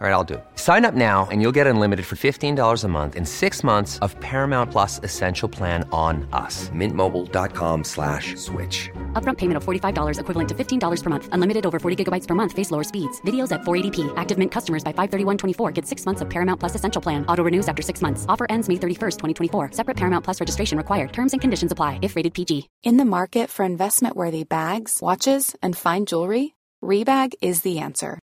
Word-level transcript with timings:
All 0.00 0.08
right, 0.08 0.12
I'll 0.12 0.24
do 0.24 0.34
it. 0.34 0.44
Sign 0.56 0.84
up 0.84 0.94
now 0.94 1.28
and 1.30 1.40
you'll 1.40 1.52
get 1.52 1.68
unlimited 1.68 2.04
for 2.04 2.16
$15 2.16 2.82
a 2.82 2.88
month 2.88 3.14
in 3.14 3.24
six 3.24 3.62
months 3.62 4.00
of 4.00 4.18
Paramount 4.18 4.72
Plus 4.72 4.98
Essential 5.04 5.48
Plan 5.48 5.88
on 5.92 6.28
us. 6.32 6.68
Mintmobile.com 6.70 7.84
slash 7.84 8.34
switch. 8.34 8.90
Upfront 9.12 9.38
payment 9.38 9.56
of 9.56 9.64
$45 9.64 10.18
equivalent 10.18 10.48
to 10.48 10.54
$15 10.54 11.02
per 11.02 11.10
month. 11.10 11.28
Unlimited 11.30 11.64
over 11.64 11.78
40 11.78 12.04
gigabytes 12.04 12.26
per 12.26 12.34
month. 12.34 12.52
Face 12.52 12.72
lower 12.72 12.82
speeds. 12.82 13.20
Videos 13.20 13.52
at 13.52 13.60
480p. 13.60 14.12
Active 14.16 14.36
Mint 14.36 14.50
customers 14.50 14.82
by 14.82 14.92
531.24 14.92 15.72
get 15.72 15.86
six 15.86 16.04
months 16.04 16.20
of 16.22 16.28
Paramount 16.28 16.58
Plus 16.58 16.74
Essential 16.74 17.00
Plan. 17.00 17.24
Auto 17.26 17.44
renews 17.44 17.68
after 17.68 17.80
six 17.80 18.02
months. 18.02 18.26
Offer 18.28 18.46
ends 18.50 18.68
May 18.68 18.76
31st, 18.76 19.16
2024. 19.16 19.70
Separate 19.72 19.96
Paramount 19.96 20.24
Plus 20.24 20.40
registration 20.40 20.76
required. 20.76 21.12
Terms 21.12 21.32
and 21.34 21.40
conditions 21.40 21.70
apply 21.70 22.00
if 22.02 22.16
rated 22.16 22.34
PG. 22.34 22.68
In 22.82 22.96
the 22.96 23.04
market 23.04 23.48
for 23.48 23.64
investment-worthy 23.64 24.42
bags, 24.42 24.98
watches, 25.00 25.54
and 25.62 25.76
fine 25.76 26.04
jewelry, 26.04 26.56
Rebag 26.82 27.34
is 27.40 27.62
the 27.62 27.78
answer. 27.78 28.18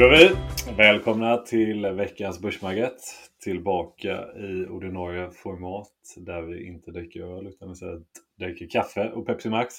Kör 0.00 0.10
vi! 0.10 0.30
Välkomna 0.76 1.36
till 1.36 1.86
veckans 1.86 2.40
Börsmagget. 2.40 2.98
Tillbaka 3.44 4.32
i 4.36 4.66
ordinarie 4.66 5.30
format 5.30 5.92
där 6.16 6.42
vi 6.42 6.66
inte 6.66 6.90
dricker 6.90 7.36
öl 7.36 7.46
utan 7.46 7.72
istället 7.72 8.06
dricker 8.38 8.68
kaffe 8.70 9.10
och 9.10 9.26
Pepsi 9.26 9.48
Max. 9.48 9.74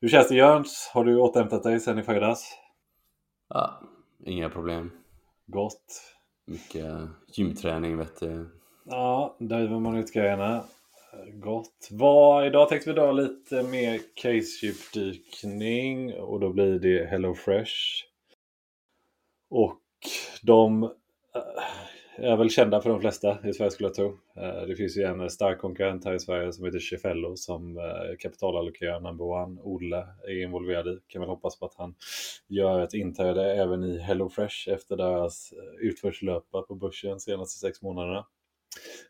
Hur 0.00 0.08
känns 0.08 0.28
det 0.28 0.34
Jöns? 0.34 0.90
Har 0.94 1.04
du 1.04 1.16
återhämtat 1.16 1.62
dig 1.62 1.80
sen 1.80 1.98
i 1.98 2.02
fredags? 2.02 2.58
Ja, 3.48 3.80
inga 4.26 4.50
problem. 4.50 4.90
Gott. 5.46 6.14
Mycket 6.46 6.92
gymträning 7.36 7.96
vet 7.96 8.20
du. 8.20 8.50
Ja, 8.84 9.36
driver 9.40 9.78
man 9.78 9.96
ut 9.96 10.12
grejerna. 10.12 10.64
Gott. 11.32 11.88
Vad, 11.90 12.46
idag 12.46 12.68
tänkte 12.68 12.90
vi 12.90 12.96
dra 12.96 13.12
lite 13.12 13.62
mer 13.62 14.00
case-djupdykning 14.14 16.14
och 16.14 16.40
då 16.40 16.52
blir 16.52 16.78
det 16.78 17.10
Hello 17.10 17.34
Fresh. 17.34 18.09
Och 19.50 19.80
de 20.42 20.82
eh, 20.82 22.24
är 22.24 22.36
väl 22.36 22.50
kända 22.50 22.80
för 22.80 22.90
de 22.90 23.00
flesta 23.00 23.38
i 23.48 23.52
Sverige 23.52 23.70
skulle 23.70 23.88
jag 23.88 23.94
tro. 23.94 24.18
Eh, 24.36 24.66
det 24.66 24.76
finns 24.76 24.96
ju 24.96 25.02
en 25.02 25.30
stark 25.30 25.58
konkurrent 25.58 26.04
här 26.04 26.14
i 26.14 26.20
Sverige 26.20 26.52
som 26.52 26.64
heter 26.64 26.78
Cefello 26.78 27.36
som 27.36 27.78
eh, 27.78 28.16
kapitalallokerar 28.18 29.00
number 29.00 29.24
one. 29.24 29.60
Olle 29.62 30.06
är 30.28 30.42
involverad 30.42 30.88
i. 30.88 30.98
Kan 31.06 31.20
väl 31.20 31.28
hoppas 31.28 31.58
på 31.58 31.66
att 31.66 31.74
han 31.74 31.94
gör 32.48 32.80
ett 32.80 32.94
inträde 32.94 33.54
även 33.54 33.84
i 33.84 33.98
HelloFresh 33.98 34.68
efter 34.68 34.96
deras 34.96 35.52
utförslöpa 35.80 36.62
på 36.62 36.74
börsen 36.74 37.10
de 37.10 37.20
senaste 37.20 37.58
sex 37.58 37.82
månaderna. 37.82 38.26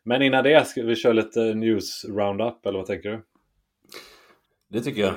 Men 0.03 0.21
innan 0.21 0.43
det 0.43 0.67
ska 0.67 0.83
vi 0.83 0.95
köra 0.95 1.13
lite 1.13 1.53
news 1.53 2.05
roundup 2.05 2.65
eller 2.65 2.79
vad 2.79 2.87
tänker 2.87 3.09
du? 3.09 3.21
Det 4.69 4.81
tycker 4.81 5.01
jag. 5.01 5.13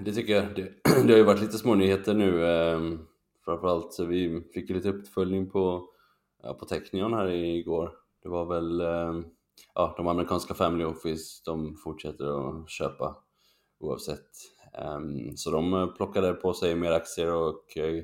Det 0.00 0.12
tycker 0.12 0.32
jag. 0.34 0.44
Det, 0.56 0.62
det 1.06 1.12
har 1.12 1.18
ju 1.18 1.22
varit 1.22 1.40
lite 1.40 1.58
små 1.58 1.74
nyheter 1.74 2.14
nu. 2.14 2.46
Ehm, 2.46 3.06
Framförallt 3.44 3.92
så 3.92 4.04
vi 4.04 4.42
fick 4.54 4.70
ju 4.70 4.74
lite 4.76 4.88
uppföljning 4.88 5.50
på, 5.50 5.88
ja, 6.42 6.54
på 6.54 6.64
Technion 6.64 7.14
här 7.14 7.28
igår. 7.30 7.92
Det 8.22 8.28
var 8.28 8.46
väl 8.46 8.80
ehm, 8.80 9.24
ja, 9.74 9.94
de 9.96 10.08
amerikanska 10.08 10.54
Family 10.54 10.84
Office, 10.84 11.42
de 11.44 11.76
fortsätter 11.76 12.48
att 12.48 12.70
köpa 12.70 13.16
oavsett. 13.80 14.30
Ehm, 14.72 15.36
så 15.36 15.50
de 15.50 15.74
eh, 15.74 15.86
plockade 15.86 16.32
på 16.34 16.54
sig 16.54 16.74
mer 16.74 16.92
aktier 16.92 17.34
och 17.34 17.76
eh, 17.76 18.02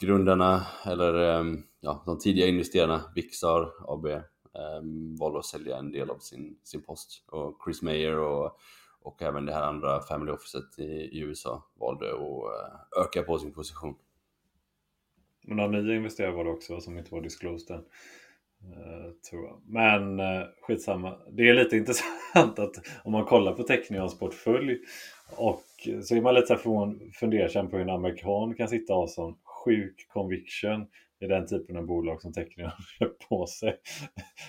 grundarna, 0.00 0.66
eller 0.86 1.14
ehm, 1.14 1.62
ja, 1.80 2.02
de 2.06 2.18
tidiga 2.18 2.46
investerarna, 2.46 3.02
Vixar 3.14 3.72
AB, 3.88 4.06
valde 5.20 5.38
att 5.38 5.44
sälja 5.44 5.76
en 5.76 5.92
del 5.92 6.10
av 6.10 6.18
sin, 6.18 6.58
sin 6.62 6.82
post. 6.82 7.24
Och 7.26 7.58
Chris 7.64 7.82
Mayer 7.82 8.18
och, 8.18 8.58
och 9.00 9.22
även 9.22 9.46
det 9.46 9.52
här 9.52 9.62
andra 9.62 10.00
Family 10.00 10.32
Officet 10.32 10.78
i, 10.78 10.82
i 10.82 11.20
USA 11.20 11.64
valde 11.74 12.12
att 12.12 12.20
eh, 12.20 13.02
öka 13.02 13.22
på 13.22 13.38
sin 13.38 13.52
position. 13.52 13.94
Men 15.42 15.56
några 15.56 15.70
nya 15.70 15.94
investerare 15.94 16.32
var 16.32 16.44
det 16.44 16.50
också 16.50 16.80
som 16.80 16.98
inte 16.98 17.14
var 17.14 17.20
disclosed 17.20 17.76
än. 17.76 17.84
Eh, 18.70 19.10
tror 19.30 19.46
jag. 19.46 19.60
Men 19.66 20.20
eh, 20.20 20.46
skitsamma. 20.62 21.18
Det 21.30 21.48
är 21.48 21.54
lite 21.54 21.76
intressant 21.82 22.58
att 22.58 22.74
om 23.04 23.12
man 23.12 23.24
kollar 23.24 23.52
på 23.52 23.62
Technions 23.62 24.18
portfölj 24.18 24.78
och 25.36 25.64
så 26.02 26.16
är 26.16 26.20
man 26.20 26.34
lite 26.34 26.46
så 26.46 26.94
fundersam 27.14 27.70
på 27.70 27.76
hur 27.76 27.82
en 27.82 27.90
amerikan 27.90 28.54
kan 28.54 28.68
sitta 28.68 28.94
och 28.94 29.00
ha 29.00 29.08
sån 29.08 29.34
sjuk 29.44 30.06
conviction 30.08 30.86
i 31.22 31.26
den 31.26 31.46
typen 31.46 31.76
av 31.76 31.86
bolag 31.86 32.22
som 32.22 32.32
teckningarna 32.32 32.74
köper 32.98 33.26
på 33.28 33.46
sig. 33.46 33.76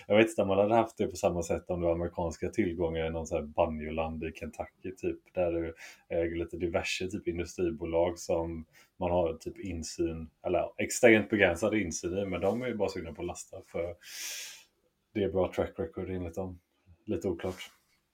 Jag 0.08 0.18
vet 0.18 0.30
inte 0.30 0.42
om 0.42 0.48
man 0.48 0.58
hade 0.58 0.76
haft 0.76 0.98
det 0.98 1.08
på 1.08 1.16
samma 1.16 1.44
sätt 1.44 1.70
om 1.70 1.82
du 1.82 1.88
har 1.88 1.94
amerikanska 1.94 2.50
tillgångar 2.50 3.08
i 3.08 3.10
någon 3.10 3.28
sån 3.28 3.38
här 3.38 3.46
banjoland 3.46 4.24
i 4.24 4.32
Kentucky 4.32 4.96
typ 4.98 5.20
där 5.34 5.52
du 5.52 5.76
äger 6.10 6.36
lite 6.36 6.58
diverse 6.58 7.08
typ 7.08 7.28
industribolag 7.28 8.20
som 8.20 8.66
man 9.00 9.12
har 9.12 9.34
typ 9.34 9.60
insyn 9.60 10.30
eller 10.46 10.70
extremt 10.78 11.30
begränsad 11.30 11.74
insyn 11.76 12.18
i 12.18 12.26
men 12.26 12.42
de 12.42 12.62
är 12.62 12.68
ju 12.68 12.76
bara 12.76 12.90
sugna 12.90 13.14
på 13.14 13.22
att 13.22 13.28
lasta 13.28 13.58
för 13.68 13.96
det 15.14 15.24
är 15.24 15.30
bra 15.30 15.52
track 15.56 15.80
record 15.80 16.10
enligt 16.10 16.36
dem. 16.36 16.60
Lite 17.06 17.28
oklart. 17.28 17.72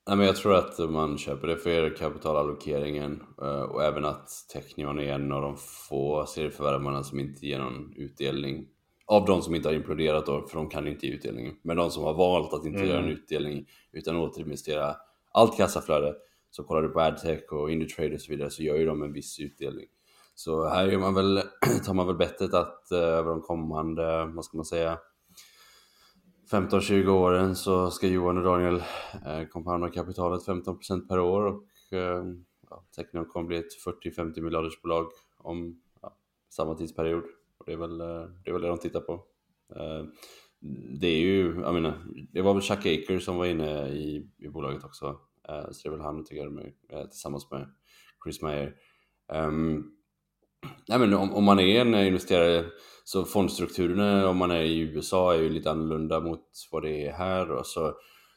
Nej, 0.09 0.17
men 0.17 0.27
jag 0.27 0.35
tror 0.35 0.55
att 0.55 0.91
man 0.91 1.17
köper 1.17 1.47
det 1.47 1.57
för 1.57 1.95
kapitalallokeringen 1.95 3.23
eh, 3.41 3.61
och 3.61 3.83
även 3.83 4.05
att 4.05 4.29
Technion 4.53 4.99
är 4.99 5.13
en 5.13 5.31
av 5.31 5.41
de 5.41 5.57
få 5.57 6.25
serieförvärvarna 6.25 7.03
som 7.03 7.19
inte 7.19 7.47
ger 7.47 7.59
någon 7.59 7.93
utdelning. 7.95 8.67
Av 9.05 9.25
de 9.25 9.41
som 9.41 9.55
inte 9.55 9.69
har 9.69 9.73
imploderat 9.73 10.25
då, 10.25 10.47
för 10.47 10.57
de 10.57 10.69
kan 10.69 10.87
inte 10.87 11.07
ge 11.07 11.13
utdelning. 11.13 11.55
Men 11.61 11.77
de 11.77 11.91
som 11.91 12.03
har 12.03 12.13
valt 12.13 12.53
att 12.53 12.65
inte 12.65 12.79
Mm. 12.79 12.89
göra 12.89 12.99
en 12.99 13.09
utdelning 13.09 13.65
utan 13.91 14.15
återinvestera 14.15 14.95
allt 15.31 15.57
kassaflöde. 15.57 16.15
Så 16.49 16.63
kollar 16.63 16.81
du 16.81 16.89
på 16.89 17.01
AdTech 17.01 17.51
och 17.51 17.71
Indutrade 17.71 18.13
och 18.15 18.21
så 18.21 18.31
vidare 18.31 18.49
så 18.49 18.63
gör 18.63 18.75
ju 18.75 18.85
de 18.85 19.03
en 19.03 19.13
viss 19.13 19.39
utdelning. 19.39 19.85
Så 20.35 20.67
här 20.67 20.87
gör 20.87 20.99
man 20.99 21.13
väl, 21.13 21.41
tar 21.85 21.93
man 21.93 22.07
väl 22.07 22.15
bettet 22.15 22.53
att 22.53 22.91
eh, 22.91 22.97
över 22.99 23.29
de 23.29 23.41
kommande, 23.41 24.25
vad 24.25 24.45
ska 24.45 24.57
man 24.57 24.65
säga, 24.65 24.97
15-20 26.51 27.07
åren 27.09 27.55
så 27.55 27.91
ska 27.91 28.07
Johan 28.07 28.37
och 28.37 28.43
Daniel 28.43 28.75
eh, 29.25 29.47
kompanda 29.49 29.89
kapitalet 29.89 30.47
15% 30.47 31.07
per 31.07 31.19
år 31.19 31.45
och 31.45 31.93
eh, 31.93 32.23
ja, 32.69 32.85
Technion 32.95 33.25
kommer 33.25 33.47
bli 33.47 33.57
ett 33.57 33.85
40-50 34.05 34.41
miljarders 34.41 34.81
bolag 34.81 35.05
om 35.37 35.81
ja, 36.01 36.17
samma 36.49 36.75
tidsperiod. 36.75 37.23
Och 37.57 37.65
det, 37.65 37.73
är 37.73 37.77
väl, 37.77 38.01
eh, 38.01 38.25
det 38.43 38.49
är 38.49 38.53
väl 38.53 38.61
det 38.61 38.67
de 38.67 38.77
tittar 38.77 38.99
på. 38.99 39.13
Eh, 39.75 40.05
det 40.99 41.07
är 41.07 41.19
ju, 41.19 41.61
jag 41.61 41.73
menar, 41.73 41.97
det 42.31 42.41
var 42.41 42.53
väl 42.53 42.63
Chuck 42.63 42.79
Aker 42.79 43.19
som 43.19 43.37
var 43.37 43.45
inne 43.45 43.87
i, 43.89 44.29
i 44.37 44.47
bolaget 44.47 44.83
också. 44.83 45.19
Eh, 45.49 45.71
så 45.71 45.81
det 45.83 45.89
är 45.89 45.91
väl 45.91 46.01
han 46.01 46.25
tycker 46.25 46.43
jag 46.43 46.51
med, 46.51 46.73
eh, 46.89 47.03
tillsammans 47.03 47.51
med 47.51 47.69
Chris 48.23 48.41
Meyer. 48.41 48.75
Ehm, 49.33 49.91
Nej 50.87 50.99
men 50.99 51.13
om, 51.13 51.33
om 51.33 51.43
man 51.43 51.59
är 51.59 51.81
en 51.81 51.95
investerare 51.95 52.65
så 53.03 53.25
fondstrukturerna 53.25 54.29
om 54.29 54.37
man 54.37 54.51
är 54.51 54.61
i 54.61 54.79
USA 54.79 55.33
är 55.33 55.37
ju 55.37 55.49
lite 55.49 55.71
annorlunda 55.71 56.19
mot 56.19 56.43
vad 56.71 56.83
det 56.83 57.07
är 57.07 57.13
här. 57.13 57.51
Och 57.51 57.65
så, 57.65 57.93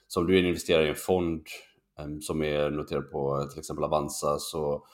så 0.09 0.21
om 0.21 0.27
du 0.27 0.35
är 0.35 0.39
en 0.39 0.47
investerare 0.47 0.87
i 0.87 0.89
en 0.89 0.95
fond 0.95 1.47
um, 1.99 2.21
som 2.21 2.43
är 2.43 2.71
noterad 2.71 3.11
på 3.11 3.49
till 3.51 3.59
exempel 3.59 3.85
Avanza 3.85 4.39
så 4.39 4.87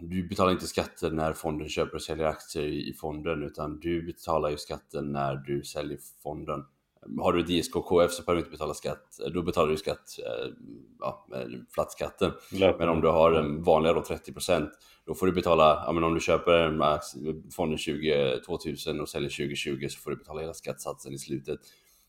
du 0.00 0.28
betalar 0.28 0.52
inte 0.52 0.66
skatten 0.66 1.16
när 1.16 1.32
fonden 1.32 1.68
köper 1.68 1.94
och 1.94 2.02
säljer 2.02 2.26
aktier 2.26 2.64
i, 2.64 2.90
i 2.90 2.94
fonden 2.94 3.42
utan 3.42 3.80
du 3.80 4.06
betalar 4.06 4.50
ju 4.50 4.56
skatten 4.56 5.12
när 5.12 5.36
du 5.36 5.64
säljer 5.64 5.98
fonden. 6.22 6.64
Har 7.18 7.32
du 7.32 7.40
ett 7.40 7.50
ISKKF 7.50 8.10
så 8.10 8.22
behöver 8.22 8.34
du 8.34 8.38
inte 8.38 8.50
betala 8.50 8.74
skatt. 8.74 9.18
Då 9.34 9.42
betalar 9.42 9.70
du 9.70 9.76
skatt, 9.76 10.18
eh, 10.26 10.50
ja, 11.00 11.26
flattskatten. 11.74 12.32
Men 12.78 12.88
om 12.88 13.00
du 13.00 13.08
har 13.08 13.32
en 13.32 13.62
vanliga 13.62 13.92
då 13.92 14.00
30% 14.00 14.70
då 15.08 15.14
får 15.14 15.26
du 15.26 15.32
betala, 15.32 15.82
ja, 15.86 15.92
men 15.92 16.04
om 16.04 16.14
du 16.14 16.20
köper 16.20 17.50
fonden 17.50 17.78
20, 17.78 18.40
2000 18.46 19.00
och 19.00 19.08
säljer 19.08 19.30
2020 19.30 19.86
så 19.88 20.00
får 20.00 20.10
du 20.10 20.16
betala 20.16 20.40
hela 20.40 20.54
skattesatsen 20.54 21.12
i 21.12 21.18
slutet. 21.18 21.60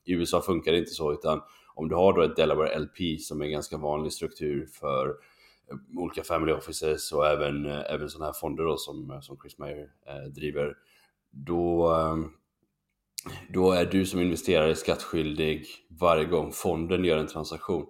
I 0.05 0.13
USA 0.13 0.41
funkar 0.41 0.71
det 0.71 0.77
inte 0.77 0.91
så 0.91 1.13
utan 1.13 1.41
om 1.75 1.89
du 1.89 1.95
har 1.95 2.13
då 2.13 2.21
ett 2.21 2.35
Delaware 2.35 2.79
LP 2.79 3.21
som 3.21 3.41
är 3.41 3.45
en 3.45 3.51
ganska 3.51 3.77
vanlig 3.77 4.13
struktur 4.13 4.65
för 4.65 5.07
eh, 5.71 5.77
olika 5.97 6.23
family 6.23 6.53
offices 6.53 7.11
och 7.11 7.27
även, 7.27 7.65
eh, 7.65 7.93
även 7.93 8.09
sådana 8.09 8.25
här 8.25 8.33
fonder 8.33 8.63
då 8.63 8.77
som, 8.77 9.19
som 9.21 9.37
Chris 9.41 9.57
Meyer 9.57 9.89
eh, 10.07 10.31
driver. 10.31 10.73
Då, 11.31 11.93
då 13.49 13.71
är 13.71 13.85
du 13.85 14.05
som 14.05 14.19
investerare 14.19 14.75
skattskyldig 14.75 15.65
varje 15.99 16.25
gång 16.25 16.51
fonden 16.51 17.05
gör 17.05 17.17
en 17.17 17.27
transaktion. 17.27 17.85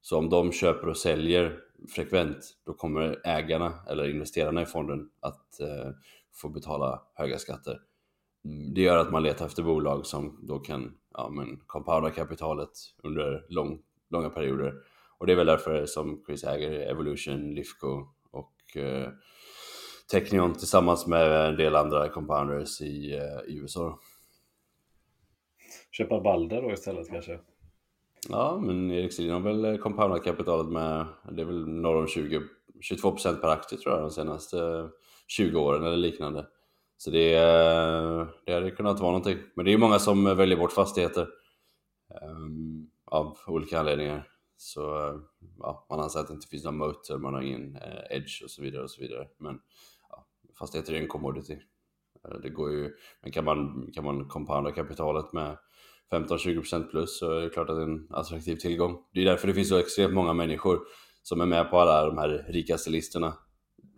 Så 0.00 0.18
om 0.18 0.30
de 0.30 0.52
köper 0.52 0.88
och 0.88 0.96
säljer 0.96 1.58
frekvent, 1.94 2.38
då 2.66 2.74
kommer 2.74 3.20
ägarna 3.24 3.72
eller 3.90 4.08
investerarna 4.08 4.62
i 4.62 4.66
fonden 4.66 5.10
att 5.20 5.60
eh, 5.60 5.90
få 6.34 6.48
betala 6.48 7.02
höga 7.14 7.38
skatter. 7.38 7.78
Mm, 8.44 8.74
det 8.74 8.80
gör 8.80 8.96
att 8.96 9.12
man 9.12 9.22
letar 9.22 9.46
efter 9.46 9.62
bolag 9.62 10.06
som 10.06 10.38
då 10.42 10.58
kan 10.58 10.94
ja, 11.10 11.28
men 11.30 11.60
compounda 11.66 12.10
kapitalet 12.10 12.70
under 13.02 13.46
lång, 13.48 13.82
långa 14.10 14.30
perioder. 14.30 14.74
Och 15.18 15.26
det 15.26 15.32
är 15.32 15.36
väl 15.36 15.46
därför 15.46 15.86
som 15.86 16.22
Chris 16.26 16.44
äger 16.44 16.70
Evolution, 16.70 17.54
Lifco 17.54 18.06
och 18.30 18.76
eh, 18.76 19.08
Technion 20.10 20.54
tillsammans 20.54 21.06
med 21.06 21.48
en 21.48 21.56
del 21.56 21.76
andra 21.76 22.08
compounders 22.08 22.80
i, 22.80 23.16
eh, 23.16 23.52
i 23.52 23.58
USA. 23.58 23.98
Köpa 25.90 26.20
Balder 26.20 26.62
då 26.62 26.72
istället 26.72 27.08
kanske? 27.08 27.38
Ja, 28.28 28.58
men 28.62 28.90
Erik 28.90 29.12
Selin 29.12 29.32
har 29.32 29.40
väl 29.40 29.78
compoundat 29.78 30.24
kapitalet 30.24 30.72
med, 30.72 31.06
det 31.32 31.42
är 31.42 31.46
väl 31.46 31.68
norr 31.68 31.96
om 31.96 32.06
20, 32.06 32.40
22% 32.92 33.36
per 33.36 33.48
aktie 33.48 33.78
tror 33.78 33.94
jag 33.94 34.02
de 34.02 34.10
senaste 34.10 34.88
20 35.28 35.60
åren 35.60 35.84
eller 35.84 35.96
liknande. 35.96 36.46
Så 36.96 37.10
det, 37.10 37.34
det 38.46 38.52
hade 38.52 38.70
kunnat 38.70 39.00
vara 39.00 39.10
någonting. 39.10 39.38
Men 39.54 39.64
det 39.64 39.72
är 39.72 39.78
många 39.78 39.98
som 39.98 40.24
väljer 40.24 40.58
bort 40.58 40.72
fastigheter 40.72 41.28
um, 42.22 42.90
av 43.04 43.38
olika 43.46 43.80
anledningar. 43.80 44.28
Så 44.56 44.80
ja, 45.58 45.86
man 45.90 46.00
anser 46.00 46.20
att 46.20 46.28
det 46.28 46.34
inte 46.34 46.46
finns 46.46 46.64
någon 46.64 46.76
motor, 46.76 47.18
man 47.18 47.34
har 47.34 47.42
ingen 47.42 47.78
edge 48.10 48.42
och 48.44 48.50
så 48.50 48.62
vidare 48.62 48.82
och 48.82 48.90
så 48.90 49.00
vidare. 49.00 49.28
Men 49.38 49.60
ja, 50.08 50.26
fastigheter 50.58 50.92
är 50.92 51.00
en 51.00 51.08
commodity. 51.08 51.58
Det 52.42 52.50
går 52.50 52.70
ju, 52.70 52.96
men 53.22 53.32
kan 53.32 53.44
man, 53.44 53.90
kan 53.94 54.04
man 54.04 54.28
compounda 54.28 54.72
kapitalet 54.72 55.32
med 55.32 55.56
15-20% 56.10 56.90
plus 56.90 57.18
så 57.18 57.32
är 57.32 57.40
det 57.40 57.50
klart 57.50 57.70
att 57.70 57.76
det 57.76 57.82
är 57.82 57.86
en 57.86 58.06
attraktiv 58.10 58.56
tillgång. 58.56 59.04
Det 59.14 59.20
är 59.20 59.24
därför 59.24 59.48
det 59.48 59.54
finns 59.54 59.68
så 59.68 59.78
extremt 59.78 60.14
många 60.14 60.32
människor 60.32 60.80
som 61.22 61.40
är 61.40 61.46
med 61.46 61.70
på 61.70 61.78
alla 61.78 62.06
de 62.06 62.18
här 62.18 62.46
rikaste 62.48 62.90
listorna. 62.90 63.34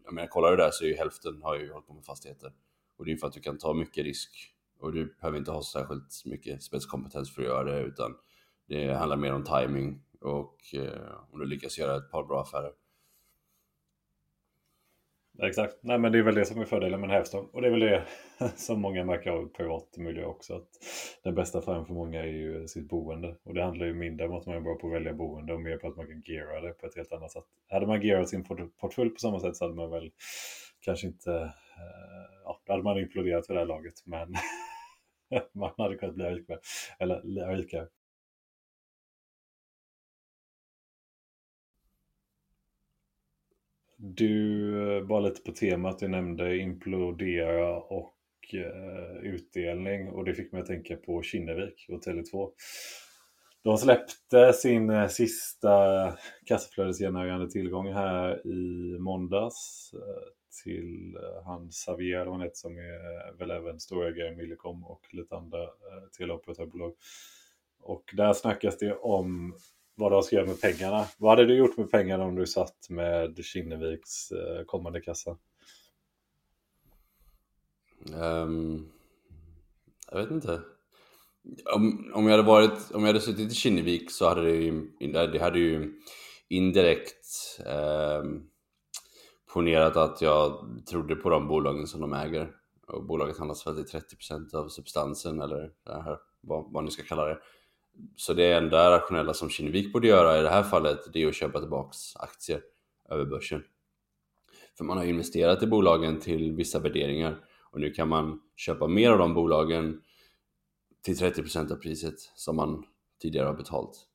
Jag 0.05 0.15
menar, 0.15 0.29
kollar 0.29 0.51
du 0.51 0.57
där 0.57 0.71
så 0.73 0.85
är 0.85 0.89
ju 0.89 0.95
hälften 0.95 1.43
har 1.43 1.59
ju 1.59 1.73
hållit 1.73 1.87
på 1.87 1.95
med 1.95 2.05
fastigheter. 2.05 2.53
Och 2.99 3.05
det 3.05 3.13
är 3.13 3.17
för 3.17 3.27
att 3.27 3.33
du 3.33 3.41
kan 3.41 3.59
ta 3.59 3.75
mycket 3.75 4.05
risk 4.05 4.31
och 4.79 4.93
du 4.93 5.15
behöver 5.21 5.39
inte 5.39 5.51
ha 5.51 5.63
särskilt 5.63 6.23
mycket 6.25 6.63
spetskompetens 6.63 7.35
för 7.35 7.43
att 7.43 7.49
göra 7.49 7.65
det 7.65 7.81
utan 7.81 8.15
det 8.69 8.93
handlar 8.93 9.17
mer 9.17 9.33
om 9.33 9.45
timing 9.45 10.03
och 10.21 10.57
eh, 10.75 11.33
om 11.33 11.41
du 11.41 11.47
lyckas 11.47 11.79
göra 11.79 11.97
ett 11.97 12.11
par 12.11 12.25
bra 12.25 12.43
affärer. 12.43 12.73
Exakt, 15.43 15.77
nej 15.81 15.99
men 15.99 16.13
det 16.13 16.19
är 16.19 16.23
väl 16.23 16.35
det 16.35 16.45
som 16.45 16.61
är 16.61 16.65
fördelen 16.65 17.01
med 17.01 17.11
en 17.11 17.17
hävstång. 17.17 17.49
Och 17.53 17.63
det 17.63 17.69
är 17.69 17.71
väl 17.71 17.81
det 17.81 18.05
som 18.57 18.81
många 18.81 19.05
märker 19.05 19.31
av 19.31 19.47
i 19.47 19.49
privat 19.49 19.97
miljö 19.97 20.25
också. 20.25 20.55
Att 20.55 20.69
den 21.25 21.35
bästa 21.35 21.59
affären 21.59 21.87
för 21.87 21.95
många 21.95 22.23
är 22.23 22.27
ju 22.27 22.69
sitt 22.69 22.89
boende. 22.89 23.37
Och 23.45 23.55
det 23.55 23.63
handlar 23.63 23.87
ju 23.87 23.95
mindre 23.95 24.29
om 24.29 24.37
att 24.37 24.47
man 24.47 24.57
är 24.57 24.61
bra 24.61 24.75
på 24.75 24.87
att 24.87 24.93
välja 24.93 25.13
boende 25.13 25.53
och 25.53 25.61
mer 25.61 25.77
på 25.77 25.89
att 25.89 25.97
man 25.97 26.07
kan 26.07 26.23
geara 26.25 26.61
det 26.61 26.73
på 26.73 26.87
ett 26.87 26.97
helt 26.97 27.13
annat 27.13 27.33
sätt. 27.33 27.45
Hade 27.71 27.87
man 27.87 28.03
gearat 28.03 28.29
sin 28.29 28.45
portfölj 28.81 29.11
på 29.11 29.19
samma 29.19 29.41
sätt 29.41 29.57
så 29.57 29.65
hade 29.65 29.75
man 29.75 29.91
väl 29.91 30.11
kanske 30.81 31.07
inte, 31.07 31.33
eh, 31.33 32.43
ja 32.45 32.61
då 32.67 32.73
hade 32.73 32.85
man 32.85 32.99
imploderat 32.99 33.47
för 33.47 33.55
det 33.55 33.61
här 33.61 33.67
laget. 33.67 33.95
Men 34.07 34.35
man 35.53 35.71
hade 35.77 35.97
kunnat 35.97 36.15
bli 36.15 36.25
rikare. 36.25 36.59
Eller 36.99 37.47
rikare. 37.57 37.87
Du, 44.05 44.97
eh, 44.97 45.05
bara 45.05 45.21
lite 45.21 45.43
på 45.43 45.53
temat, 45.53 45.99
du 45.99 46.09
nämnde 46.09 46.57
implodera 46.57 47.77
och 47.77 48.15
eh, 48.53 49.17
utdelning 49.23 50.09
och 50.09 50.25
det 50.25 50.35
fick 50.35 50.53
mig 50.53 50.61
att 50.61 50.67
tänka 50.67 50.97
på 50.97 51.23
Kinnevik 51.23 51.87
och 51.89 52.03
Tele2. 52.03 52.51
De 53.63 53.79
släppte 53.79 54.53
sin 54.53 54.91
eh, 54.91 55.09
sista 55.09 55.73
kassaflödesgenererande 56.47 57.51
tillgång 57.51 57.93
här 57.93 58.47
i 58.47 58.99
måndags 58.99 59.91
eh, 59.95 60.23
till 60.65 61.19
han 61.45 61.69
Xavier, 61.69 62.27
han 62.27 62.41
heter, 62.41 62.57
som 62.57 62.79
är 62.79 63.39
väl 63.39 63.51
även 63.51 63.81
storägare 63.81 64.33
i 64.33 64.37
Millicom 64.37 64.85
och 64.85 65.07
lite 65.13 65.37
andra 65.37 65.69
teleoperatörbolag. 66.19 66.93
Och 67.81 68.05
där 68.17 68.33
snackas 68.33 68.79
det 68.79 68.95
om 68.95 69.57
vad 69.95 70.13
de 70.13 70.23
ska 70.23 70.37
göra 70.37 70.47
med 70.47 70.61
pengarna. 70.61 71.07
Vad 71.19 71.31
hade 71.31 71.47
du 71.47 71.57
gjort 71.57 71.77
med 71.77 71.91
pengarna 71.91 72.25
om 72.25 72.35
du 72.35 72.47
satt 72.47 72.87
med 72.91 73.45
Kinneviks 73.45 74.33
eh, 74.33 74.65
kommande 74.65 75.01
kassa? 75.01 75.37
Um, 78.15 78.93
jag 80.11 80.19
vet 80.19 80.31
inte. 80.31 80.61
Om, 81.75 82.13
om, 82.15 82.25
jag 82.25 82.31
hade 82.31 82.43
varit, 82.43 82.91
om 82.91 83.01
jag 83.01 83.07
hade 83.07 83.21
suttit 83.21 83.53
i 83.53 83.55
Kinnevik 83.55 84.11
så 84.11 84.29
hade 84.29 84.43
det 84.43 84.57
ju, 84.57 84.89
det 84.99 85.43
hade 85.43 85.59
ju 85.59 86.01
indirekt 86.49 87.27
eh, 87.67 88.23
ponerat 89.53 89.97
att 89.97 90.23
jag 90.23 90.69
trodde 90.91 91.17
på 91.17 91.31
de 91.31 91.49
bolagen 91.49 91.87
som 91.87 92.01
de 92.01 92.13
äger. 92.13 92.51
Och 92.87 93.05
bolaget 93.05 93.39
handlas 93.39 93.67
väl 93.67 93.85
till 93.85 94.01
30% 94.01 94.55
av 94.55 94.69
substansen 94.69 95.41
eller 95.41 95.71
det 95.85 96.03
här, 96.03 96.19
vad, 96.41 96.73
vad 96.73 96.85
ni 96.85 96.91
ska 96.91 97.03
kalla 97.03 97.25
det. 97.25 97.39
Så 98.17 98.35
det 98.35 98.53
enda 98.53 98.91
rationella 98.91 99.35
som 99.35 99.51
Kinnevik 99.51 99.93
borde 99.93 100.09
göra 100.09 100.39
i 100.39 100.43
det 100.43 100.49
här 100.49 100.63
fallet 100.63 100.99
det 101.13 101.23
är 101.23 101.29
att 101.29 101.35
köpa 101.35 101.61
tillbaks 101.61 102.17
aktier 102.17 102.63
över 103.09 103.25
börsen. 103.25 103.65
För 104.79 104.85
man 104.85 104.97
har 104.97 105.05
investerat 105.05 105.63
i 105.63 105.67
bolagen 105.67 106.21
till 106.21 106.53
vissa 106.53 106.79
värderingar 106.79 107.45
och 107.71 107.81
nu 107.81 107.91
kan 107.91 108.09
man 108.09 108.41
köpa 108.57 108.87
mer 108.87 109.11
av 109.11 109.19
de 109.19 109.35
bolagen 109.35 110.01
till 111.03 111.15
30% 111.15 111.73
av 111.73 111.77
priset 111.77 112.15
som 112.35 112.57
man 112.57 112.85
tidigare 113.23 113.47
har 113.47 113.55
betalt. 113.55 114.07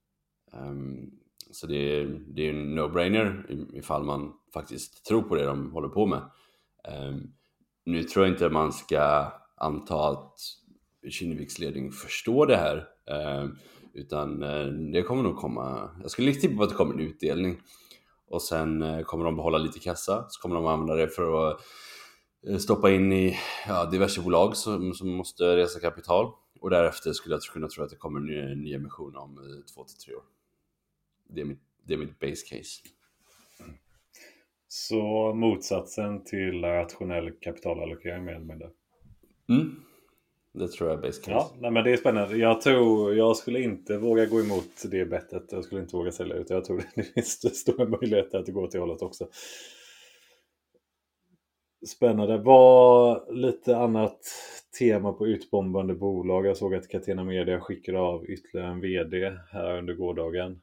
Um, 0.53 1.11
så 1.51 1.67
det 1.67 1.75
är, 1.75 2.05
det 2.27 2.41
är 2.41 2.49
en 2.49 2.79
no-brainer 2.79 3.45
ifall 3.73 4.03
man 4.03 4.33
faktiskt 4.53 5.05
tror 5.05 5.21
på 5.21 5.35
det 5.35 5.45
de 5.45 5.71
håller 5.71 5.89
på 5.89 6.05
med. 6.05 6.21
Um, 7.09 7.33
nu 7.85 8.03
tror 8.03 8.25
jag 8.25 8.33
inte 8.33 8.49
man 8.49 8.73
ska 8.73 9.31
anta 9.55 10.09
att 10.09 10.39
Kinneviks 11.09 11.59
ledning 11.59 11.91
förstår 11.91 12.47
det 12.47 12.57
här 12.57 12.87
utan 13.97 14.43
eh, 14.43 14.65
det 14.65 15.03
kommer 15.03 15.23
nog 15.23 15.35
komma, 15.35 15.89
jag 16.01 16.11
skulle 16.11 16.33
tippa 16.33 16.57
på 16.57 16.63
att 16.63 16.69
det 16.69 16.75
kommer 16.75 16.93
en 16.93 16.99
utdelning. 16.99 17.61
Och 18.29 18.41
sen 18.41 18.81
eh, 18.81 19.01
kommer 19.01 19.25
de 19.25 19.35
behålla 19.35 19.57
lite 19.57 19.79
kassa, 19.79 20.25
så 20.29 20.41
kommer 20.41 20.55
de 20.55 20.65
använda 20.65 20.95
det 20.95 21.07
för 21.07 21.51
att 21.51 21.61
stoppa 22.61 22.91
in 22.91 23.13
i 23.13 23.37
ja, 23.67 23.85
diverse 23.85 24.21
bolag 24.21 24.57
som, 24.57 24.93
som 24.93 25.09
måste 25.09 25.57
resa 25.57 25.79
kapital. 25.79 26.31
Och 26.59 26.69
därefter 26.69 27.13
skulle 27.13 27.35
jag 27.35 27.41
kunna 27.41 27.67
tro 27.67 27.83
att 27.83 27.89
det 27.89 27.95
kommer 27.95 28.19
en 28.19 28.61
ny, 28.61 28.73
emission 28.73 29.15
om 29.15 29.63
två 29.75 29.83
till 29.83 29.97
tre 29.97 30.15
år. 30.15 30.23
Det 31.29 31.41
är 31.41 31.45
mitt, 31.45 31.61
det 31.83 31.93
är 31.93 31.97
mitt 31.97 32.19
base 32.19 32.45
case. 32.49 32.81
Så 34.67 35.33
motsatsen 35.33 36.23
till 36.23 36.61
rationell 36.61 37.31
kapitalallokering 37.31 38.25
med 38.25 38.45
mindre? 38.45 38.69
Mm, 39.49 39.75
det 40.59 40.67
tror 40.67 40.89
jag 40.89 40.99
är 41.05 41.07
case. 41.11 41.31
Ja, 41.31 41.51
nej, 41.59 41.71
men 41.71 41.83
det 41.83 41.91
är 41.93 41.97
spännande. 41.97 42.37
Jag 42.37 42.61
tror 42.61 43.15
jag 43.15 43.37
skulle 43.37 43.59
inte 43.61 43.97
våga 43.97 44.25
gå 44.25 44.39
emot 44.41 44.83
det 44.91 45.05
bettet. 45.05 45.51
Jag 45.51 45.63
skulle 45.63 45.81
inte 45.81 45.95
våga 45.95 46.11
sälja 46.11 46.35
ut. 46.35 46.49
Jag 46.49 46.65
tror 46.65 46.83
det 46.95 47.03
finns 47.03 47.57
stora 47.59 47.87
möjligheter 47.89 48.37
att 48.39 48.45
det 48.45 48.51
går 48.51 48.67
till 48.67 48.79
hållet 48.79 49.01
också. 49.01 49.27
Spännande. 51.87 52.37
Var 52.37 53.33
lite 53.33 53.77
annat 53.77 54.19
tema 54.79 55.13
på 55.13 55.27
utbombande 55.27 55.93
bolag. 55.93 56.45
Jag 56.45 56.57
såg 56.57 56.75
att 56.75 56.87
Catena 56.87 57.23
Media 57.23 57.59
skickade 57.59 57.99
av 57.99 58.25
ytterligare 58.25 58.71
en 58.71 58.81
VD 58.81 59.33
här 59.51 59.77
under 59.77 59.93
gårdagen. 59.93 60.61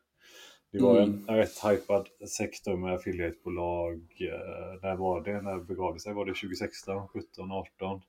Det 0.72 0.82
var 0.82 1.00
Mm. 1.00 1.24
en 1.28 1.36
rätt 1.36 1.64
hypad 1.64 2.08
sektor 2.38 2.76
med 2.76 2.94
affiliatebolag. 2.94 3.94
Eh, 4.20 4.80
när 4.82 4.96
var 4.96 5.20
det? 5.24 5.42
När 5.42 5.58
begav 5.58 5.94
det 5.94 6.00
sig? 6.00 6.14
Var 6.14 6.24
det 6.24 6.34
2016, 6.34 7.08
17, 7.08 7.52
18? 7.52 8.00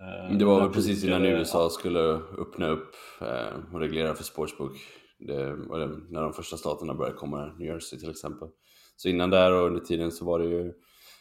Eh, 0.00 0.36
Det 0.38 0.44
var 0.44 0.60
väl 0.60 0.70
precis 0.70 1.04
innan 1.04 1.24
USA 1.24 1.70
skulle 1.70 2.00
öppna 2.38 2.68
upp 2.68 2.94
eh, 3.20 3.74
och 3.74 3.80
reglera 3.80 4.14
för 4.14 4.24
sportsbook. 4.24 4.76
Det 5.18 5.54
var 5.54 5.78
det, 5.78 5.86
när 6.10 6.22
de 6.22 6.32
första 6.32 6.56
staterna 6.56 6.94
började 6.94 7.16
komma, 7.16 7.46
New 7.58 7.68
Jersey 7.68 7.98
till 7.98 8.10
exempel. 8.10 8.48
Så 8.96 9.08
innan 9.08 9.30
där 9.30 9.52
och 9.52 9.66
under 9.66 9.80
tiden 9.80 10.12
så 10.12 10.24
var 10.24 10.38
det 10.38 10.44
ju 10.44 10.72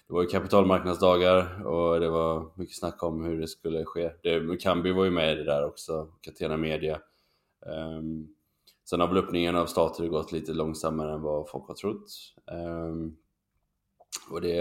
det 0.08 0.14
var 0.14 0.22
ju 0.22 0.28
kapitalmarknadsdagar 0.28 1.66
och 1.66 2.00
det 2.00 2.10
var 2.10 2.52
mycket 2.58 2.78
snack 2.78 3.04
om 3.04 3.24
hur 3.24 3.42
det 3.42 3.48
skulle 3.48 3.86
ske. 3.86 4.12
Det, 4.24 4.58
Kambi 4.62 4.92
var 4.92 5.04
ju 5.06 5.12
med 5.12 5.32
i 5.34 5.36
det 5.36 5.44
där 5.44 5.66
också, 5.66 6.08
Catena 6.22 6.58
Media. 6.58 7.00
Um, 7.66 8.28
sen 8.90 9.00
har 9.00 9.08
väl 9.08 9.18
öppningen 9.18 9.56
av 9.56 9.66
stater 9.66 10.08
gått 10.08 10.32
lite 10.32 10.54
långsammare 10.54 11.14
än 11.14 11.22
vad 11.22 11.50
folk 11.50 11.68
har 11.68 11.76
trott. 11.76 12.06
Ehm, 12.52 13.16
och 14.32 14.42
det, 14.42 14.56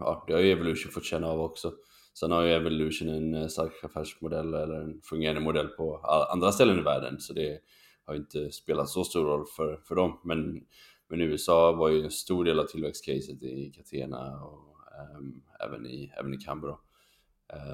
ja, 0.00 0.24
det 0.26 0.32
har 0.32 0.40
ju 0.40 0.52
Evolution 0.52 0.92
fått 0.92 1.04
känna 1.04 1.26
av 1.26 1.40
också. 1.40 1.72
Sen 2.14 2.30
har 2.30 2.42
ju 2.42 2.52
Evolution 2.52 3.08
en 3.08 3.34
eh, 3.34 3.46
stark 3.46 3.84
affärsmodell 3.84 4.54
eller 4.54 4.80
en 4.80 5.00
fungerande 5.02 5.40
modell 5.40 5.68
på 5.68 5.98
andra 6.32 6.52
ställen 6.52 6.78
i 6.78 6.82
världen 6.82 7.20
så 7.20 7.32
det 7.32 7.60
har 8.04 8.14
ju 8.14 8.20
inte 8.20 8.50
spelat 8.50 8.88
så 8.88 9.04
stor 9.04 9.24
roll 9.24 9.46
för, 9.56 9.76
för 9.76 9.94
dem. 9.94 10.20
Men, 10.24 10.60
men 11.08 11.20
USA 11.20 11.72
var 11.72 11.88
ju 11.88 12.04
en 12.04 12.10
stor 12.10 12.44
del 12.44 12.60
av 12.60 12.64
tillväxtcaset 12.64 13.42
i 13.42 13.72
Catena 13.76 14.44
och 14.44 14.76
um, 15.16 15.42
även 15.60 15.86
i, 15.86 16.12
även 16.18 16.34
i 16.34 16.36
Canberra. 16.36 16.76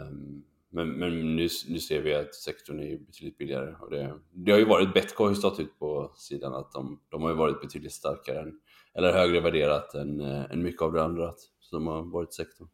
Um, 0.08 0.44
men 0.72 0.88
men 0.88 1.36
nu, 1.36 1.48
nu 1.68 1.78
ser 1.78 2.02
vi 2.02 2.14
att 2.14 2.34
sektorn 2.34 2.80
är 2.80 2.98
betydligt 2.98 3.38
billigare 3.38 3.74
och 3.80 3.90
det, 3.90 4.14
det 4.32 4.52
har 4.52 4.58
ju 4.58 4.64
varit 4.64 4.94
Betco 4.94 5.24
har 5.24 5.30
ju 5.30 5.36
stått 5.36 5.60
ut 5.60 5.78
på 5.78 6.12
sidan 6.14 6.54
att 6.54 6.72
de, 6.72 7.00
de 7.08 7.22
har 7.22 7.30
ju 7.30 7.36
varit 7.36 7.60
betydligt 7.60 7.92
starkare 7.92 8.40
än, 8.40 8.60
eller 8.94 9.12
högre 9.12 9.40
värderat 9.40 9.94
än, 9.94 10.20
eh, 10.20 10.50
än 10.50 10.62
mycket 10.62 10.82
av 10.82 10.92
det 10.92 11.02
andra 11.02 11.32
som 11.60 11.86
har 11.86 12.02
varit 12.02 12.34
sektorn. 12.34 12.68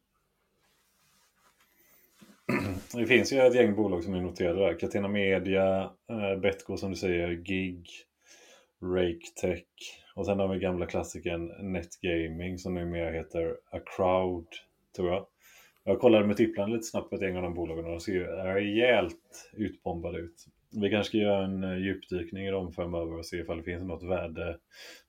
Det 2.93 3.05
finns 3.05 3.33
ju 3.33 3.37
ett 3.37 3.55
gäng 3.55 3.75
bolag 3.75 4.03
som 4.03 4.13
är 4.13 4.21
noterade 4.21 4.59
där. 4.59 4.79
Catena 4.79 5.07
Media, 5.07 5.91
eh, 6.09 6.39
Betco 6.41 6.77
som 6.77 6.89
du 6.89 6.95
säger, 6.95 7.31
Gig, 7.31 7.89
RakeTech 8.81 9.63
och 10.15 10.25
sen 10.25 10.39
har 10.39 10.47
vi 10.47 10.59
gamla 10.59 10.85
klassikern 10.85 11.71
NetGaming 11.71 12.57
som 12.57 12.73
numera 12.73 13.11
heter 13.11 13.57
A 13.71 13.79
Crowd, 13.85 14.47
tror 14.95 15.09
jag. 15.09 15.25
Jag 15.83 15.99
kollade 15.99 16.27
med 16.27 16.37
tipplan 16.37 16.71
lite 16.71 16.83
snabbt 16.83 17.09
på 17.09 17.15
ett 17.15 17.21
gäng 17.21 17.37
av 17.37 17.43
de 17.43 17.53
bolagen 17.53 17.85
och 17.85 17.91
de 17.91 17.99
ser 17.99 18.11
ju 18.11 18.25
rejält 18.25 19.49
utbombade 19.53 20.19
ut. 20.19 20.45
Vi 20.81 20.89
kanske 20.89 21.09
ska 21.09 21.17
göra 21.17 21.45
en 21.45 21.63
eh, 21.63 21.77
djupdykning 21.77 22.45
i 22.45 22.51
dem 22.51 22.73
framöver 22.73 23.17
och 23.17 23.25
se 23.25 23.37
ifall 23.37 23.57
det 23.57 23.63
finns 23.63 23.83
något 23.83 24.03
värde 24.03 24.57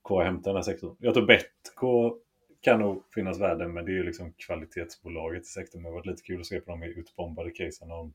kvar 0.04 0.21
att 0.21 0.26
hämta 0.26 0.50
i 0.50 0.52
den 0.52 0.57
här 0.57 0.62
sektorn. 0.62 0.97
Jag 0.99 1.14
tror 1.14 1.26
Betco 1.26 2.18
kan 2.61 2.81
nog 2.81 3.03
finnas 3.15 3.41
värde, 3.41 3.69
men 3.69 3.85
det 3.85 3.91
är 3.91 3.95
ju 3.95 4.03
liksom 4.03 4.33
kvalitetsbolaget 4.33 5.43
i 5.43 5.47
sektorn. 5.47 5.83
Det 5.83 5.88
har 5.88 5.95
varit 5.95 6.07
lite 6.07 6.23
kul 6.23 6.41
att 6.41 6.47
se 6.47 6.61
på 6.61 6.71
de 6.71 6.83
här 6.83 6.99
utbombade 6.99 7.50
casen. 7.50 7.91
Om 7.91 8.15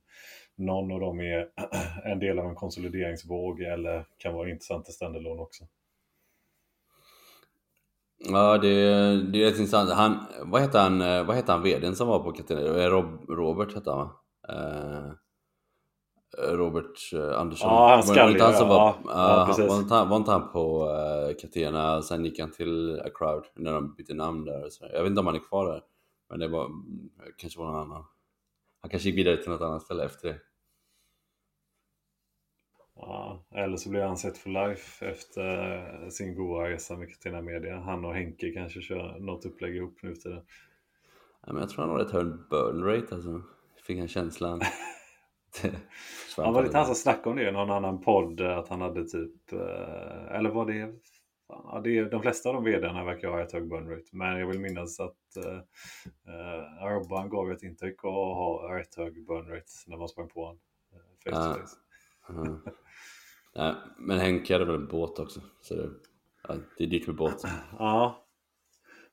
någon 0.56 0.92
av 0.92 1.00
dem 1.00 1.20
är 1.20 1.50
en 2.12 2.20
del 2.20 2.40
av 2.40 2.46
en 2.46 2.56
konsolideringsvåg 2.56 3.62
eller 3.62 4.06
kan 4.18 4.34
vara 4.34 4.50
intressant 4.50 4.90
i 4.90 4.92
standalone 4.92 5.42
också. 5.42 5.64
Ja, 8.18 8.58
det, 8.58 8.70
det 9.32 9.44
är 9.44 9.46
rätt 9.46 9.60
intressant. 9.60 9.92
Han, 9.92 10.26
vad 10.42 10.62
heter 10.62 10.80
han, 10.80 11.02
eh, 11.02 11.26
vad 11.26 11.36
heter 11.36 11.54
han 11.54 11.64
vdn 11.64 11.96
som 11.96 12.08
var 12.08 12.20
på 12.20 12.32
Catena? 12.32 12.62
Eh, 12.62 12.90
Rob, 12.90 13.30
Robert 13.30 13.76
hette 13.76 13.90
han 13.90 14.00
va? 14.00 14.12
Eh, 14.50 15.12
Robert 16.38 17.14
eh, 17.14 17.40
Andersson. 17.40 17.70
Ja, 17.70 17.80
han 17.80 17.90
Var- 17.90 17.96
var 17.98 18.14
skallig, 18.14 18.42
som 18.42 18.52
ja. 18.52 18.66
var, 18.68 18.96
Ja, 19.06 19.56
ja, 19.58 19.68
var, 19.68 20.06
var 20.06 20.18
inte 20.18 20.32
han 20.32 20.52
på 20.52 20.86
uh, 20.90 21.36
Catena 21.42 21.98
och 21.98 22.06
sen 22.06 22.26
gick 22.26 22.40
han 22.40 22.52
till 22.52 23.02
A 23.06 23.10
Crowd 23.16 23.46
när 23.56 23.74
de 23.74 23.96
bytte 23.96 24.14
namn 24.14 24.46
där. 24.46 24.70
Så. 24.70 24.86
Jag 24.94 25.04
vet 25.04 25.10
inte 25.10 25.20
om 25.20 25.28
han 25.28 25.36
är 25.36 25.40
kvar 25.40 25.66
där. 25.66 25.82
Men 26.30 26.40
det 26.40 26.48
var, 26.48 26.70
kanske 27.38 27.60
var 27.60 27.66
någon 27.66 27.82
annan. 27.82 28.06
Han 28.82 28.90
kanske 28.90 29.10
gick 29.10 29.18
vidare 29.18 29.38
till 29.38 29.52
något 29.52 29.62
annat 29.62 29.82
ställe 29.84 30.06
efter 30.06 30.28
det. 30.28 30.40
Ja, 32.96 33.44
eller 33.52 33.78
så 33.78 33.90
blir 33.90 34.02
han 34.02 34.18
sett 34.18 34.38
for 34.38 34.50
life 34.50 35.06
efter 35.06 36.10
sin 36.10 36.36
goda 36.36 36.70
resa 36.70 36.96
med 36.96 37.10
Catena 37.10 37.42
Media. 37.42 37.80
Han 37.80 38.06
och 38.06 38.14
Henke 38.14 38.52
kanske 38.52 38.82
kör 38.82 39.20
något 39.20 39.46
upplägg 39.46 39.76
ihop 39.76 39.98
nu 40.02 40.16
till 40.16 40.32
det. 40.32 40.44
Ja, 41.46 41.54
men 41.54 41.62
jag 41.62 41.70
tror 41.70 41.82
han 41.82 41.90
har 41.90 42.00
ett 42.00 42.12
hög 42.12 42.28
burn 42.50 42.84
rate 42.84 43.16
alltså. 43.16 43.42
Fick 43.88 44.00
han 44.00 44.08
känslan. 44.08 44.62
Han 46.38 46.54
var 46.54 46.54
på 46.54 46.62
lite 46.62 46.74
det. 46.74 46.78
han 46.78 46.86
som 46.86 46.96
snackade 46.96 47.30
om 47.30 47.36
det 47.36 47.50
i 47.50 47.52
någon 47.52 47.72
annan 47.72 48.02
podd 48.02 48.42
att 48.42 48.68
han 48.68 48.82
hade 48.82 49.06
typ, 49.06 49.54
eh, 49.54 50.36
eller 50.36 50.50
var 50.50 50.66
det, 50.66 50.94
ja, 51.48 51.82
det 51.84 51.98
är, 51.98 52.10
de 52.10 52.22
flesta 52.22 52.50
av 52.50 52.56
de 52.56 52.64
vdarna 52.64 53.04
verkar 53.04 53.28
ha 53.28 53.42
ett 53.42 53.52
hög 53.52 53.70
burn 53.70 53.90
rate. 53.90 54.08
Men 54.12 54.40
jag 54.40 54.48
vill 54.48 54.60
minnas 54.60 55.00
att 55.00 55.38
uh, 55.38 56.88
Robban 56.88 57.30
gav 57.30 57.52
ett 57.52 57.64
intryck 57.64 58.06
av 58.06 58.14
att 58.14 58.36
ha 58.36 58.78
rätt 58.80 58.96
hög 58.96 59.26
burn 59.26 59.48
rate 59.48 59.72
när 59.88 59.98
man 59.98 60.10
sprang 60.10 60.30
på 60.30 60.46
honom. 60.46 60.60
Uh, 61.28 61.34
face. 61.34 61.78
Ja. 62.28 62.58
Nej, 63.56 63.76
men 63.98 64.20
Henke 64.20 64.54
hade 64.54 64.66
väl 64.66 64.76
en 64.76 64.88
båt 64.88 65.20
också. 65.20 65.42
Så 65.62 65.76
det, 65.76 65.90
ja, 66.48 66.56
det 66.78 66.84
är 66.84 66.88
dyrt 66.88 67.08
med 67.08 67.16
båt. 67.16 67.44
Ja. 67.80 68.24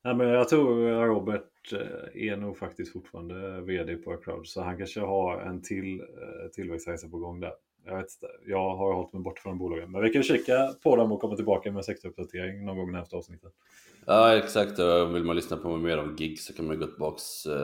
Nej, 0.05 0.15
men 0.15 0.29
jag 0.29 0.49
tror 0.49 1.05
Robert 1.07 1.41
eh, 1.41 1.50
Eh, 1.73 2.29
är 2.29 2.37
nog 2.37 2.59
faktiskt 2.59 2.93
fortfarande 2.93 3.61
VD 3.61 3.97
på 3.97 4.13
Acrowd, 4.13 4.47
Så 4.47 4.63
han 4.63 4.79
kanske 4.79 5.01
har 5.01 5.41
en 5.41 5.63
till 5.63 6.01
eh, 6.01 6.51
tillväxtresa 6.53 7.09
på 7.09 7.19
gång 7.19 7.41
där. 7.41 7.53
Jag 7.87 7.97
vet 7.97 8.07
inte. 8.15 8.35
Jag 8.47 8.77
har 8.77 8.95
hållit 8.95 9.13
mig 9.13 9.23
bort 9.23 9.39
från 9.39 9.59
bolagen. 9.59 9.91
Men 9.91 10.03
vi 10.03 10.11
kan 10.11 10.23
kika 10.23 10.75
på 10.83 10.97
dem 10.97 11.13
och 11.13 11.21
komma 11.21 11.37
tillbaka 11.37 11.71
med 11.71 11.79
en 11.79 11.85
sektoruppdatering 11.85 12.65
någon 12.65 12.77
gång 12.77 12.89
i 12.89 12.93
nästa 12.93 13.17
avsnittet. 13.17 13.53
Ja, 14.07 14.37
exakt. 14.37 14.79
Vill 15.15 15.25
man 15.25 15.37
lyssna 15.37 15.57
på 15.57 15.77
mer 15.77 15.99
om 15.99 16.17
gig 16.17 16.41
så 16.41 16.53
kan 16.53 16.67
man 16.67 16.79
gå 16.79 16.87
tillbaka 16.87 17.21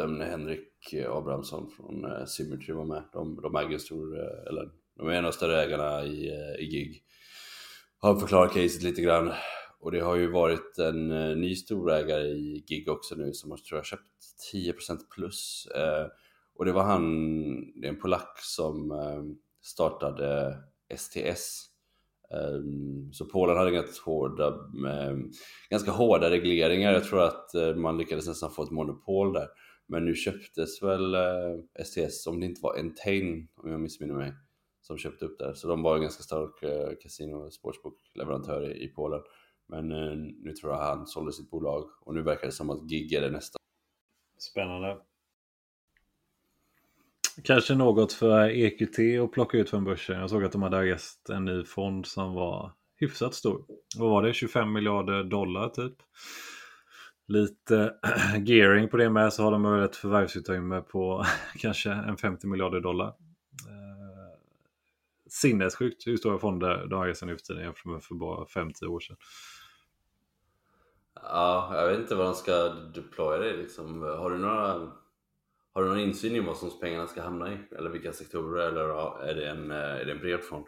när 0.06 0.20
eh, 0.20 0.30
Henrik 0.30 0.94
Abrahamsson 1.08 1.70
från 1.70 2.26
Symmetry 2.26 2.74
var 2.74 2.84
med. 2.84 3.02
De, 3.12 3.40
de 3.42 3.56
äger 3.56 3.72
en 3.72 3.80
stor, 3.80 4.18
eller 4.48 4.70
de 4.96 5.08
är 5.08 5.12
en 5.12 5.24
av 5.24 5.30
de 5.30 5.32
större 5.32 5.62
ägarna 5.62 6.04
i, 6.04 6.30
i 6.58 6.66
gig. 6.66 7.02
Har 7.98 8.16
förklarat 8.16 8.52
caset 8.54 8.82
lite 8.82 9.02
grann. 9.02 9.32
Och 9.86 9.92
det 9.92 10.00
har 10.00 10.16
ju 10.16 10.30
varit 10.30 10.78
en 10.78 11.10
eh, 11.10 11.36
ny 11.36 11.54
storägare 11.54 12.26
i 12.26 12.64
gig 12.68 12.88
också 12.88 13.14
nu 13.14 13.32
som 13.32 13.50
har 13.50 13.58
tror 13.58 13.78
jag 13.78 13.86
köpt 13.86 14.02
10% 14.54 14.98
plus. 15.14 15.66
Eh, 15.66 16.06
och 16.54 16.64
det 16.64 16.72
var 16.72 16.82
han, 16.82 17.02
det 17.80 17.86
är 17.86 17.88
en 17.88 18.00
polack 18.00 18.38
som 18.40 18.90
eh, 18.90 19.22
startade 19.62 20.58
STS. 20.96 21.66
Så 23.12 23.24
Polen 23.24 23.56
hade 23.56 23.70
ganska 23.70 24.10
hårda, 24.10 24.54
ganska 25.70 25.90
hårda 25.90 26.30
regleringar. 26.30 26.92
Jag 26.92 27.04
tror 27.04 27.22
att 27.22 27.50
man 27.76 27.98
lyckades 27.98 28.26
nästan 28.26 28.50
få 28.50 28.62
ett 28.62 28.70
monopol 28.70 29.32
där. 29.32 29.48
Men 29.86 30.04
nu 30.04 30.14
köptes 30.14 30.82
väl 30.82 31.16
STS, 31.84 32.26
om 32.26 32.40
det 32.40 32.46
inte 32.46 32.60
var 32.62 32.78
Entain, 32.78 33.48
om 33.56 33.70
jag 33.70 33.80
missminner 33.80 34.14
mig, 34.14 34.32
som 34.80 34.98
köpte 34.98 35.24
upp 35.24 35.38
där. 35.38 35.54
Så 35.54 35.68
de 35.68 35.82
var 35.82 35.96
en 35.96 36.02
ganska 36.02 36.22
stark 36.22 37.00
kasino 37.02 37.36
och 37.36 37.52
sportsbook-leverantör 37.52 38.82
i 38.82 38.88
Polen. 38.88 39.20
Men 39.68 39.92
eh, 39.92 40.16
nu 40.42 40.52
tror 40.52 40.72
jag 40.72 40.78
han 40.78 41.06
sålde 41.06 41.32
sitt 41.32 41.50
bolag 41.50 41.90
och 42.00 42.14
nu 42.14 42.22
verkar 42.22 42.46
det 42.46 42.52
som 42.52 42.70
att 42.70 42.82
Gig 42.82 43.12
är 43.12 43.20
det 43.20 43.30
nästa. 43.30 43.58
Spännande. 44.38 44.98
Kanske 47.42 47.74
något 47.74 48.12
för 48.12 48.48
EQT 48.48 48.98
att 49.24 49.32
plocka 49.32 49.58
ut 49.58 49.70
från 49.70 49.84
börsen. 49.84 50.20
Jag 50.20 50.30
såg 50.30 50.44
att 50.44 50.52
de 50.52 50.62
hade 50.62 50.82
rest 50.82 51.28
en 51.28 51.44
ny 51.44 51.64
fond 51.64 52.06
som 52.06 52.34
var 52.34 52.72
hyfsat 52.96 53.34
stor. 53.34 53.64
Vad 53.96 54.10
var 54.10 54.22
det? 54.22 54.32
25 54.32 54.72
miljarder 54.72 55.24
dollar 55.24 55.68
typ. 55.68 55.94
Lite 57.28 57.94
gearing 58.44 58.88
på 58.88 58.96
det 58.96 59.10
med 59.10 59.32
så 59.32 59.42
har 59.42 59.52
de 59.52 59.62
väl 59.62 59.82
ett 59.82 59.96
förvärvsutrymme 59.96 60.80
på 60.80 61.24
kanske 61.58 61.90
en 61.90 62.16
50 62.16 62.46
miljarder 62.46 62.80
dollar. 62.80 63.06
Eh, 63.06 64.40
sinnessjukt 65.26 66.06
hur 66.06 66.16
stora 66.16 66.38
fonder 66.38 66.86
de 66.86 66.94
har 66.94 67.06
reser 67.06 67.26
nu 67.26 67.36
för 67.36 67.42
tiden 67.42 67.62
jämfört 67.62 67.84
med 67.84 68.02
för 68.02 68.14
bara 68.14 68.44
5-10 68.44 68.86
år 68.86 69.00
sedan. 69.00 69.16
Ja, 71.28 71.70
jag 71.74 71.88
vet 71.88 71.98
inte 71.98 72.14
vad 72.14 72.26
de 72.26 72.34
ska 72.34 72.68
deploya 72.68 73.38
det 73.38 73.56
liksom. 73.56 74.02
Har 74.02 74.30
du 74.30 74.38
några 74.38 74.92
har 75.76 75.82
du 75.82 75.88
någon 75.88 76.00
insyn 76.00 76.36
i 76.36 76.40
vad 76.40 76.56
som 76.56 76.70
pengarna 76.80 77.06
ska 77.06 77.22
hamna 77.22 77.52
i? 77.52 77.58
Eller 77.78 77.90
vilka 77.90 78.12
sektorer? 78.12 78.68
Eller 78.68 79.22
är 79.28 79.34
det 79.34 79.48
en, 79.48 79.70
är 79.70 80.04
det 80.04 80.12
en 80.12 80.18
bred 80.18 80.44
fond? 80.44 80.66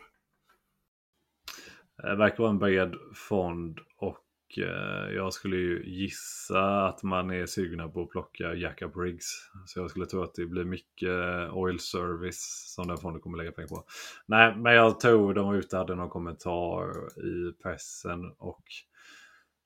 Det 1.97 2.17
verkar 2.17 2.39
vara 2.39 2.51
en 2.51 2.59
bred 2.59 2.95
fond 3.15 3.79
och 3.97 4.59
eh, 4.59 5.15
jag 5.15 5.33
skulle 5.33 5.57
ju 5.57 5.85
gissa 5.87 6.87
att 6.87 7.03
man 7.03 7.31
är 7.31 7.47
sugna 7.47 7.89
på 7.89 8.03
att 8.03 8.09
plocka 8.09 8.55
Jackup 8.55 8.97
Rigs. 8.97 9.51
Så 9.67 9.81
jag 9.81 9.91
skulle 9.91 10.07
tro 10.07 10.23
att 10.23 10.35
det 10.35 10.47
blir 10.47 10.65
mycket 10.65 11.09
eh, 11.09 11.57
oil 11.57 11.81
service 11.81 12.73
som 12.75 12.89
den 12.89 12.97
fonden 12.97 13.23
kommer 13.23 13.39
lägga 13.39 13.53
pengar 13.53 13.69
på. 13.69 13.85
Nej, 14.27 14.57
men 14.57 14.75
jag 14.75 15.01
tror 15.01 15.35
de 15.35 15.47
var 15.47 15.55
ute 15.55 15.77
och 15.77 15.81
hade 15.81 15.95
någon 15.95 16.11
kommentar 16.11 17.09
i 17.25 17.53
pressen 17.63 18.33
och 18.39 18.65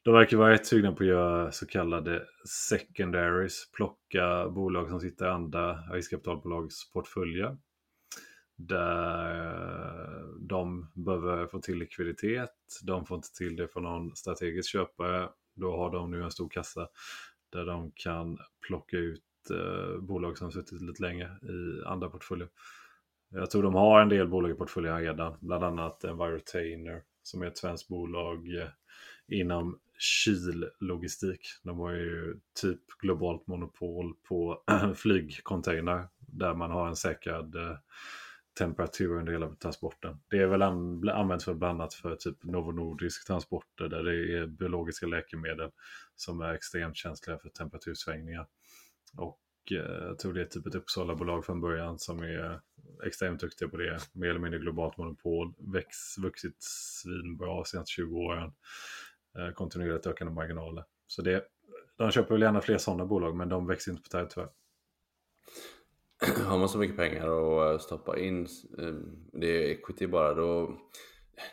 de 0.05 0.15
verkar 0.15 0.37
vara 0.37 0.53
rätt 0.53 0.67
sugna 0.67 0.93
på 0.93 1.03
att 1.03 1.09
göra 1.09 1.53
så 1.53 1.67
kallade 1.67 2.27
secondaries. 2.69 3.71
Plocka 3.73 4.49
bolag 4.49 4.89
som 4.89 5.01
sitter 5.01 5.27
i 5.27 5.29
andra 5.29 5.75
riskkapitalbolags 5.75 6.93
portföljer. 6.93 7.57
där 8.57 9.35
eh, 9.45 10.27
de 10.41 10.91
behöver 10.95 11.47
få 11.47 11.61
till 11.61 11.79
likviditet. 11.79 12.55
De 12.83 13.07
får 13.07 13.17
inte 13.17 13.33
till 13.33 13.57
det 13.57 13.69
från 13.69 13.83
någon 13.83 14.17
strategisk 14.17 14.71
köpare. 14.71 15.29
Då 15.55 15.77
har 15.77 15.91
de 15.91 16.11
nu 16.11 16.23
en 16.23 16.31
stor 16.31 16.49
kassa 16.49 16.89
där 17.53 17.67
de 17.67 17.93
kan 17.95 18.39
plocka 18.67 18.97
ut 18.97 19.23
eh, 19.51 20.01
bolag 20.01 20.39
som 20.39 20.53
suttit 20.53 20.83
lite 20.83 21.03
längre 21.03 21.27
i 21.27 21.87
andra 21.87 22.09
portföljer. 22.09 22.49
Jag 23.31 23.51
tror 23.51 23.63
de 23.63 23.75
har 23.75 24.01
en 24.01 24.09
del 24.09 24.29
bolag 24.29 24.51
i 24.51 24.55
portföljen 24.55 25.01
redan, 25.01 25.37
bland 25.41 25.65
annat 25.65 26.05
Envirotainer 26.05 27.03
som 27.23 27.43
är 27.43 27.47
ett 27.47 27.59
svenskt 27.59 27.89
bolag 27.89 28.55
eh, 28.55 28.69
inom 29.29 29.79
kyllogistik. 30.03 31.47
De 31.63 31.79
har 31.79 31.93
ju 31.93 32.41
typ 32.61 32.81
globalt 33.01 33.47
monopol 33.47 34.15
på 34.29 34.63
flygcontainer 34.97 36.09
där 36.19 36.55
man 36.55 36.71
har 36.71 36.89
en 36.89 36.97
säkrad 36.97 37.55
eh, 37.55 37.77
temperatur 38.59 39.17
under 39.17 39.33
hela 39.33 39.55
transporten. 39.55 40.21
Det 40.31 40.39
är 40.39 40.47
väl 40.47 40.63
an 40.63 41.41
för 41.41 41.55
bland 41.55 41.81
annat 41.81 41.95
för 41.95 42.17
typ 42.17 42.45
Novo 42.45 42.73
Nordisk 42.73 43.27
transporter 43.27 43.89
där 43.89 44.03
det 44.03 44.39
är 44.39 44.47
biologiska 44.47 45.07
läkemedel 45.07 45.71
som 46.17 46.41
är 46.41 46.55
extremt 46.55 46.97
känsliga 46.97 47.39
för 47.39 47.49
temperatursvängningar. 47.49 48.47
Och 49.17 49.41
eh, 49.71 50.07
jag 50.07 50.19
tror 50.19 50.33
det 50.33 50.41
är 50.41 50.47
typ 50.47 50.67
ett 50.67 50.75
Uppsala-bolag 50.75 51.45
från 51.45 51.61
början 51.61 51.99
som 51.99 52.23
är 52.23 52.61
extremt 53.07 53.41
duktiga 53.41 53.69
på 53.69 53.77
det. 53.77 53.99
Mer 54.13 54.29
eller 54.29 54.41
mindre 54.41 54.61
globalt 54.61 54.97
monopol. 54.97 55.55
Växt, 55.59 56.19
vuxit 56.19 56.57
svinbra 56.59 57.47
de 57.47 57.65
senaste 57.65 57.93
20 57.93 58.19
åren. 58.19 58.53
Eh, 59.39 59.53
kontinuerligt 59.55 60.07
ökande 60.07 60.33
marginaler. 60.33 60.85
Så 61.07 61.23
det, 61.23 61.45
de 61.97 62.11
köper 62.11 62.35
väl 62.35 62.43
gärna 62.43 62.61
fler 62.61 62.79
sådana 62.79 63.07
bolag 63.07 63.37
men 63.37 63.49
de 63.49 63.67
växer 63.67 63.91
inte 63.91 64.03
på 64.03 64.09
träd 64.09 64.31
tyvärr. 64.31 64.49
Har 66.47 66.59
man 66.59 66.69
så 66.69 66.79
mycket 66.79 66.97
pengar 66.97 67.27
att 67.27 67.73
eh, 67.73 67.85
stoppa 67.85 68.19
in, 68.19 68.47
eh, 68.79 68.95
det 69.33 69.47
är 69.47 69.71
equity 69.71 70.07
bara, 70.07 70.35
då 70.35 70.79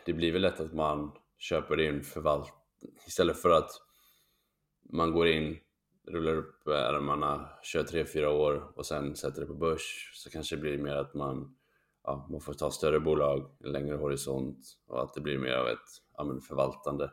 det 0.06 0.12
blir 0.12 0.32
väl 0.32 0.42
lätt 0.42 0.60
att 0.60 0.72
man 0.72 1.12
köper 1.38 1.80
in 1.80 2.02
förvalt 2.02 2.52
istället 3.06 3.36
för 3.36 3.50
att 3.50 3.70
man 4.92 5.12
går 5.12 5.28
in, 5.28 5.58
rullar 6.08 6.36
upp 6.36 6.66
ärmarna, 6.66 7.48
kör 7.62 7.82
3-4 7.82 8.26
år 8.26 8.72
och 8.74 8.86
sen 8.86 9.16
sätter 9.16 9.40
det 9.40 9.46
på 9.46 9.54
börs 9.54 10.10
så 10.14 10.30
kanske 10.30 10.56
det 10.56 10.62
blir 10.62 10.78
mer 10.78 10.94
att 10.94 11.14
man, 11.14 11.56
ja, 12.02 12.28
man 12.30 12.40
får 12.40 12.54
ta 12.54 12.70
större 12.70 13.00
bolag, 13.00 13.50
en 13.64 13.72
längre 13.72 13.96
horisont 13.96 14.58
och 14.86 15.02
att 15.02 15.14
det 15.14 15.20
blir 15.20 15.38
mer 15.38 15.54
av 15.54 15.68
ett 15.68 15.78
ja, 16.16 16.40
förvaltande 16.48 17.10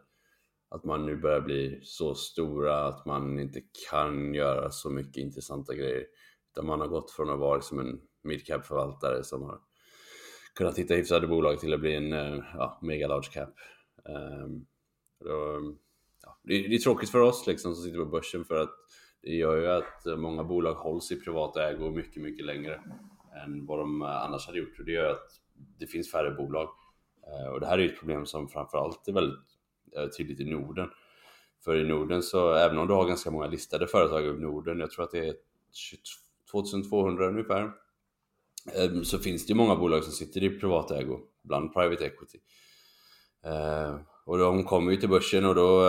att 0.69 0.83
man 0.83 1.05
nu 1.05 1.15
börjar 1.15 1.41
bli 1.41 1.79
så 1.83 2.15
stora 2.15 2.85
att 2.85 3.05
man 3.05 3.39
inte 3.39 3.61
kan 3.89 4.33
göra 4.33 4.69
så 4.69 4.89
mycket 4.89 5.17
intressanta 5.17 5.75
grejer. 5.75 6.05
Utan 6.51 6.65
man 6.65 6.79
har 6.79 6.87
gått 6.87 7.11
från 7.11 7.29
att 7.29 7.39
vara 7.39 7.55
liksom 7.55 7.79
en 7.79 8.01
midcap-förvaltare 8.23 9.23
som 9.23 9.41
har 9.43 9.59
kunnat 10.55 10.77
hitta 10.77 10.93
hyfsade 10.93 11.27
bolag 11.27 11.59
till 11.59 11.73
att 11.73 11.79
bli 11.79 11.95
en 11.95 12.13
eh, 12.13 12.43
ja, 12.53 12.79
mega 12.81 13.07
large 13.07 13.29
cap. 13.33 13.53
Um, 14.43 14.65
då, 15.19 15.61
ja, 16.23 16.39
det, 16.43 16.53
är, 16.53 16.69
det, 16.69 16.75
är 16.75 16.79
tråkigt 16.79 17.09
för 17.09 17.19
oss 17.19 17.47
liksom, 17.47 17.75
som 17.75 17.83
sitter 17.83 17.99
på 17.99 18.05
börsen 18.05 18.45
för 18.45 18.55
att 18.55 18.75
det 19.21 19.35
gör 19.35 19.57
ju 19.57 19.67
att 19.67 20.19
många 20.19 20.43
bolag 20.43 20.73
hålls 20.73 21.11
i 21.11 21.19
privat 21.19 21.57
ägo 21.57 21.89
mycket, 21.89 22.23
mycket 22.23 22.45
längre 22.45 22.81
än 23.43 23.65
vad 23.65 23.79
de 23.79 24.01
eh, 24.01 24.23
annars 24.23 24.47
hade 24.47 24.59
gjort. 24.59 24.79
Och 24.79 24.85
det 24.85 24.91
gör 24.91 25.11
att 25.11 25.29
det 25.79 25.87
finns 25.87 26.11
färre 26.11 26.31
bolag. 26.31 26.69
Uh, 27.27 27.53
och 27.53 27.59
det 27.59 27.67
här 27.67 27.79
är 27.79 27.85
ett 27.85 27.99
problem 27.99 28.25
som 28.25 28.47
framförallt 28.47 29.07
är 29.07 29.13
väldigt 29.13 29.56
Eh, 29.95 30.07
tydligt 30.07 30.39
i 30.39 30.45
Norden. 30.45 30.89
För 31.63 31.75
i 31.75 31.83
Norden 31.83 32.23
så, 32.23 32.53
även 32.53 32.77
om 32.77 32.87
du 32.87 32.93
har 32.93 33.07
ganska 33.07 33.31
många 33.31 33.47
listade 33.47 33.87
företag 33.87 34.25
i 34.25 34.33
Norden, 34.33 34.79
jag 34.79 34.91
tror 34.91 35.05
att 35.05 35.11
det 35.11 35.27
är 35.27 35.35
2200 36.51 37.27
ungefär, 37.27 37.71
eh, 38.75 39.01
så 39.03 39.19
finns 39.19 39.45
det 39.45 39.55
många 39.55 39.75
bolag 39.75 40.03
som 40.03 40.13
sitter 40.13 40.43
i 40.43 40.59
privat 40.59 40.91
ägo, 40.91 41.19
bland 41.41 41.73
private 41.73 42.05
equity. 42.05 42.39
Eh, 43.45 43.99
och 44.25 44.37
de 44.37 44.63
kommer 44.63 44.91
ju 44.91 44.97
till 44.97 45.09
börsen 45.09 45.45
och 45.45 45.55
då, 45.55 45.81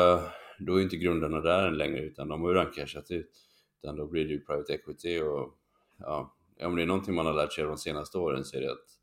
då 0.59 0.76
är 0.76 0.83
inte 0.83 0.97
grundarna 0.97 1.40
där 1.40 1.71
längre 1.71 2.00
utan 2.00 2.28
de 2.28 2.43
har 2.43 2.49
ju 2.49 2.55
redan 2.55 2.73
cashat 2.73 3.11
ut. 3.11 3.31
Utan 3.83 3.97
då 3.97 4.07
blir 4.07 4.25
det 4.25 4.31
ju 4.31 4.40
private 4.40 4.73
equity 4.73 5.21
och 5.21 5.59
ja, 5.99 6.37
om 6.62 6.76
det 6.76 6.83
är 6.83 6.87
någonting 6.87 7.14
man 7.14 7.26
har 7.26 7.33
lärt 7.33 7.52
sig 7.52 7.64
de 7.64 7.78
senaste 7.78 8.19
åren 8.19 8.45
så 8.45 8.57
är 8.57 8.61
det 8.61 8.73
att 8.73 8.98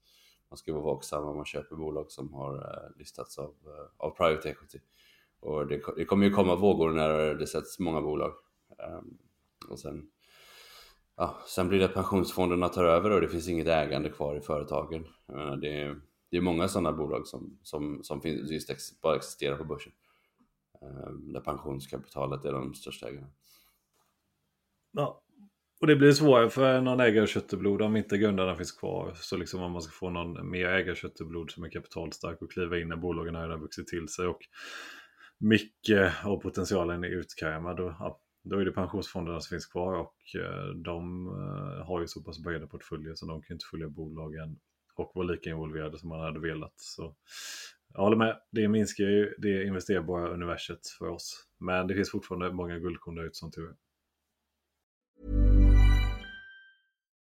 man 0.50 0.58
ska 0.58 0.74
vara 0.74 0.84
vaksam 0.84 1.24
om 1.24 1.36
man 1.36 1.46
köper 1.46 1.76
bolag 1.76 2.12
som 2.12 2.34
har 2.34 2.56
eh, 2.56 2.98
listats 2.98 3.38
av, 3.38 3.54
eh, 3.66 4.06
av 4.06 4.10
private 4.10 4.50
equity. 4.50 4.80
Och 5.40 5.68
det, 5.68 5.82
det, 5.98 6.06
kommer 6.06 6.26
ju 6.26 6.34
komma 6.34 6.56
vågor 6.56 6.92
när 6.92 7.34
det 7.34 7.48
sätts 7.48 7.80
många 7.80 8.02
bolag. 8.02 8.34
Ehm, 8.80 9.18
och 9.70 9.80
sen, 9.80 10.10
ja, 11.16 11.38
sen 11.48 11.68
blir 11.68 11.80
det 11.80 11.86
att 11.86 11.94
pensionsfonderna 11.94 12.70
tar 12.70 12.86
över 12.86 13.12
och 13.12 13.22
det 13.22 13.28
finns 13.28 13.48
inget 13.48 13.68
ägande 13.68 14.10
kvar 14.10 14.36
i 14.36 14.42
företagen. 14.42 15.08
Det, 15.62 15.82
är, 15.82 16.02
det 16.30 16.38
är 16.38 16.42
många 16.42 16.68
sådana 16.68 16.92
bolag 16.92 17.28
som, 17.28 17.60
som, 17.64 18.04
som 18.04 18.22
finns, 18.22 18.52
just 18.52 18.70
ex, 18.70 19.02
bara 19.02 19.16
existerar 19.16 19.58
på 19.58 19.64
börsen. 19.64 19.94
Ehm, 20.82 21.34
där 21.34 21.42
pensionskapitalet 21.42 22.46
är 22.46 22.52
de 22.52 22.74
största 22.74 23.10
ägarna. 23.10 23.28
Ja, 24.92 25.22
och 25.86 25.90
det 25.90 25.96
blir 25.96 26.12
svårare 26.12 26.50
för 26.50 26.82
någon 26.82 27.00
ägare 27.00 27.28
kötteblod 27.28 27.82
om 27.82 27.96
inte 27.96 28.18
grundarna 28.18 28.56
finns 28.56 28.72
kvar. 28.72 29.14
Så 29.16 29.38
liksom 29.38 29.62
om 29.62 29.72
man 29.72 29.82
ska 29.82 29.92
få 29.92 30.10
någon 30.10 30.50
mer 30.50 30.66
ägare 30.66 30.96
kötteblod 30.96 31.52
som 31.52 31.64
är 31.64 31.70
kapitalstark 31.70 32.42
och 32.42 32.52
kliva 32.52 32.80
in 32.80 32.88
när 32.88 32.96
bolagen 32.96 33.36
har 33.36 33.58
vuxit 33.58 33.88
till 33.88 34.08
sig. 34.08 34.28
Och 34.28 34.40
mycket 35.40 36.26
av 36.26 36.38
potentialen 36.38 37.04
är 37.04 37.08
utkrämad. 37.08 37.80
Och, 37.80 37.92
ja, 38.00 38.20
då 38.44 38.60
är 38.60 38.66
det 38.66 38.72
pensionsfonderna 38.72 39.40
som 39.40 39.56
finns 39.56 39.66
kvar 39.66 39.94
och 39.94 40.16
eh, 40.36 40.68
de 40.76 41.28
eh, 41.28 41.88
har 41.88 42.02
ju 42.02 42.08
så 42.08 42.24
pass 42.24 42.40
breda 42.40 42.68
portföljer 42.68 43.16
så 43.16 43.26
de 43.26 43.42
kan 43.42 43.56
inte 43.56 43.66
följa 43.72 43.90
bolagen 43.90 44.60
och 44.96 45.12
vara 45.16 45.28
lika 45.28 45.50
involverade 45.50 46.00
som 46.00 46.10
man 46.10 46.20
hade 46.20 46.40
velat. 46.40 46.74
Så 46.76 47.16
jag 47.94 48.02
håller 48.02 48.18
med, 48.18 48.40
det 48.52 48.68
minskar 48.68 49.04
ju 49.04 49.34
det 49.38 49.64
investerbara 49.64 50.30
universet 50.30 50.88
för 51.00 51.08
oss. 51.08 51.48
Men 51.60 51.88
det 51.88 51.96
finns 51.96 52.12
fortfarande 52.12 52.52
många 52.52 52.80
guldkorn 52.80 53.16
där 53.16 53.24
ute 53.24 53.36
som 53.36 53.52
tur 53.52 53.76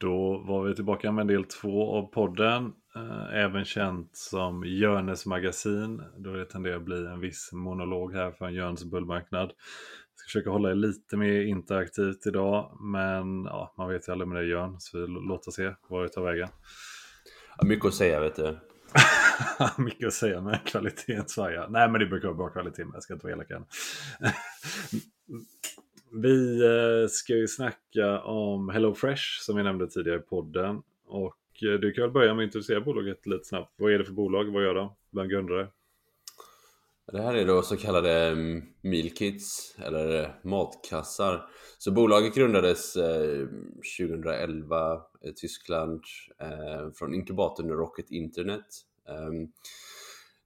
Då 0.00 0.38
var 0.38 0.64
vi 0.64 0.74
tillbaka 0.74 1.12
med 1.12 1.26
del 1.26 1.44
två 1.44 1.96
av 1.96 2.02
podden. 2.02 2.72
Eh, 2.96 3.34
även 3.34 3.64
känt 3.64 4.16
som 4.16 4.64
Jörnes 4.64 5.26
magasin. 5.26 6.02
Då 6.16 6.32
det 6.32 6.44
tenderar 6.44 6.76
att 6.76 6.82
bli 6.82 7.06
en 7.06 7.20
viss 7.20 7.50
monolog 7.52 8.14
här 8.14 8.30
från 8.30 8.54
Jörns 8.54 8.84
bullmarknad 8.84 9.52
ska 10.20 10.26
försöka 10.26 10.50
hålla 10.50 10.68
det 10.68 10.74
lite 10.74 11.16
mer 11.16 11.40
interaktivt 11.40 12.26
idag. 12.26 12.78
Men 12.80 13.44
ja, 13.44 13.74
man 13.76 13.88
vet 13.88 14.08
ju 14.08 14.12
aldrig 14.12 14.28
med 14.28 14.42
det 14.42 14.48
Jörn. 14.48 14.76
Så 14.78 15.00
vi 15.00 15.06
låter 15.06 15.50
se 15.50 15.74
var 15.88 16.02
det 16.02 16.08
tar 16.08 16.22
vägen. 16.22 16.48
Ja, 17.58 17.66
mycket 17.66 17.86
att 17.86 17.94
säga 17.94 18.20
vet 18.20 18.36
du. 18.36 18.58
mycket 19.82 20.06
att 20.06 20.14
säga 20.14 20.40
med 20.40 20.64
kvaliteten 20.64 21.28
svajar. 21.28 21.68
Nej 21.68 21.88
men 21.88 22.00
det 22.00 22.06
brukar 22.06 22.28
vara 22.28 22.36
bra 22.36 22.48
kvalitet 22.48 22.84
men 22.84 22.94
jag 22.94 23.02
ska 23.02 23.14
inte 23.14 23.26
vara 23.26 23.34
elak 23.34 23.50
än. 23.50 23.64
vi 26.12 26.62
eh, 26.64 27.08
ska 27.08 27.34
ju 27.34 27.48
snacka 27.48 28.20
om 28.20 28.68
HelloFresh 28.68 29.22
som 29.40 29.56
vi 29.56 29.62
nämnde 29.62 29.86
tidigare 29.86 30.18
i 30.18 30.22
podden. 30.22 30.82
Och 31.06 31.36
eh, 31.62 31.80
du 31.80 31.92
kan 31.92 32.02
väl 32.02 32.10
börja 32.10 32.34
med 32.34 32.42
att 32.42 32.46
introducera 32.46 32.80
bolaget 32.80 33.26
lite 33.26 33.44
snabbt. 33.44 33.72
Vad 33.76 33.92
är 33.92 33.98
det 33.98 34.04
för 34.04 34.12
bolag? 34.12 34.44
Vad 34.44 34.62
gör 34.62 34.74
de? 34.74 34.92
Vem 35.10 35.28
grundar 35.28 35.54
det? 35.54 35.68
Det 37.12 37.22
här 37.22 37.34
är 37.34 37.46
då 37.46 37.62
så 37.62 37.76
kallade 37.76 38.12
mm, 38.12 38.62
meal 38.80 39.10
kits 39.10 39.76
eller 39.78 40.22
eh, 40.22 40.28
matkassar. 40.42 41.48
Så 41.78 41.90
bolaget 41.90 42.34
grundades 42.34 42.92
2011 43.98 45.00
i 45.22 45.32
Tyskland 45.32 46.02
från 46.94 47.14
inkubatorn 47.14 47.68
Rocket 47.68 48.10
Internet. 48.10 48.66
Ehm, 49.08 49.48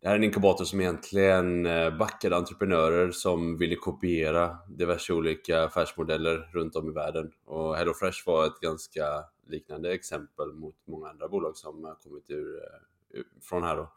det 0.04 0.08
här 0.08 0.14
är 0.14 0.18
en 0.18 0.24
inkubator 0.24 0.64
som 0.64 0.80
egentligen 0.80 1.66
eh, 1.66 1.96
backade 1.96 2.36
entreprenörer 2.36 3.10
som 3.10 3.56
ville 3.56 3.76
kopiera 3.76 4.58
diverse 4.68 5.12
olika 5.12 5.64
affärsmodeller 5.64 6.50
runt 6.52 6.76
om 6.76 6.88
i 6.88 6.92
världen. 6.92 7.30
Och 7.44 7.76
HelloFresh 7.76 8.18
var 8.26 8.46
ett 8.46 8.60
ganska 8.60 9.24
liknande 9.46 9.94
exempel 9.94 10.52
mot 10.52 10.76
många 10.86 11.08
andra 11.08 11.28
bolag 11.28 11.56
som 11.56 11.96
kommit 12.02 12.30
ur, 12.30 12.56
eh, 13.14 13.20
från 13.42 13.62
här 13.62 13.76
då. 13.76 13.92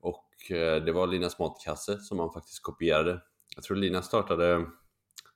Och 0.00 0.50
eh, 0.50 0.84
det 0.84 0.92
var 0.92 1.06
Linas 1.06 1.38
matkasse 1.38 1.98
som 1.98 2.16
man 2.16 2.32
faktiskt 2.32 2.62
kopierade. 2.62 3.20
Jag 3.54 3.64
tror 3.64 3.76
Lina 3.76 4.02
startade 4.02 4.66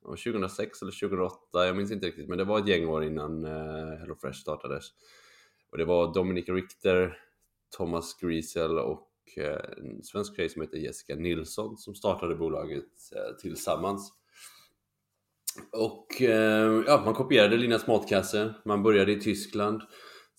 2006 0.04 0.82
eller 0.82 1.08
2008, 1.08 1.66
jag 1.66 1.76
minns 1.76 1.90
inte 1.90 2.06
riktigt, 2.06 2.28
men 2.28 2.38
det 2.38 2.44
var 2.44 2.58
ett 2.58 2.68
gäng 2.68 2.88
år 2.88 3.04
innan 3.04 3.44
HelloFresh 4.00 4.38
startades. 4.40 4.84
Och 5.70 5.78
det 5.78 5.84
var 5.84 6.14
Dominic 6.14 6.48
Richter, 6.48 7.18
Thomas 7.76 8.14
Griesel 8.20 8.78
och 8.78 9.07
Eh, 9.36 9.58
en 9.76 10.02
svensk 10.02 10.36
tjej 10.36 10.48
som 10.48 10.62
heter 10.62 10.78
Jessica 10.78 11.14
Nilsson 11.14 11.76
som 11.76 11.94
startade 11.94 12.34
bolaget 12.34 12.84
eh, 13.16 13.36
tillsammans. 13.36 14.12
Och 15.72 16.22
eh, 16.22 16.82
ja, 16.86 17.02
man 17.04 17.14
kopierade 17.14 17.56
Linas 17.56 17.86
matkasse, 17.86 18.54
man 18.64 18.82
började 18.82 19.12
i 19.12 19.20
Tyskland, 19.20 19.82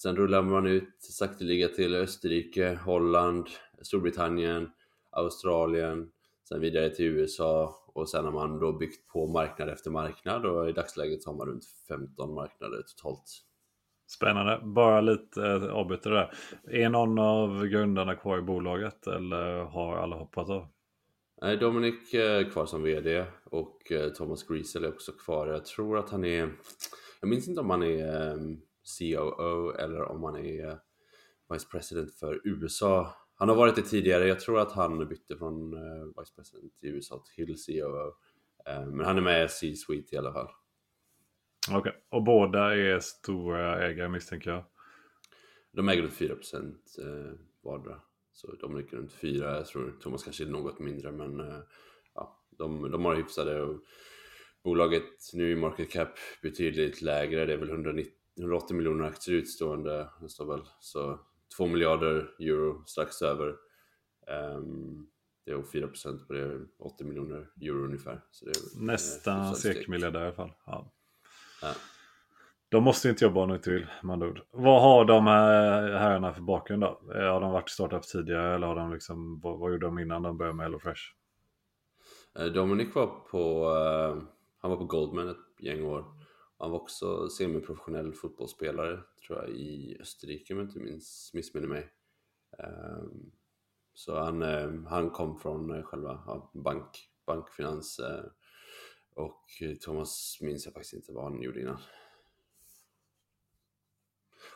sen 0.01 0.15
rullade 0.15 0.47
man 0.47 0.67
ut 0.67 0.97
sakteliga 0.99 1.67
till 1.67 1.95
Österrike, 1.95 2.79
Holland, 2.85 3.47
Storbritannien, 3.81 4.69
Australien, 5.09 6.09
sen 6.49 6.61
vidare 6.61 6.89
till 6.89 7.05
USA 7.05 7.75
och 7.93 8.09
sen 8.09 8.25
har 8.25 8.31
man 8.31 8.59
då 8.59 8.77
byggt 8.77 9.07
på 9.07 9.27
marknad 9.27 9.69
efter 9.69 9.91
marknad 9.91 10.45
och 10.45 10.69
i 10.69 10.71
dagsläget 10.71 11.25
har 11.25 11.33
man 11.33 11.47
runt 11.47 11.65
15 11.87 12.33
marknader 12.33 12.81
totalt. 12.81 13.48
Spännande. 14.09 14.61
Bara 14.63 15.01
lite 15.01 15.41
eh, 15.41 15.63
äh, 15.63 15.69
avbyter 15.69 16.09
där. 16.09 16.33
Är 16.67 16.89
någon 16.89 17.19
av 17.19 17.67
grundarna 17.67 18.15
kvar 18.15 18.37
i 18.37 18.41
bolaget 18.41 19.07
eller 19.07 19.63
har 19.63 19.97
alla 19.97 20.15
hoppat 20.15 20.49
av? 20.49 20.67
Nej, 21.41 21.57
Dominic 21.57 22.13
är 22.13 22.51
kvar 22.51 22.65
som 22.65 22.83
VD 22.83 23.25
och 23.43 23.91
eh, 23.91 24.09
Thomas 24.09 24.47
Griesel 24.47 24.83
är 24.83 24.89
också 24.89 25.11
kvar. 25.11 25.47
Jag 25.47 25.65
tror 25.65 25.97
att 25.97 26.09
han 26.09 26.23
är, 26.25 26.49
jag 27.21 27.29
minns 27.29 27.47
inte 27.47 27.61
om 27.61 27.69
han 27.69 27.83
är 27.83 28.31
ehm, 28.31 28.61
COO 28.99 29.71
eller 29.71 30.01
om 30.01 30.23
han 30.23 30.37
är 30.37 30.79
Vice 31.53 31.67
President 31.71 32.13
för 32.15 32.41
USA. 32.43 33.15
Han 33.35 33.49
har 33.49 33.55
varit 33.55 33.75
det 33.75 33.81
tidigare, 33.81 34.27
jag 34.27 34.39
tror 34.39 34.59
att 34.59 34.71
han 34.71 35.07
bytte 35.07 35.37
från 35.37 35.71
Vice 36.19 36.35
President 36.35 36.73
i 36.81 36.87
USA 36.87 37.23
till 37.35 37.55
COO. 37.67 38.13
Men 38.65 39.05
han 39.05 39.17
är 39.17 39.21
med 39.21 39.45
i 39.45 39.49
C-Suite 39.49 40.15
i 40.15 40.17
alla 40.17 40.33
fall. 40.33 40.47
Okej, 41.69 41.79
okay. 41.79 42.01
och 42.09 42.23
båda 42.23 42.75
är 42.75 42.99
stora 42.99 43.85
ägare 43.87 44.09
misstänker 44.09 44.51
jag? 44.51 44.63
De 45.71 45.89
äger 45.89 46.01
runt 46.01 46.13
4 46.13 46.35
procent 46.35 46.95
eh, 46.99 47.39
vardera. 47.61 48.01
Så 48.33 48.55
de 48.55 48.77
ligger 48.77 48.97
runt 48.97 49.13
4, 49.13 49.55
jag 49.55 49.65
tror 49.65 49.91
Thomas 50.01 50.23
kanske 50.23 50.43
är 50.43 50.47
något 50.47 50.79
mindre 50.79 51.11
men 51.11 51.39
eh, 51.39 51.59
ja, 52.13 52.39
de, 52.49 52.91
de 52.91 53.05
har 53.05 53.15
hyfsade 53.15 53.61
och 53.61 53.79
bolaget 54.63 55.33
nu 55.33 55.51
i 55.51 55.55
market 55.55 55.91
cap 55.91 56.13
betydligt 56.41 57.01
lägre, 57.01 57.45
det 57.45 57.53
är 57.53 57.57
väl 57.57 57.69
190, 57.69 58.13
180 58.39 58.75
miljoner 58.75 59.03
aktier 59.05 59.35
utstående 59.35 60.09
nästan 60.21 60.47
väl. 60.47 60.61
Så 60.79 61.19
2 61.57 61.67
miljarder 61.67 62.35
euro 62.39 62.83
strax 62.85 63.21
över. 63.21 63.55
Um, 64.57 65.09
det 65.45 65.51
är 65.51 65.63
4 65.63 65.87
procent 65.87 66.27
på 66.27 66.33
det, 66.33 66.65
80 66.79 67.03
miljoner 67.03 67.49
euro 67.61 67.83
ungefär. 67.83 68.21
Så 68.31 68.45
det 68.45 68.51
är, 68.51 68.85
Nästan 68.85 69.55
sekmiljardär 69.55 70.19
i 70.19 70.23
alla 70.23 70.33
fall. 70.33 70.51
Ja. 70.65 70.93
Ja. 71.61 71.73
De 72.69 72.83
måste 72.83 73.09
inte 73.09 73.25
jobba 73.25 73.45
nu 73.45 73.57
till 73.57 73.87
med 74.03 74.23
ord. 74.23 74.41
Vad 74.51 74.81
har 74.81 75.05
de 75.05 75.27
herrarna 75.27 76.33
för 76.33 76.41
bakgrund 76.41 76.81
då? 76.81 77.01
Har 77.07 77.41
de 77.41 77.51
varit 77.51 77.69
startups 77.69 78.11
tidigare 78.11 78.55
eller 78.55 78.67
har 78.67 78.75
de 78.75 78.93
liksom, 78.93 79.39
vad, 79.39 79.59
vad 79.59 79.71
gjorde 79.71 79.85
de 79.85 79.99
innan 79.99 80.23
de 80.23 80.37
började 80.37 80.57
med 80.57 80.65
HelloFresh? 80.65 81.01
Eh, 82.35 82.45
Dominic 82.45 82.95
var 82.95 83.07
på, 83.07 83.65
uh, 83.65 84.23
han 84.57 84.71
var 84.71 84.77
på 84.77 84.85
Goldman 84.85 85.29
ett 85.29 85.59
gäng 85.59 85.85
år. 85.85 86.05
Han 86.57 86.71
var 86.71 86.79
också 86.79 87.29
semiprofessionell 87.29 88.13
fotbollsspelare 88.13 88.99
tror 89.27 89.39
jag 89.39 89.49
i 89.49 89.97
Österrike 90.01 90.53
om 90.53 90.59
jag 90.59 90.67
inte 90.67 90.79
minns, 90.79 91.31
missminner 91.33 91.67
mig. 91.67 91.89
Um, 92.57 93.31
så 93.93 94.19
han, 94.19 94.43
uh, 94.43 94.87
han 94.87 95.09
kom 95.09 95.39
från 95.39 95.83
själva 95.83 96.41
bank, 96.53 97.09
bankfinans 97.25 97.99
och 99.19 99.45
Thomas 99.81 100.37
minns 100.41 100.65
jag 100.65 100.73
faktiskt 100.73 100.93
inte 100.93 101.11
vad 101.11 101.23
han 101.23 101.41
gjorde 101.41 101.61
innan. 101.61 101.77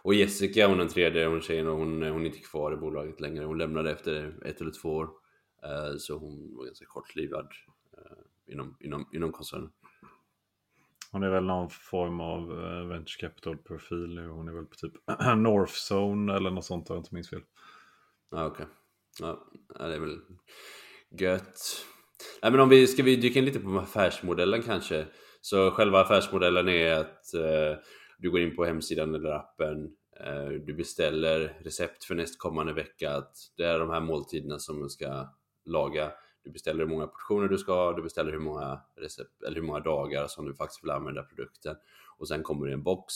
Och 0.02 0.14
Jessica, 0.14 0.68
hon 0.68 0.76
är 0.76 0.80
den 0.80 0.94
tredje, 0.94 1.28
hon 1.28 1.42
tjejen, 1.42 1.68
och 1.68 1.78
hon, 1.78 2.02
hon 2.02 2.22
är 2.22 2.26
inte 2.26 2.40
kvar 2.40 2.74
i 2.74 2.78
bolaget 2.78 3.20
längre. 3.20 3.46
Hon 3.46 3.58
lämnade 3.58 3.92
efter 3.92 4.44
ett 4.46 4.62
eller 4.62 4.72
två 4.72 4.90
år. 4.90 5.10
Uh, 5.66 5.98
så 5.98 6.18
hon 6.18 6.56
var 6.56 6.66
ganska 6.66 6.86
kortlivad 6.86 7.48
inom, 8.46 8.78
inom, 8.80 9.10
inom 9.14 9.32
koncernen. 9.32 9.72
Hon 11.12 11.24
är 11.24 11.30
väl 11.30 11.44
någon 11.44 11.70
form 11.70 12.20
av 12.20 12.48
venture 12.88 13.30
capital-profil 13.30 14.16
nu. 14.16 14.28
Hon 14.28 14.48
är 14.48 14.54
väl 14.54 14.66
på 14.66 14.76
typ 14.76 14.94
North 15.38 15.74
Zone 15.92 16.36
eller 16.36 16.52
något 16.52 16.66
sånt 16.66 16.90
om 16.90 16.96
jag 16.96 17.02
inte 17.02 17.14
minns 17.14 17.30
fel. 17.30 17.44
Ja, 18.30 18.46
okej. 18.46 18.66
Okay. 18.66 18.76
Ja, 19.20 19.88
det 19.88 19.96
är 19.96 20.00
väl 20.00 20.22
gött. 21.10 21.86
Nej, 22.42 22.52
men 22.52 22.62
om 22.62 22.70
vi 22.70 22.88
ska 22.88 23.04
vi 23.04 23.16
dyka 23.16 23.40
in 23.40 23.46
lite 23.46 23.60
på 23.60 23.80
affärsmodellen 23.80 24.62
kanske. 24.62 25.06
Så 25.42 25.72
själva 25.72 26.02
affärsmodellen 26.02 26.70
är 26.70 26.94
att 26.94 27.34
eh, 27.34 27.78
du 28.18 28.32
går 28.32 28.42
in 28.42 28.56
på 28.56 28.66
hemsidan 28.66 29.16
eller 29.16 29.30
appen. 29.30 29.92
Eh, 30.20 30.50
du 30.66 30.74
beställer 30.74 31.60
recept 31.64 32.04
för 32.04 32.16
nästkommande 32.16 32.74
vecka. 32.74 33.12
Att 33.12 33.36
det 33.58 33.64
är 33.64 33.80
de 33.80 33.90
här 33.90 34.02
måltiderna 34.02 34.60
som 34.60 34.84
du 34.84 34.90
ska 34.90 35.28
laga. 35.66 36.12
Du 36.44 36.52
beställer 36.52 36.80
hur 36.80 36.90
många 36.90 37.08
portioner 37.08 37.48
du 37.48 37.58
ska 37.58 37.74
ha. 37.74 37.94
Du 37.94 38.04
beställer 38.04 38.32
hur 38.32 38.40
många, 38.40 38.82
recept, 39.02 39.44
eller 39.48 39.56
hur 39.56 39.68
många 39.68 39.80
dagar 39.80 40.28
som 40.28 40.46
du 40.46 40.56
faktiskt 40.56 40.84
vill 40.84 40.92
använda 40.92 41.24
produkten. 41.24 41.76
Och 42.18 42.28
sen 42.28 42.44
kommer 42.44 42.68
det 42.68 42.74
en 42.74 42.84
box. 42.84 43.14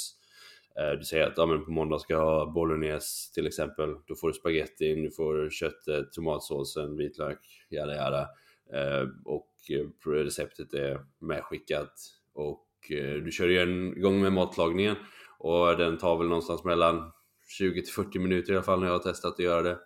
Eh, 0.80 0.92
du 0.92 1.04
säger 1.06 1.28
att 1.28 1.38
ja, 1.38 1.46
men 1.46 1.66
på 1.66 1.72
måndag 1.72 2.00
ska 2.00 2.14
jag 2.14 2.22
ha 2.22 2.52
bolognese 2.52 3.34
till 3.34 3.48
exempel. 3.48 3.96
Då 4.08 4.16
får 4.16 4.28
du 4.28 4.34
spagettin, 4.34 5.04
du 5.04 5.12
får 5.12 5.50
köttet, 5.50 6.12
tomatsåsen, 6.12 6.98
vitlök, 6.98 7.40
jada 7.70 7.96
jada. 7.96 8.28
Eh, 8.73 9.08
och 9.25 9.51
eh, 9.69 10.10
receptet 10.10 10.73
är 10.73 10.99
medskickat 11.19 11.93
och 12.34 12.67
eh, 12.89 13.13
du 13.13 13.32
kör 13.32 13.49
igång 13.97 14.21
med 14.21 14.34
matlagningen 14.34 14.95
och 15.39 15.77
den 15.77 15.97
tar 15.97 16.17
väl 16.17 16.27
någonstans 16.27 16.63
mellan 16.63 17.12
20 17.58 17.82
till 17.82 17.93
40 17.93 18.19
minuter 18.19 18.53
i 18.53 18.56
alla 18.56 18.63
fall 18.63 18.80
när 18.80 18.88
jag 18.88 18.93
har 18.93 18.99
testat 18.99 19.34
att 19.34 19.39
göra 19.39 19.62
det. 19.62 19.77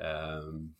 Ehm, 0.00 0.74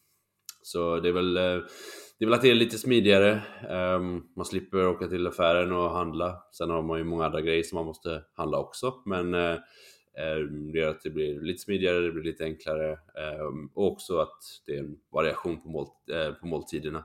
så 0.63 1.01
det 1.01 1.09
är 1.09 1.13
väl, 1.13 1.35
det 1.35 2.21
är 2.21 2.25
väl 2.25 2.35
att 2.35 2.43
det 2.43 2.51
är 2.51 2.55
lite 2.55 2.79
smidigare. 2.79 3.43
Ehm, 3.71 4.23
man 4.37 4.45
slipper 4.45 4.87
åka 4.87 5.09
till 5.09 5.27
affären 5.27 5.73
och 5.73 5.91
handla. 5.91 6.43
Sen 6.53 6.71
har 6.71 6.83
man 6.83 6.99
ju 6.99 7.05
många 7.05 7.25
andra 7.25 7.41
grejer 7.41 7.63
som 7.63 7.77
man 7.77 7.87
måste 7.87 8.23
handla 8.35 8.59
också. 8.59 8.95
Men 9.07 9.35
ehm, 9.35 10.73
det 10.73 10.79
gör 10.79 10.91
att 10.91 11.03
det 11.03 11.11
blir 11.11 11.41
lite 11.41 11.63
smidigare, 11.63 12.01
det 12.01 12.13
blir 12.13 12.25
lite 12.25 12.45
enklare 12.45 12.99
och 13.75 13.93
också 13.93 14.19
att 14.19 14.39
det 14.67 14.73
är 14.73 14.79
en 14.79 14.97
variation 15.13 15.63
på, 15.63 15.69
mål, 15.69 15.87
på 16.41 16.47
måltiderna. 16.47 17.05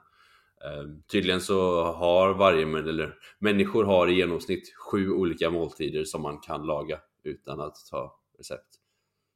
Ehm, 0.65 1.01
tydligen 1.11 1.41
så 1.41 1.83
har 1.83 2.33
varje, 2.33 2.79
eller 2.79 3.13
människor 3.39 3.83
har 3.83 4.07
i 4.07 4.13
genomsnitt 4.13 4.73
sju 4.75 5.11
olika 5.11 5.49
måltider 5.49 6.03
som 6.03 6.21
man 6.21 6.39
kan 6.39 6.65
laga 6.65 6.99
utan 7.23 7.59
att 7.59 7.75
ta 7.91 8.19
recept. 8.37 8.79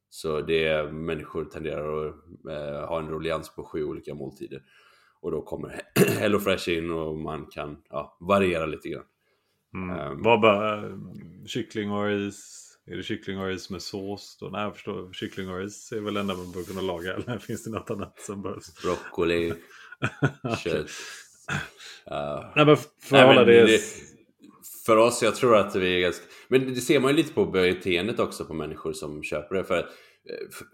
Så 0.10 0.42
det 0.42 0.92
människor 0.94 1.46
tenderar 1.46 2.08
att 2.08 2.16
eh, 2.50 2.88
ha 2.88 3.00
en 3.00 3.10
ruljans 3.10 3.56
på 3.56 3.64
sju 3.64 3.84
olika 3.84 4.16
måltider. 4.16 4.64
Och 5.22 5.32
då 5.32 5.42
kommer 5.42 5.82
HelloFresh 6.20 6.70
in 6.70 6.92
och 6.92 7.16
man 7.18 7.46
kan 7.46 7.82
ja, 7.90 8.18
variera 8.20 8.66
lite 8.66 8.90
grann. 8.90 9.06
Mm. 9.74 10.12
Um, 10.12 10.24
Vad 10.24 10.42
bara 10.42 10.84
kyckling 11.46 11.92
och 11.92 12.06
ris? 12.06 12.70
Är 12.86 12.96
det 12.96 13.04
kyckling 13.04 13.40
och 13.40 13.48
ris 13.48 13.70
med 13.70 13.82
sås 13.82 14.38
då? 14.40 14.50
Nej, 14.50 14.62
jag 14.62 14.74
förstår. 14.74 15.14
Kyckling 15.14 15.50
och 15.50 15.60
ris 15.60 15.92
är 15.92 16.02
väl 16.02 16.18
enda 16.18 16.36
man 16.36 16.52
bör 16.52 16.64
kunna 16.64 16.82
laga. 16.82 17.14
Eller 17.14 17.38
finns 17.40 17.64
det 17.64 17.72
något 17.72 17.90
annat 17.90 18.20
som 18.20 18.42
behövs? 18.42 18.82
Broccoli. 18.84 19.54
Uh, 22.12 22.52
Nej, 22.56 22.66
men 22.66 22.78
för, 22.78 22.88
nej, 23.12 23.36
men 23.36 23.48
det... 23.48 23.66
det... 23.66 23.82
för 24.86 24.98
oss, 24.98 25.24
jag 25.24 25.36
tror 25.36 25.58
att 25.58 25.76
vi 25.76 25.96
är 25.96 26.00
ganska... 26.00 26.26
Men 26.48 26.74
det 26.74 26.82
ser 26.82 27.00
man 27.00 27.12
ju 27.12 27.18
lite 27.18 27.34
på 27.34 27.46
beteendet 27.46 28.20
också 28.20 28.46
på 28.46 28.54
människor 28.54 28.94
som 28.94 29.24
köper 29.24 29.56
det. 29.56 29.64
För 29.64 29.78
eh, 29.78 29.86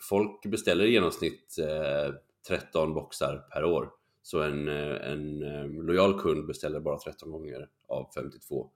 folk 0.09 0.45
beställer 0.45 0.85
i 0.85 0.91
genomsnitt 0.91 1.55
eh, 1.59 2.13
13 2.47 2.93
boxar 2.93 3.37
per 3.53 3.63
år. 3.63 3.89
Så 4.21 4.41
en, 4.41 4.67
eh, 4.67 5.11
en 5.11 5.43
eh, 5.43 5.83
lojal 5.83 6.21
kund 6.21 6.47
beställer 6.47 6.79
bara 6.79 6.99
13 6.99 7.31
gånger 7.31 7.67
av 7.87 8.11
52. 8.15 8.69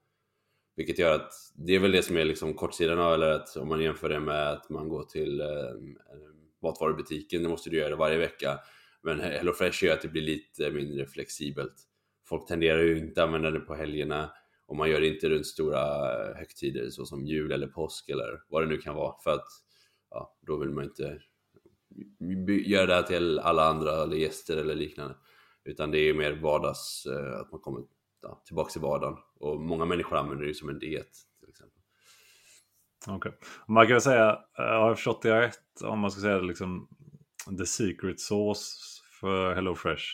Vilket 0.76 1.00
gör 1.00 1.16
att 1.16 1.32
det 1.56 1.76
är 1.76 1.80
väl 1.80 1.92
det 1.92 2.04
som 2.04 2.18
är 2.18 2.26
liksom 2.26 2.54
kortsidan 2.54 3.00
av, 3.00 3.14
eller 3.14 3.30
att 3.30 3.56
om 3.58 3.68
man 3.68 3.82
jämför 3.82 4.10
det 4.10 4.20
med 4.20 4.52
att 4.52 4.70
man 4.70 4.90
går 4.90 5.04
till 5.04 5.42
eh, 5.42 5.48
matvarubutiken, 6.62 7.44
det 7.44 7.50
måste 7.50 7.70
du 7.70 7.78
göra 7.78 7.96
varje 7.96 8.18
vecka. 8.18 8.60
Men 9.04 9.20
HelloFresh 9.20 9.84
gör 9.84 9.94
att 9.94 10.02
det 10.02 10.08
blir 10.08 10.22
lite 10.22 10.72
mindre 10.72 11.06
flexibelt. 11.06 11.74
Folk 12.26 12.48
tenderar 12.48 12.80
ju 12.80 12.98
inte 12.98 13.24
att 13.24 13.28
använda 13.28 13.52
det 13.52 13.60
på 13.60 13.76
helgerna 13.76 14.32
och 14.66 14.76
man 14.76 14.90
gör 14.90 15.02
det 15.02 15.08
inte 15.08 15.30
runt 15.30 15.48
stora 15.48 15.82
eh, 16.14 16.36
högtider 16.36 16.90
såsom 16.90 17.26
jul 17.26 17.52
eller 17.52 17.68
påsk 17.68 18.10
eller 18.10 18.42
vad 18.48 18.64
det 18.64 18.68
nu 18.68 18.78
kan 18.78 18.96
vara 18.96 19.16
för 19.24 19.32
att 19.32 19.48
ja, 20.10 20.38
då 20.42 20.58
vill 20.58 20.70
man 20.70 20.84
inte 20.84 21.20
göra 22.66 22.86
det 22.86 22.94
här 22.94 23.04
till 23.04 23.40
alla 23.40 23.64
andra 23.64 24.04
eller 24.04 24.16
gäster 24.16 24.58
eller 24.58 24.76
liknande. 24.76 25.16
Utan 25.64 25.92
det 25.92 26.00
är 26.00 26.14
mer 26.14 26.32
vardags, 26.32 27.06
eh, 27.06 27.40
att 27.40 27.52
man 27.52 27.62
kommer 27.62 27.82
ja, 28.22 28.44
tillbaka 28.46 28.72
till 28.72 28.82
vardagen. 28.82 29.18
Och 29.40 29.62
många 29.62 29.86
människor 29.86 30.18
använder 30.18 30.46
det 30.46 30.54
som 30.54 30.70
en 30.70 30.80
diet 30.80 31.12
till 31.40 31.50
exempel. 31.50 31.82
Okej. 33.08 33.16
Okay. 33.16 33.32
Man 33.68 33.86
kan 33.88 33.94
väl 33.94 34.02
säga, 34.02 34.30
eh, 34.58 34.64
har 34.64 34.88
jag 34.88 34.98
förstått 34.98 35.22
det 35.22 35.42
rätt, 35.42 35.82
om 35.84 36.00
man 36.00 36.12
ska 36.12 36.22
säga 36.22 36.40
liksom 36.40 36.88
the 37.58 37.66
secret 37.66 38.20
sauce 38.20 38.93
för 39.24 39.56
HelloFresh. 39.56 40.06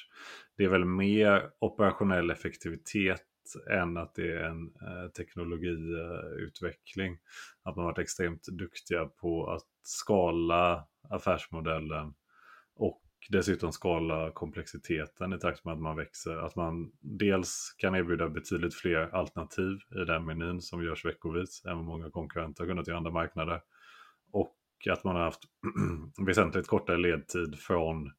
Det 0.57 0.63
är 0.63 0.69
väl 0.69 0.85
mer 0.85 1.49
operationell 1.59 2.31
effektivitet 2.31 3.21
än 3.71 3.97
att 3.97 4.15
det 4.15 4.33
är 4.33 4.43
en 4.43 4.67
eh, 4.67 5.11
teknologiutveckling. 5.17 7.17
Att 7.63 7.75
man 7.75 7.85
varit 7.85 7.97
extremt 7.97 8.47
duktiga 8.47 9.05
på 9.05 9.51
att 9.51 9.67
skala 9.83 10.87
affärsmodellen 11.09 12.13
och 12.75 13.01
dessutom 13.29 13.71
skala 13.71 14.31
komplexiteten 14.31 15.33
i 15.33 15.39
takt 15.39 15.65
med 15.65 15.73
att 15.73 15.81
man 15.81 15.97
växer. 15.97 16.37
Att 16.37 16.55
man 16.55 16.91
dels 17.01 17.75
kan 17.77 17.95
erbjuda 17.95 18.29
betydligt 18.29 18.75
fler 18.75 19.15
alternativ 19.15 19.77
i 20.01 20.05
den 20.05 20.25
menyn 20.25 20.61
som 20.61 20.83
görs 20.83 21.05
veckovis 21.05 21.65
än 21.65 21.75
vad 21.75 21.85
många 21.85 22.09
konkurrenter 22.09 22.63
har 22.63 22.69
kunnat 22.69 22.87
i 22.87 22.91
andra 22.91 23.11
marknader. 23.11 23.61
Och 24.31 24.55
att 24.89 25.03
man 25.03 25.15
har 25.15 25.23
haft 25.23 25.43
väsentligt 26.25 26.67
kortare 26.67 26.97
ledtid 26.97 27.59
från 27.59 28.11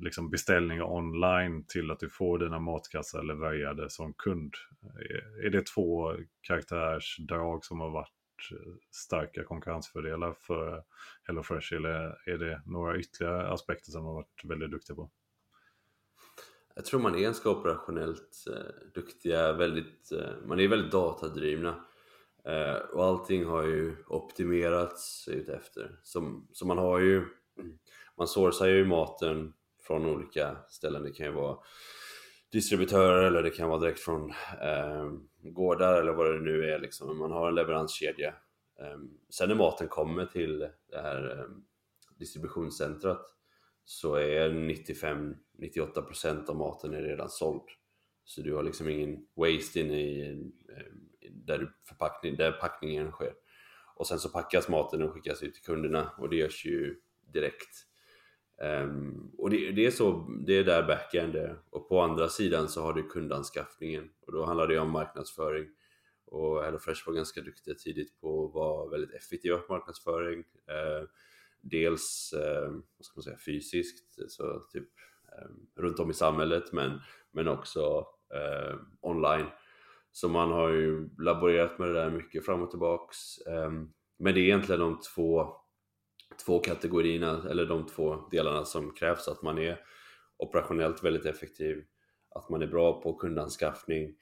liksom 0.00 0.30
beställningar 0.30 0.84
online 0.84 1.64
till 1.64 1.90
att 1.90 2.00
du 2.00 2.08
får 2.08 2.38
dina 2.38 2.58
matkassar 2.58 3.22
levererade 3.22 3.90
som 3.90 4.14
kund. 4.14 4.54
Eh, 4.82 5.46
är 5.46 5.50
det 5.50 5.66
två 5.66 6.14
karaktärsdrag 6.40 7.64
som 7.64 7.80
har 7.80 7.90
varit 7.90 8.52
eh, 8.52 8.72
starka 8.90 9.44
konkurrensfördelar 9.44 10.34
för 10.40 10.84
HelloFresh 11.22 11.74
eller 11.74 12.28
är 12.28 12.38
det 12.38 12.62
några 12.66 12.98
ytterligare 12.98 13.48
aspekter 13.48 13.90
som 13.90 14.04
har 14.04 14.14
varit 14.14 14.44
väldigt 14.44 14.70
duktiga 14.70 14.96
på? 14.96 15.10
Jag 16.78 16.84
tror 16.84 17.00
man 17.00 17.14
är 17.14 17.18
ganska 17.18 17.50
operationellt 17.50 18.44
eh, 18.46 18.90
duktiga, 18.94 19.52
väldigt, 19.52 20.12
eh, 20.12 20.46
man 20.46 20.60
är 20.60 20.68
väldigt 20.68 20.92
datadrivna 20.92 21.84
eh, 22.44 22.74
och 22.74 23.04
allting 23.04 23.44
har 23.44 23.62
ju 23.62 23.96
optimerats 24.06 25.28
utefter. 25.28 25.98
Så, 26.02 26.42
så 26.52 26.66
man 26.66 26.78
har 26.78 26.98
ju, 26.98 27.24
man 28.16 28.28
sourcar 28.28 28.66
ju 28.66 28.84
maten 28.84 29.52
från 29.88 30.06
olika 30.06 30.56
ställen. 30.68 31.02
Det 31.02 31.12
kan 31.12 31.26
ju 31.26 31.32
vara 31.32 31.58
distributörer 32.52 33.24
eller 33.24 33.42
det 33.42 33.50
kan 33.50 33.68
vara 33.68 33.80
direkt 33.80 34.00
från 34.00 34.30
eh, 34.62 35.12
gårdar 35.42 36.00
eller 36.00 36.12
vad 36.12 36.34
det 36.34 36.40
nu 36.40 36.70
är 36.70 36.78
liksom. 36.78 37.18
Man 37.18 37.32
har 37.32 37.48
en 37.48 37.54
leveranskedja. 37.54 38.34
Eh, 38.80 38.98
sen 39.30 39.48
när 39.48 39.56
maten 39.56 39.88
kommer 39.88 40.26
till 40.26 40.58
det 40.90 41.00
här 41.00 41.38
eh, 41.38 41.44
distributionscentret 42.18 43.20
så 43.84 44.14
är 44.14 44.50
95-98% 44.50 46.48
av 46.48 46.56
maten 46.56 46.94
är 46.94 47.02
redan 47.02 47.28
såld. 47.28 47.62
Så 48.24 48.42
du 48.42 48.54
har 48.54 48.62
liksom 48.62 48.88
ingen 48.88 49.26
waste 49.34 49.80
inne 49.80 50.00
i 50.00 50.28
ehm, 50.28 50.52
där, 51.30 51.72
förpackning, 51.88 52.36
där 52.36 52.52
packningen 52.52 53.10
sker. 53.10 53.32
Och 53.94 54.06
sen 54.06 54.18
så 54.18 54.28
packas 54.28 54.68
maten 54.68 55.02
och 55.02 55.12
skickas 55.12 55.42
ut 55.42 55.54
till 55.54 55.62
kunderna 55.62 56.10
och 56.18 56.28
det 56.28 56.36
görs 56.36 56.66
ju 56.66 57.00
direkt. 57.32 57.87
Um, 58.60 59.30
och 59.38 59.50
det, 59.50 59.70
det, 59.70 59.86
är 59.86 59.90
så, 59.90 60.28
det 60.46 60.58
är 60.58 60.64
där 60.64 60.86
backend 60.86 61.36
är. 61.36 61.58
Och 61.70 61.88
på 61.88 62.00
andra 62.00 62.28
sidan 62.28 62.68
så 62.68 62.82
har 62.82 62.92
du 62.92 63.02
kundanskaffningen 63.02 64.10
och 64.26 64.32
då 64.32 64.44
handlar 64.44 64.66
det 64.66 64.78
om 64.78 64.90
marknadsföring. 64.90 65.66
Och 66.24 66.64
HelloFresh 66.64 67.06
var 67.06 67.14
ganska 67.14 67.40
duktiga 67.40 67.74
tidigt 67.74 68.20
på 68.20 68.44
att 68.44 68.54
vara 68.54 68.90
väldigt 68.90 69.14
effektiva 69.14 69.58
på 69.58 69.72
marknadsföring. 69.72 70.38
Uh, 70.38 71.08
dels 71.60 72.34
uh, 72.36 72.70
vad 72.96 73.04
ska 73.06 73.18
man 73.18 73.22
säga, 73.22 73.38
fysiskt, 73.46 74.30
så 74.30 74.66
typ 74.72 74.88
um, 75.42 75.66
runt 75.76 75.98
om 75.98 76.10
i 76.10 76.14
samhället 76.14 76.72
men, 76.72 77.00
men 77.30 77.48
också 77.48 78.06
uh, 78.34 78.76
online. 79.00 79.46
Så 80.12 80.28
man 80.28 80.52
har 80.52 80.68
ju 80.68 81.08
laborerat 81.18 81.78
med 81.78 81.88
det 81.88 81.94
där 81.94 82.10
mycket 82.10 82.46
fram 82.46 82.62
och 82.62 82.70
tillbaks. 82.70 83.16
Um, 83.46 83.92
men 84.18 84.34
det 84.34 84.40
är 84.40 84.44
egentligen 84.44 84.80
de 84.80 85.00
två 85.14 85.56
två 86.46 86.58
kategorierna, 86.58 87.46
eller 87.50 87.66
de 87.66 87.86
två 87.86 88.16
delarna 88.30 88.64
som 88.64 88.94
krävs. 88.94 89.28
Att 89.28 89.42
man 89.42 89.58
är 89.58 89.80
operationellt 90.36 91.04
väldigt 91.04 91.26
effektiv, 91.26 91.84
att 92.30 92.48
man 92.48 92.62
är 92.62 92.66
bra 92.66 93.02
på 93.02 93.14
kundanskaffning 93.14 94.14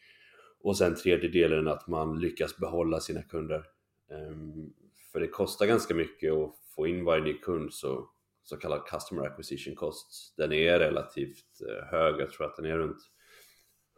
och 0.61 0.79
sen 0.79 0.95
tredje 0.95 1.31
delen 1.31 1.69
att 1.69 1.87
man 1.87 2.21
lyckas 2.21 2.57
behålla 2.57 3.01
sina 3.01 3.23
kunder. 3.23 3.65
Ehm, 4.11 4.73
för 5.13 5.21
det 5.21 5.29
kostar 5.29 5.67
ganska 5.67 5.95
mycket 5.95 6.33
att 6.33 6.55
få 6.75 6.87
in 6.87 7.05
varje 7.05 7.25
ny 7.25 7.39
kund, 7.39 7.73
så, 7.75 8.11
så 8.43 8.57
kallad 8.57 8.87
customer 8.87 9.27
acquisition 9.27 9.75
cost. 9.75 10.35
Den 10.37 10.53
är 10.53 10.79
relativt 10.79 11.61
eh, 11.69 11.85
hög, 11.85 12.21
jag 12.21 12.31
tror 12.31 12.47
att 12.47 12.57
den 12.57 12.65
är 12.65 12.77
runt 12.79 12.99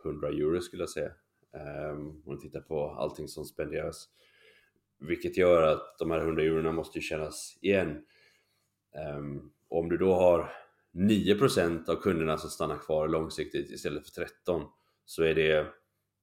100 0.05 0.29
euro 0.29 0.61
skulle 0.61 0.83
jag 0.83 0.91
säga. 0.91 1.11
Ehm, 1.55 2.09
om 2.09 2.23
man 2.27 2.41
tittar 2.41 2.61
på 2.61 2.91
allting 2.91 3.29
som 3.29 3.45
spenderas. 3.45 4.09
Vilket 5.01 5.37
gör 5.37 5.63
att 5.63 5.99
de 5.99 6.11
här 6.11 6.19
100 6.19 6.43
eurona 6.43 6.73
måste 6.73 6.99
ju 6.99 7.03
kännas 7.03 7.59
igen. 7.61 8.05
Um, 9.19 9.53
om 9.69 9.89
du 9.89 9.97
då 9.97 10.15
har 10.15 10.53
9% 10.93 11.91
av 11.91 11.97
kunderna 11.97 12.39
som 12.39 12.51
stannar 12.51 12.79
kvar 12.79 13.09
långsiktigt 13.09 13.71
istället 13.71 14.05
för 14.05 14.25
13 14.25 14.63
så 15.05 15.23
är 15.23 15.35
det 15.35 15.67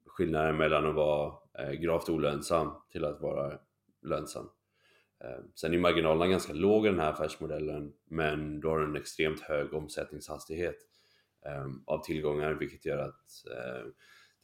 skillnaden 0.05 0.57
mellan 0.57 0.85
att 0.85 0.95
vara 0.95 1.33
eh, 1.59 1.71
gravt 1.71 2.09
olönsam 2.09 2.71
till 2.91 3.05
att 3.05 3.21
vara 3.21 3.59
lönsam. 4.01 4.49
Eh, 5.23 5.43
sen 5.55 5.73
är 5.73 5.77
marginalerna 5.77 6.27
ganska 6.27 6.53
låga 6.53 6.89
i 6.89 6.91
den 6.91 7.01
här 7.01 7.11
affärsmodellen 7.11 7.93
men 8.05 8.59
du 8.59 8.67
har 8.67 8.79
en 8.79 8.95
extremt 8.95 9.41
hög 9.41 9.73
omsättningshastighet 9.73 10.77
eh, 11.45 11.67
av 11.85 12.03
tillgångar 12.03 12.53
vilket 12.53 12.85
gör 12.85 12.97
att 12.97 13.45
eh, 13.51 13.85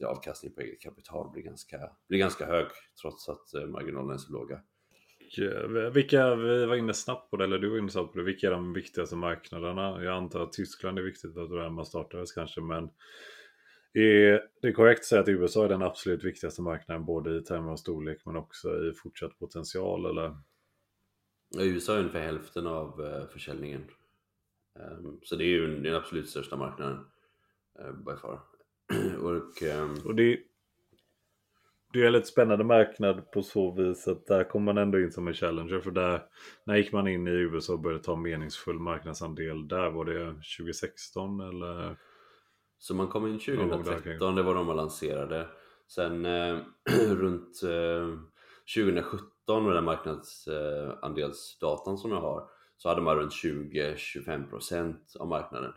eh, 0.02 0.08
avkastningen 0.08 0.54
på 0.54 0.60
eget 0.60 0.80
kapital 0.80 1.30
blir 1.32 1.42
ganska, 1.42 1.90
blir 2.08 2.18
ganska 2.18 2.46
hög 2.46 2.66
trots 3.02 3.28
att 3.28 3.54
eh, 3.54 3.66
marginalerna 3.66 4.14
är 4.14 4.18
så 4.18 4.32
låga. 4.32 4.60
Vilka, 5.94 6.34
vi 6.34 6.66
var 6.66 6.76
inne 6.76 6.94
snabbt 6.94 7.30
på 7.30 7.36
det, 7.36 7.44
eller 7.44 7.58
du 7.58 7.70
var 7.70 7.78
inne 7.78 7.90
snabbt 7.90 8.12
på 8.12 8.18
det, 8.18 8.24
vilka 8.24 8.46
är 8.46 8.50
de 8.50 8.72
viktigaste 8.72 9.16
marknaderna? 9.16 10.04
Jag 10.04 10.16
antar 10.16 10.40
att 10.40 10.52
Tyskland 10.52 10.98
är 10.98 11.02
viktigt 11.02 11.36
att 11.36 11.50
det 11.50 11.70
man 11.70 11.86
startades 11.86 12.32
kanske, 12.32 12.60
men 12.60 12.90
är 13.92 14.42
det 14.62 14.72
korrekt 14.72 15.00
att 15.00 15.04
säga 15.04 15.20
att 15.20 15.28
USA 15.28 15.64
är 15.64 15.68
den 15.68 15.82
absolut 15.82 16.24
viktigaste 16.24 16.62
marknaden 16.62 17.04
både 17.04 17.36
i 17.36 17.40
termer 17.40 17.72
av 17.72 17.76
storlek 17.76 18.22
men 18.26 18.36
också 18.36 18.68
i 18.68 18.92
fortsatt 18.92 19.38
potential 19.38 20.06
eller? 20.06 20.36
USA 21.58 21.94
är 21.94 21.98
ungefär 21.98 22.22
hälften 22.22 22.66
av 22.66 23.06
eh, 23.06 23.28
försäljningen. 23.28 23.84
Ehm, 24.80 25.20
så 25.22 25.36
det 25.36 25.44
är 25.44 25.48
ju 25.48 25.82
den 25.82 25.94
absolut 25.94 26.28
största 26.28 26.56
marknaden 26.56 27.06
eh, 27.78 27.92
by 27.92 28.16
far. 28.22 28.40
och, 29.22 29.62
um... 29.62 30.00
och 30.04 30.14
det, 30.14 30.38
det 31.92 32.02
är 32.02 32.06
en 32.06 32.12
lite 32.12 32.26
spännande 32.26 32.64
marknad 32.64 33.30
på 33.30 33.42
så 33.42 33.70
vis 33.70 34.08
att 34.08 34.26
där 34.26 34.44
kommer 34.44 34.72
man 34.72 34.82
ändå 34.82 35.00
in 35.00 35.12
som 35.12 35.28
en 35.28 35.34
challenger. 35.34 35.80
För 35.80 35.90
där, 35.90 36.22
när 36.64 36.76
gick 36.76 36.92
man 36.92 37.08
in 37.08 37.28
i 37.28 37.30
USA 37.30 37.72
och 37.72 37.80
började 37.80 38.04
ta 38.04 38.16
meningsfull 38.16 38.78
marknadsandel 38.78 39.68
där? 39.68 39.90
Var 39.90 40.04
det 40.04 40.34
2016 40.58 41.40
eller? 41.40 41.96
Så 42.78 42.94
man 42.94 43.08
kom 43.08 43.26
in 43.26 43.38
2013, 43.38 44.34
det 44.34 44.42
var 44.42 44.54
de 44.54 44.66
man 44.66 44.76
lanserade. 44.76 45.48
Sen 45.88 46.26
eh, 46.26 46.58
runt 47.08 47.62
eh, 47.62 48.08
2017 48.76 49.64
med 49.64 49.74
den 49.74 49.84
marknadsandelsdatan 49.84 51.98
som 51.98 52.10
jag 52.10 52.20
har 52.20 52.48
så 52.76 52.88
hade 52.88 53.02
man 53.02 53.16
runt 53.16 53.32
20-25% 53.32 54.96
av 55.18 55.28
marknaden. 55.28 55.72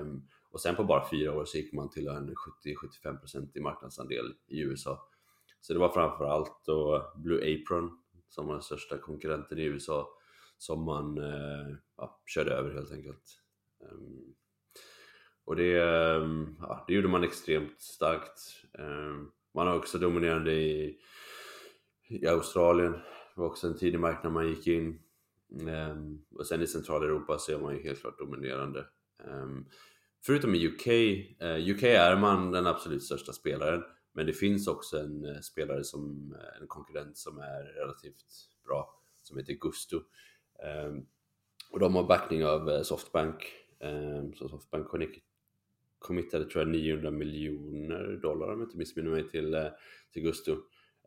Um, 0.00 0.28
och 0.50 0.60
sen 0.60 0.76
på 0.76 0.84
bara 0.84 1.10
fyra 1.10 1.36
år 1.36 1.44
så 1.44 1.58
gick 1.58 1.72
man 1.72 1.90
till 1.90 2.08
en 2.08 2.34
70-75% 2.64 3.50
i 3.54 3.60
marknadsandel 3.60 4.34
i 4.46 4.60
USA. 4.60 5.08
Så 5.60 5.72
det 5.72 5.78
var 5.78 5.88
framförallt 5.88 6.64
då 6.66 7.12
Blue 7.16 7.38
Apron 7.54 7.98
som 8.28 8.46
var 8.46 8.54
den 8.54 8.62
största 8.62 8.98
konkurrenten 8.98 9.58
i 9.58 9.64
USA 9.64 10.08
som 10.58 10.84
man 10.84 11.18
eh, 11.18 11.76
ja, 11.96 12.22
körde 12.26 12.52
över 12.52 12.74
helt 12.74 12.92
enkelt. 12.92 13.22
Ehm, 13.82 14.34
och 15.44 15.56
det, 15.56 15.82
ehm, 15.82 16.56
ja, 16.60 16.84
det 16.86 16.94
gjorde 16.94 17.08
man 17.08 17.24
extremt 17.24 17.80
starkt. 17.80 18.40
Ehm, 18.78 19.30
man 19.54 19.66
har 19.66 19.76
också 19.76 19.98
dominerande 19.98 20.52
i, 20.52 20.98
i 22.08 22.26
Australien. 22.26 22.92
Det 22.92 23.40
var 23.40 23.46
också 23.46 23.66
en 23.66 23.78
tidig 23.78 24.00
marknad 24.00 24.32
man 24.32 24.48
gick 24.48 24.66
in. 24.66 25.02
och 26.38 26.46
sen 26.46 26.62
i 26.62 26.66
Centraleuropa 26.66 27.38
så 27.38 27.52
är 27.52 27.58
man 27.58 27.76
ju 27.76 27.82
helt 27.82 28.00
klart 28.00 28.18
dominerande. 28.18 28.86
Förutom 30.26 30.54
i 30.54 30.66
UK, 30.66 30.86
eh, 31.40 31.68
UK 31.70 31.82
är 31.82 32.16
man 32.16 32.52
den 32.52 32.66
absolut 32.66 33.02
största 33.02 33.32
spelaren 33.32 33.82
men 34.12 34.26
det 34.26 34.32
finns 34.32 34.68
också 34.68 34.98
en 34.98 35.24
eh, 35.24 35.40
spelare 35.40 35.84
som 35.84 36.34
eh, 36.38 36.60
en 36.60 36.68
konkurrent 36.68 37.16
som 37.16 37.38
är 37.38 37.62
relativt 37.62 38.24
bra 38.64 39.00
som 39.22 39.38
heter 39.38 39.52
Gusto. 39.52 40.00
Ehm, 40.64 41.06
och 41.70 41.78
de 41.78 41.94
har 41.94 42.04
backning 42.04 42.44
av 42.44 42.70
eh, 42.70 42.82
Softbank 42.82 43.60
Um, 43.84 44.34
så 44.34 44.48
Softbank 44.48 44.86
committade 45.98 46.44
tror 46.44 46.64
jag 46.64 46.68
900 46.68 47.10
miljoner 47.10 48.18
dollar 48.22 48.52
om 48.52 48.60
jag 48.60 48.66
inte 48.66 48.76
missminner 48.76 49.10
mig 49.10 49.28
till, 49.28 49.54
uh, 49.54 49.66
till 50.12 50.22
Gusto. 50.22 50.56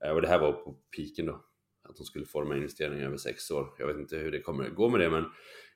Eh, 0.04 0.12
och 0.12 0.21
det 0.21 0.28
här 0.28 0.39
var 0.39 0.52
på 0.52 0.73
piken 0.97 1.26
då. 1.26 1.45
Att 1.84 1.95
de 1.97 2.04
skulle 2.04 2.26
få 2.26 2.39
de 2.39 2.49
här 2.49 2.58
investeringarna 2.58 3.08
över 3.08 3.17
sex 3.17 3.52
år. 3.52 3.76
Jag 3.80 3.88
vet 3.88 3.97
inte 3.97 4.17
hur 4.17 4.32
det 4.32 4.41
kommer 4.41 4.69
gå 4.69 4.89
med 4.89 4.99
det 4.99 5.10
men 5.10 5.26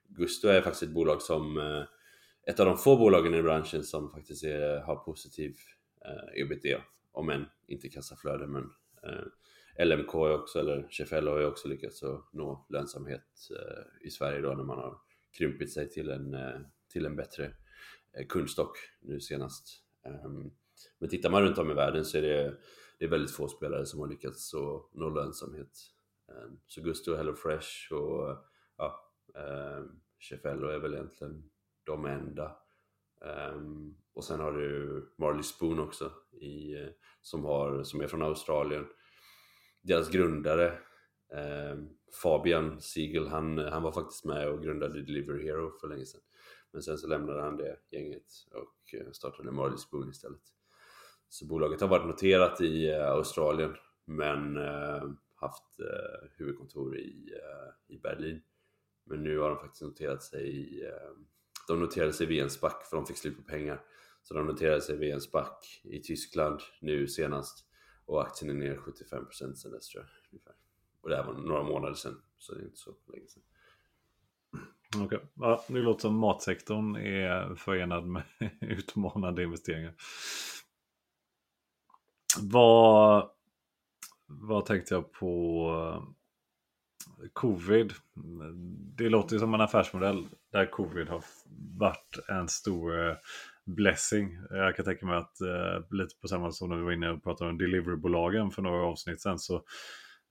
Gusto 0.08 0.48
är 0.48 0.62
faktiskt 0.62 0.84
ett 0.84 0.94
bolag 0.94 1.22
som 1.22 1.58
ett 2.48 2.60
av 2.60 2.66
de 2.66 2.78
få 2.78 2.98
bolagen 2.98 3.34
i 3.34 3.42
branschen 3.42 3.84
som 3.84 4.12
faktiskt 4.12 4.44
är, 4.44 4.80
har 4.80 4.96
positiv 4.96 5.56
eh, 6.06 6.42
ebitda. 6.42 6.82
Om 7.12 7.30
än 7.30 7.46
inte 7.68 7.90
kassaflöde 7.90 8.48
men 8.48 8.70
eh, 9.04 9.86
LMK 9.86 10.16
också, 10.16 10.60
eller 10.60 10.88
Cheffello 10.90 11.32
har 11.32 11.40
ju 11.40 11.46
också 11.46 11.68
lyckats 11.68 12.04
att 12.04 12.34
nå 12.34 12.66
lönsamhet 12.70 13.50
eh, 13.52 14.08
i 14.08 14.10
Sverige 14.10 14.42
då 14.42 14.54
när 14.54 14.64
man 14.64 14.78
har 14.78 14.98
krympit 15.38 15.74
sig 15.74 15.90
till 15.90 16.10
en, 16.10 16.34
eh, 16.34 16.60
till 16.92 17.06
en 17.06 17.16
bättre 17.16 17.46
eh, 18.14 18.28
kundstock 18.28 18.78
nu 19.02 19.20
senast. 19.20 19.84
Ehm, 20.06 20.52
men 21.00 21.10
tittar 21.10 21.30
man 21.30 21.44
runt 21.44 21.58
om 21.58 21.72
i 21.72 21.74
världen 21.74 22.06
så 22.06 22.18
är 22.18 22.22
det, 22.22 22.58
det 23.00 23.06
är 23.06 23.10
väldigt 23.10 23.36
få 23.36 23.48
spelare 23.48 23.86
som 23.86 24.00
har 24.00 24.08
lyckats 24.08 24.54
att 24.54 24.94
nå 24.94 25.10
lönsamhet. 25.10 25.78
Ehm, 26.30 26.60
så 26.68 26.82
Gusto, 26.82 27.16
HelloFresh 27.16 27.94
och 27.94 28.38
ja, 28.78 29.12
eh, 29.36 29.84
Cheffello 30.20 30.68
är 30.68 30.80
väl 30.80 30.94
egentligen 30.94 31.50
de 31.88 32.06
enda. 32.06 32.56
Um, 33.22 33.98
och 34.14 34.24
sen 34.24 34.40
har 34.40 34.52
du 34.52 35.04
Marley 35.18 35.44
Spoon 35.44 35.80
också 35.80 36.12
i, 36.42 36.74
eh, 36.74 36.90
som, 37.22 37.44
har, 37.44 37.84
som 37.84 38.02
är 38.02 38.08
från 38.08 38.22
Australien. 38.22 38.88
Deras 39.82 40.10
grundare 40.10 40.80
um, 41.72 41.90
Fabian 42.22 42.82
Siegel, 42.82 43.28
han, 43.28 43.58
han 43.58 43.84
var 43.84 43.92
faktiskt 43.92 44.26
med 44.26 44.50
och 44.50 44.64
grundade 44.64 45.02
Delivery 45.02 45.44
Hero 45.44 45.78
för 45.82 45.88
länge 45.88 46.06
sedan. 46.06 46.22
Men 46.72 46.82
sen 46.82 46.98
så 46.98 47.08
lämnade 47.08 47.42
han 47.42 47.58
det 47.58 47.78
gänget 47.92 48.26
och 48.54 49.00
eh, 49.00 49.12
startade 49.12 49.52
Marley 49.52 49.78
Spoon 49.78 50.10
istället. 50.10 50.42
Så 51.30 51.46
bolaget 51.46 51.82
har 51.82 51.88
varit 51.88 52.08
noterat 52.08 52.62
i 52.62 52.90
eh, 52.90 53.10
Australien 53.10 53.76
men 54.06 54.58
uh, 54.58 55.12
haft 55.36 55.80
uh, 55.80 56.30
huvudkontor 56.38 56.98
i, 56.98 57.34
i 57.88 57.98
Berlin. 57.98 58.42
Men 59.04 59.24
nu 59.24 59.38
har 59.38 59.50
de 59.50 59.60
faktiskt 59.60 59.82
noterat 59.82 60.24
sig 60.24 60.50
i 60.50 60.84
de 61.68 61.80
noterade 61.80 62.14
sig 62.14 62.28
vid 62.28 62.42
en 62.42 62.50
SPAC 62.50 62.74
för 62.90 62.98
de 62.98 63.06
fick 63.06 63.18
slut 63.18 63.38
på 63.38 63.44
pengar. 63.44 63.82
Så 64.24 64.34
de 64.34 64.46
noterade 64.46 64.82
sig 64.82 64.98
vid 64.98 65.14
en 65.14 65.22
SPAC 65.22 65.82
i 65.84 66.00
Tyskland 66.00 66.60
nu 66.82 67.08
senast 67.08 67.66
och 68.06 68.22
aktien 68.22 68.52
är 68.52 68.54
ner 68.54 68.76
75% 68.76 69.54
sen 69.54 69.72
dess 69.72 69.90
tror 69.90 70.04
jag. 70.04 70.10
Ungefär. 70.32 70.54
Och 71.02 71.10
det 71.10 71.16
här 71.16 71.24
var 71.24 71.34
några 71.34 71.64
månader 71.64 71.94
sedan, 71.94 72.22
så 72.38 72.54
det 72.56 72.62
är 72.62 72.66
inte 72.66 72.78
så 72.78 72.96
länge 73.14 73.28
sedan. 73.28 73.44
Okej, 74.96 75.06
okay. 75.06 75.20
ja, 75.34 75.66
det 75.68 75.80
låter 75.80 76.02
som 76.02 76.16
matsektorn 76.20 76.96
är 76.96 77.56
förenad 77.56 78.08
med 78.08 78.24
utmanande 78.62 79.44
investeringar. 79.44 79.94
Vad, 82.42 83.30
vad 84.26 84.66
tänkte 84.66 84.94
jag 84.94 85.12
på? 85.12 86.08
Covid. 87.34 87.94
Det 88.98 89.10
låter 89.10 89.34
ju 89.36 89.40
som 89.40 89.54
en 89.54 89.62
affärsmodell 89.62 90.28
där 90.52 90.66
covid 90.66 91.10
har 91.10 91.24
varit 91.78 92.20
en 92.28 92.48
stor 92.48 93.10
eh, 93.10 93.16
blessing. 93.66 94.38
Jag 94.50 94.76
kan 94.76 94.86
tänka 94.86 95.06
mig 95.06 95.18
att 95.18 95.42
eh, 95.42 95.98
lite 95.98 96.16
på 96.22 96.28
samma 96.28 96.52
som 96.52 96.70
när 96.70 96.76
vi 96.76 96.84
var 96.84 96.92
inne 96.92 97.10
och 97.10 97.24
pratade 97.24 97.50
om 97.50 97.58
deliverybolagen 97.58 98.52
för 98.52 98.62
några 98.62 98.86
avsnitt 98.86 99.22
sen 99.22 99.40
så 99.40 99.64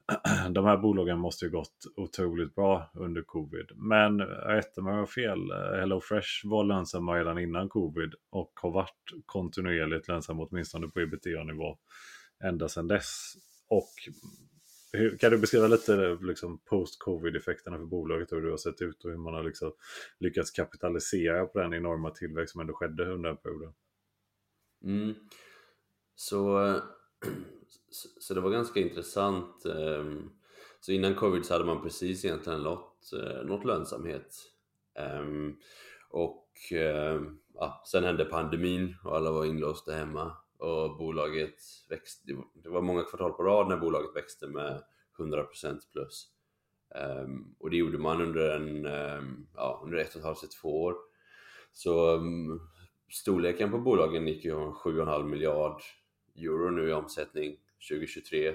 de 0.51 0.65
här 0.65 0.77
bolagen 0.77 1.19
måste 1.19 1.45
ju 1.45 1.51
gått 1.51 1.77
otroligt 1.97 2.55
bra 2.55 2.91
under 2.95 3.23
covid. 3.23 3.67
Men 3.77 4.21
eh, 4.21 4.27
rätta 4.27 4.83
mig 4.83 4.91
om 4.91 4.97
jag 4.97 5.03
har 5.03 5.07
fel. 5.07 5.51
Eh, 5.51 5.81
HelloFresh 5.81 6.29
var 6.45 6.65
lönsamma 6.65 7.15
redan 7.15 7.39
innan 7.39 7.69
covid 7.69 8.15
och 8.31 8.53
har 8.63 8.71
varit 8.71 9.13
kontinuerligt 9.27 10.09
lönsamma 10.09 10.47
åtminstone 10.51 10.89
på 10.89 11.01
ebitda-nivå 11.01 11.79
ända 12.45 12.69
sedan 12.69 12.89
dess. 12.89 13.35
Och 13.69 13.91
kan 15.19 15.31
du 15.31 15.39
beskriva 15.39 15.67
lite 15.67 16.19
liksom, 16.21 16.59
post-covid-effekterna 16.59 17.79
för 17.79 17.85
bolaget 17.85 18.33
och 18.33 18.39
hur 18.39 18.45
det 18.45 18.53
har 18.53 18.57
sett 18.57 18.83
ut 18.83 19.05
och 19.05 19.11
hur 19.11 19.19
man 19.19 19.35
har 19.35 19.43
liksom 19.43 19.73
lyckats 20.19 20.51
kapitalisera 20.51 21.47
på 21.47 21.59
den 21.59 21.75
enorma 21.75 22.11
tillväxt 22.11 22.53
som 22.53 22.61
ändå 22.61 22.75
skedde 22.75 23.13
under 23.13 23.29
den 23.29 23.37
perioden? 23.37 23.73
Mm. 24.85 25.15
Så, 26.19 26.81
så 28.21 28.35
det 28.35 28.41
var 28.41 28.51
ganska 28.51 28.81
intressant. 28.81 29.65
Ehm, 29.65 30.31
så 30.81 30.93
innan 30.93 31.15
covid 31.15 31.45
så 31.45 31.55
hade 31.55 31.65
man 31.65 31.83
precis 31.83 32.25
egentligen 32.25 32.63
nått, 32.63 33.13
eh, 33.13 33.47
nått 33.47 33.65
lönsamhet. 33.65 34.35
Ehm, 34.95 35.57
och 36.09 36.49
ehm, 36.73 37.39
ja, 37.55 37.83
sen 37.87 38.05
hände 38.05 38.25
pandemin 38.25 38.97
och 39.05 39.17
alla 39.17 39.33
var 39.33 39.45
inlåsta 39.45 39.93
hemma 39.93 40.37
och 40.59 40.97
bolaget 40.97 41.55
växte, 41.89 42.33
det 42.55 42.69
var 42.69 42.83
många 42.83 43.03
kvartal 43.03 43.33
på 43.33 43.43
rad 43.43 43.69
när 43.69 43.77
bolaget 43.77 44.17
växte 44.17 44.47
med 44.47 44.83
100% 45.19 45.79
plus. 45.93 46.31
Um, 46.95 47.57
och 47.59 47.71
det 47.71 47.77
gjorde 47.77 47.99
man 47.99 48.23
under, 48.23 48.57
en, 48.57 48.87
um, 48.87 49.49
ja, 49.55 49.81
under 49.85 49.99
ett 49.99 50.15
och 50.15 50.17
ett 50.17 50.25
halvt 50.25 50.41
till 50.41 50.49
två 50.49 50.83
år. 50.83 50.97
Så 51.73 52.15
um, 52.15 52.61
storleken 53.13 53.71
på 53.71 53.79
bolagen 53.79 54.29
gick 54.29 54.45
ju 54.45 54.55
om 54.55 54.75
7,5 54.75 55.25
miljard 55.25 55.83
euro 56.37 56.71
nu 56.71 56.89
i 56.89 56.93
omsättning 56.93 57.57
2023 57.91 58.55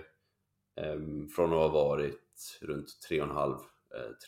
från 1.36 1.54
att 1.54 1.60
ha 1.60 1.68
varit 1.68 2.60
runt 2.62 2.88
3,5 3.10 3.60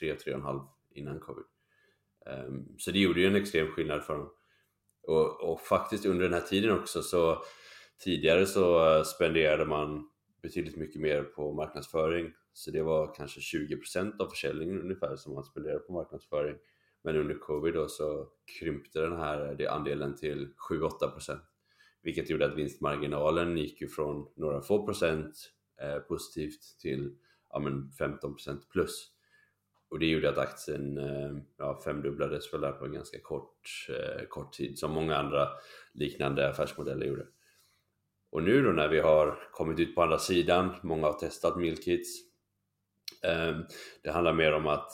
3-3,5 0.02 0.56
eh, 0.56 0.62
innan 0.92 1.20
covid. 1.20 1.46
så 2.78 2.92
det 2.92 3.00
gjorde 3.00 3.22
ju 3.22 3.28
en 3.28 3.36
extrem 3.36 3.68
skillnad 3.68 4.04
för 4.04 4.18
dem. 4.18 4.34
Och, 5.02 5.52
och, 5.52 5.62
faktiskt 5.62 6.06
under 6.06 6.24
den 6.24 6.34
här 6.34 6.48
tiden 6.48 6.80
också 6.80 7.02
så 7.02 7.44
Tidigare 8.04 8.46
så 8.46 8.96
eh, 8.98 9.04
spenderade 9.04 9.66
man 9.66 10.10
betydligt 10.42 10.76
mycket 10.76 11.02
mer 11.02 11.24
på 11.24 11.54
marknadsföring 11.54 12.34
så 12.54 12.72
det 12.72 12.84
var 12.84 13.14
kanske 13.14 13.40
20% 13.40 14.20
av 14.20 14.28
försäljningen 14.28 14.82
ungefär 14.82 15.16
som 15.16 15.34
man 15.34 15.44
spenderade 15.44 15.80
på 15.80 15.94
marknadsföring. 15.94 16.56
Men 17.04 17.16
under 17.16 17.36
covid 17.36 17.74
då 17.74 17.88
så 17.88 18.28
krympte 18.60 19.02
den 19.02 19.18
här 19.18 19.50
eh, 19.50 19.58
det 19.58 19.68
andelen 19.68 20.16
till 20.16 20.54
7-8% 20.70 21.40
vilket 22.04 22.30
gjorde 22.30 22.46
att 22.46 22.58
vinstmarginalen 22.58 23.58
gick 23.58 23.82
ju 23.82 23.88
från 23.88 24.28
några 24.36 24.62
få 24.62 24.86
procent 24.86 25.36
eh, 25.82 25.98
positivt 25.98 26.80
till 26.82 27.16
ja, 27.50 27.60
men 27.60 27.92
15% 28.00 28.60
plus. 28.72 29.10
Och 29.90 30.00
det 30.00 30.06
gjorde 30.06 30.30
att 30.30 30.38
aktien 30.38 30.98
eh, 30.98 31.38
ja, 31.58 31.82
femdubblades 31.86 32.54
väl 32.54 32.62
där 32.62 32.72
på 32.72 32.86
en 32.86 32.94
ganska 32.94 33.20
kort, 33.20 33.88
eh, 33.90 34.26
kort 34.26 34.54
tid 34.54 34.80
som 34.80 34.92
många 34.92 35.16
andra 35.16 35.50
liknande 35.94 36.50
affärsmodeller 36.50 37.06
gjorde. 37.06 37.26
Och 38.34 38.44
nu 38.44 38.64
då 38.64 38.72
när 38.72 38.88
vi 38.88 39.00
har 39.00 39.40
kommit 39.52 39.80
ut 39.80 39.96
på 39.96 40.04
andra 40.04 40.20
sidan, 40.20 40.76
många 40.84 41.08
har 41.08 41.14
testat 41.14 41.58
Milkits. 41.58 42.10
Ehm, 43.24 43.64
det 44.04 44.12
handlar 44.12 44.34
mer 44.34 44.54
om 44.54 44.68
att 44.68 44.92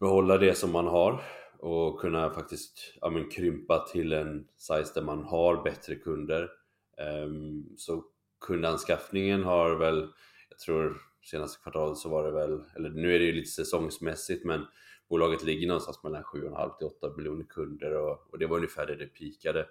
behålla 0.00 0.38
det 0.38 0.54
som 0.54 0.72
man 0.72 0.86
har 0.86 1.22
och 1.58 2.00
kunna 2.00 2.30
faktiskt 2.30 2.94
ja, 3.00 3.10
men, 3.10 3.30
krympa 3.30 3.86
till 3.92 4.12
en 4.12 4.48
size 4.56 4.92
där 4.94 5.02
man 5.02 5.24
har 5.24 5.62
bättre 5.62 5.94
kunder. 5.94 6.50
Ehm, 6.98 7.64
så 7.76 8.04
kundanskaffningen 8.46 9.44
har 9.44 9.76
väl, 9.76 10.08
jag 10.48 10.58
tror 10.58 10.96
senaste 11.22 11.62
kvartalet 11.62 11.98
så 11.98 12.08
var 12.08 12.24
det 12.24 12.32
väl, 12.32 12.60
eller 12.76 12.90
nu 12.90 13.14
är 13.14 13.18
det 13.18 13.24
ju 13.24 13.32
lite 13.32 13.50
säsongsmässigt 13.50 14.44
men 14.44 14.66
bolaget 15.08 15.44
ligger 15.44 15.68
någonstans 15.68 16.02
mellan 16.02 16.22
7,5 16.22 16.78
till 16.78 16.86
8 16.86 17.16
miljoner 17.16 17.44
kunder 17.44 17.96
och, 17.96 18.28
och 18.30 18.38
det 18.38 18.46
var 18.46 18.56
ungefär 18.56 18.86
det 18.86 18.96
det 18.96 19.06
pikade. 19.06 19.66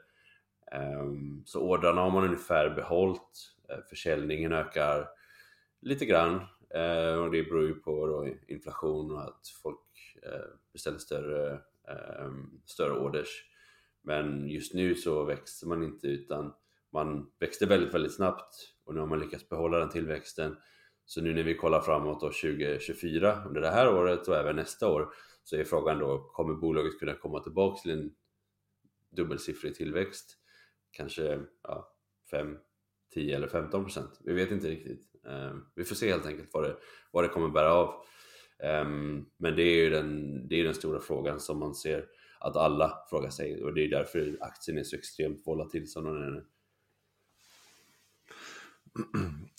Ehm, 0.72 1.44
så 1.46 1.62
ordrarna 1.62 2.02
har 2.02 2.12
man 2.12 2.24
ungefär 2.24 2.70
behållit. 2.70 3.56
Eh, 3.70 3.80
försäljningen 3.90 4.54
ökar 4.54 5.08
lite 5.82 6.06
grann 6.06 6.42
ehm, 6.76 7.20
och 7.20 7.32
det 7.32 7.44
beror 7.44 7.68
ju 7.68 7.76
på 7.76 8.28
inflation 8.48 9.12
och 9.12 9.24
att 9.24 9.48
folk 9.64 10.18
eh, 10.24 10.50
beställer 10.74 10.98
större, 10.98 11.62
ehm, 11.88 12.62
större 12.66 13.00
orders. 13.00 13.46
Men 14.02 14.50
just 14.50 14.74
nu 14.74 14.96
så 14.96 15.24
växer 15.24 15.68
man 15.68 15.84
inte 15.84 16.08
utan 16.08 16.54
man 16.92 17.32
växte 17.40 17.66
väldigt, 17.66 17.94
väldigt 17.94 18.16
snabbt 18.16 18.56
och 18.84 18.94
nu 18.94 19.00
har 19.00 19.08
man 19.08 19.20
lyckats 19.20 19.50
behålla 19.50 19.80
den 19.80 19.90
tillväxten. 19.90 20.58
Så 21.06 21.22
nu 21.22 21.34
när 21.34 21.44
vi 21.44 21.56
kollar 21.56 21.82
framåt 21.82 22.22
då 22.22 22.28
2024 22.28 23.44
under 23.48 23.62
det 23.62 23.70
här 23.70 23.94
året 23.94 24.28
och 24.28 24.36
även 24.36 24.56
nästa 24.56 24.88
år 24.88 25.14
så 25.44 25.56
är 25.56 25.64
frågan 25.64 26.00
då, 26.00 26.30
kommer 26.34 26.54
bolaget 26.54 27.00
kunna 27.00 27.14
komma 27.14 27.40
tillbaka 27.40 27.82
till 27.82 27.92
en 27.92 28.12
dubbelsiffrig 29.10 29.76
tillväxt? 29.76 30.40
Kanske 30.92 31.40
ja, 31.64 31.96
5, 32.32 32.58
10 33.14 33.36
eller 33.36 33.48
15 33.48 33.84
procent. 33.84 34.20
Vi 34.26 34.34
vet 34.34 34.52
inte 34.52 34.68
riktigt. 34.68 35.10
Ehm, 35.28 35.66
vi 35.76 35.84
får 35.84 35.96
se 35.96 36.10
helt 36.10 36.26
enkelt 36.26 36.50
vad 36.54 36.64
det, 36.64 36.76
vad 37.12 37.24
det 37.24 37.28
kommer 37.28 37.50
bära 37.50 37.74
av. 37.74 37.94
Ehm, 38.64 39.26
men 39.38 39.56
det 39.56 39.64
är 39.64 39.84
ju 39.84 39.90
den, 39.90 40.48
det 40.48 40.60
är 40.60 40.64
den 40.64 40.74
stora 40.74 41.00
frågan 41.00 41.40
som 41.40 41.60
man 41.60 41.76
ser 41.76 42.06
att 42.40 42.56
alla 42.56 42.98
frågar 43.10 43.30
sig 43.30 43.64
och 43.64 43.74
det 43.74 43.86
är 43.86 43.90
därför 43.90 44.38
aktien 44.42 44.78
är 44.78 44.84
så 44.84 44.96
extremt 44.96 45.48
volatil 45.48 45.92
som 45.92 46.04
den 46.06 46.24
är 46.24 46.32
nu. 46.32 46.46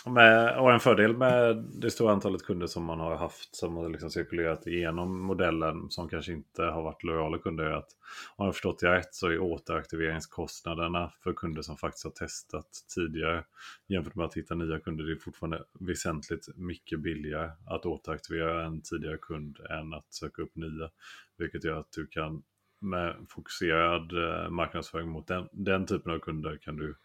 Med, 0.07 0.59
och 0.59 0.73
en 0.73 0.81
fördel 0.81 1.17
med 1.17 1.57
det 1.57 1.91
stora 1.91 2.13
antalet 2.13 2.43
kunder 2.43 2.67
som 2.67 2.85
man 2.85 3.01
har 3.01 3.17
haft 3.17 3.57
som 3.57 3.77
har 3.77 3.89
liksom 3.89 4.11
cirkulerat 4.11 4.67
igenom 4.67 5.21
modellen 5.23 5.91
som 5.91 6.09
kanske 6.09 6.33
inte 6.33 6.63
har 6.63 6.83
varit 6.83 7.03
lojala 7.03 7.39
kunder 7.39 7.65
är 7.65 7.73
att 7.73 7.89
om 8.37 8.47
jag 8.47 8.55
förstått 8.55 8.79
det 8.79 8.93
rätt 8.93 9.15
så 9.15 9.27
är 9.27 9.39
återaktiveringskostnaderna 9.39 11.13
för 11.23 11.33
kunder 11.33 11.63
som 11.63 11.77
faktiskt 11.77 12.05
har 12.05 12.11
testat 12.11 12.69
tidigare 12.95 13.45
jämfört 13.89 14.15
med 14.15 14.27
att 14.27 14.37
hitta 14.37 14.55
nya 14.55 14.81
kunder 14.81 15.05
det 15.05 15.13
är 15.13 15.17
fortfarande 15.17 15.65
väsentligt 15.81 16.49
mycket 16.57 17.01
billigare 17.01 17.51
att 17.67 17.87
återaktivera 17.87 18.67
en 18.67 18.83
tidigare 18.83 19.19
kund 19.19 19.59
än 19.71 19.95
att 19.95 20.15
söka 20.15 20.43
upp 20.43 20.57
nya. 20.57 20.91
Vilket 21.39 21.65
gör 21.65 21.81
att 21.81 21.93
du 21.93 22.07
kan 22.07 22.43
med 22.81 23.17
fokuserad 23.29 24.13
eh, 24.13 24.51
marknadsföring 24.51 25.09
mot 25.09 25.27
den, 25.27 25.49
den 25.53 25.87
typen 25.87 26.13
av 26.13 26.19
kunder 26.19 26.59
kan 26.63 26.77
du 26.77 26.97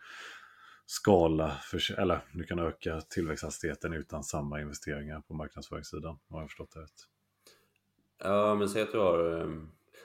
skala, 0.86 1.51
för, 1.51 1.99
eller 1.99 2.19
du 2.33 2.43
kan 2.43 2.59
öka 2.59 3.01
tillväxthastigheten 3.01 3.93
utan 3.93 4.23
samma 4.23 4.61
investeringar 4.61 5.21
på 5.21 5.33
marknadsföringssidan. 5.33 6.19
Har 6.29 6.41
jag 6.41 6.49
förstått 6.49 6.71
det 6.71 6.79
rätt? 6.79 7.07
Ja, 8.23 8.55
men 8.55 8.69
säg 8.69 8.81
att 8.81 8.91
du 8.91 8.97
har... 8.97 9.41
Eh, 9.41 9.47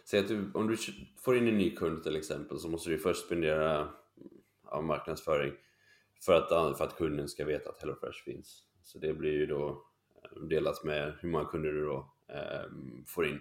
säg 0.05 0.21
att 0.21 0.29
du, 0.29 0.51
om 0.55 0.67
du 0.67 0.77
får 1.25 1.37
in 1.37 1.49
en 1.49 1.59
ny 1.59 1.77
kund 1.77 2.03
till 2.03 2.17
exempel 2.17 2.59
så 2.59 2.69
måste 2.69 2.91
du 2.91 2.99
först 2.99 3.27
spendera 3.27 3.89
ja, 4.71 4.81
marknadsföring 4.81 5.53
för 6.25 6.33
att, 6.33 6.79
för 6.79 6.85
att 6.85 6.97
kunden 6.97 7.29
ska 7.29 7.45
veta 7.45 7.71
att 7.71 7.81
HelloFresh 7.81 8.25
finns. 8.25 8.65
Så 8.83 8.99
det 8.99 9.15
blir 9.15 9.33
ju 9.33 9.47
då 9.47 9.85
eh, 10.23 10.43
delat 10.43 10.85
med 10.85 11.15
hur 11.21 11.29
många 11.29 11.45
kunder 11.45 11.73
du 11.73 11.85
då 11.85 12.15
eh, 12.29 12.65
får 13.07 13.27
in. 13.27 13.41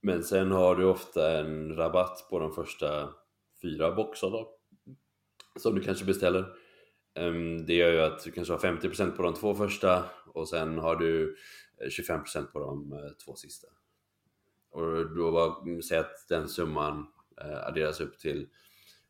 Men 0.00 0.24
sen 0.24 0.50
har 0.50 0.76
du 0.76 0.84
ofta 0.84 1.38
en 1.38 1.76
rabatt 1.76 2.26
på 2.30 2.38
de 2.38 2.52
första 2.52 3.14
fyra 3.62 3.92
boxarna 3.92 4.38
som 5.56 5.74
du 5.74 5.80
kanske 5.80 6.04
beställer. 6.04 6.44
Ehm, 7.14 7.66
det 7.66 7.74
gör 7.74 7.92
ju 7.92 8.00
att 8.00 8.24
du 8.24 8.30
kanske 8.30 8.52
har 8.52 8.60
50% 8.60 9.16
på 9.16 9.22
de 9.22 9.34
två 9.34 9.54
första 9.54 10.04
och 10.26 10.48
sen 10.48 10.78
har 10.78 10.96
du 10.96 11.36
eh, 11.80 11.86
25% 11.86 12.46
på 12.52 12.58
de 12.58 12.92
eh, 12.92 13.10
två 13.24 13.34
sista. 13.34 13.66
Och 14.70 15.16
då 15.16 15.30
var, 15.30 15.62
mm, 15.62 15.82
säg 15.82 15.98
att 15.98 16.28
den 16.28 16.48
summan 16.48 17.06
eh, 17.40 17.66
adderas 17.66 18.00
upp 18.00 18.18
till 18.18 18.48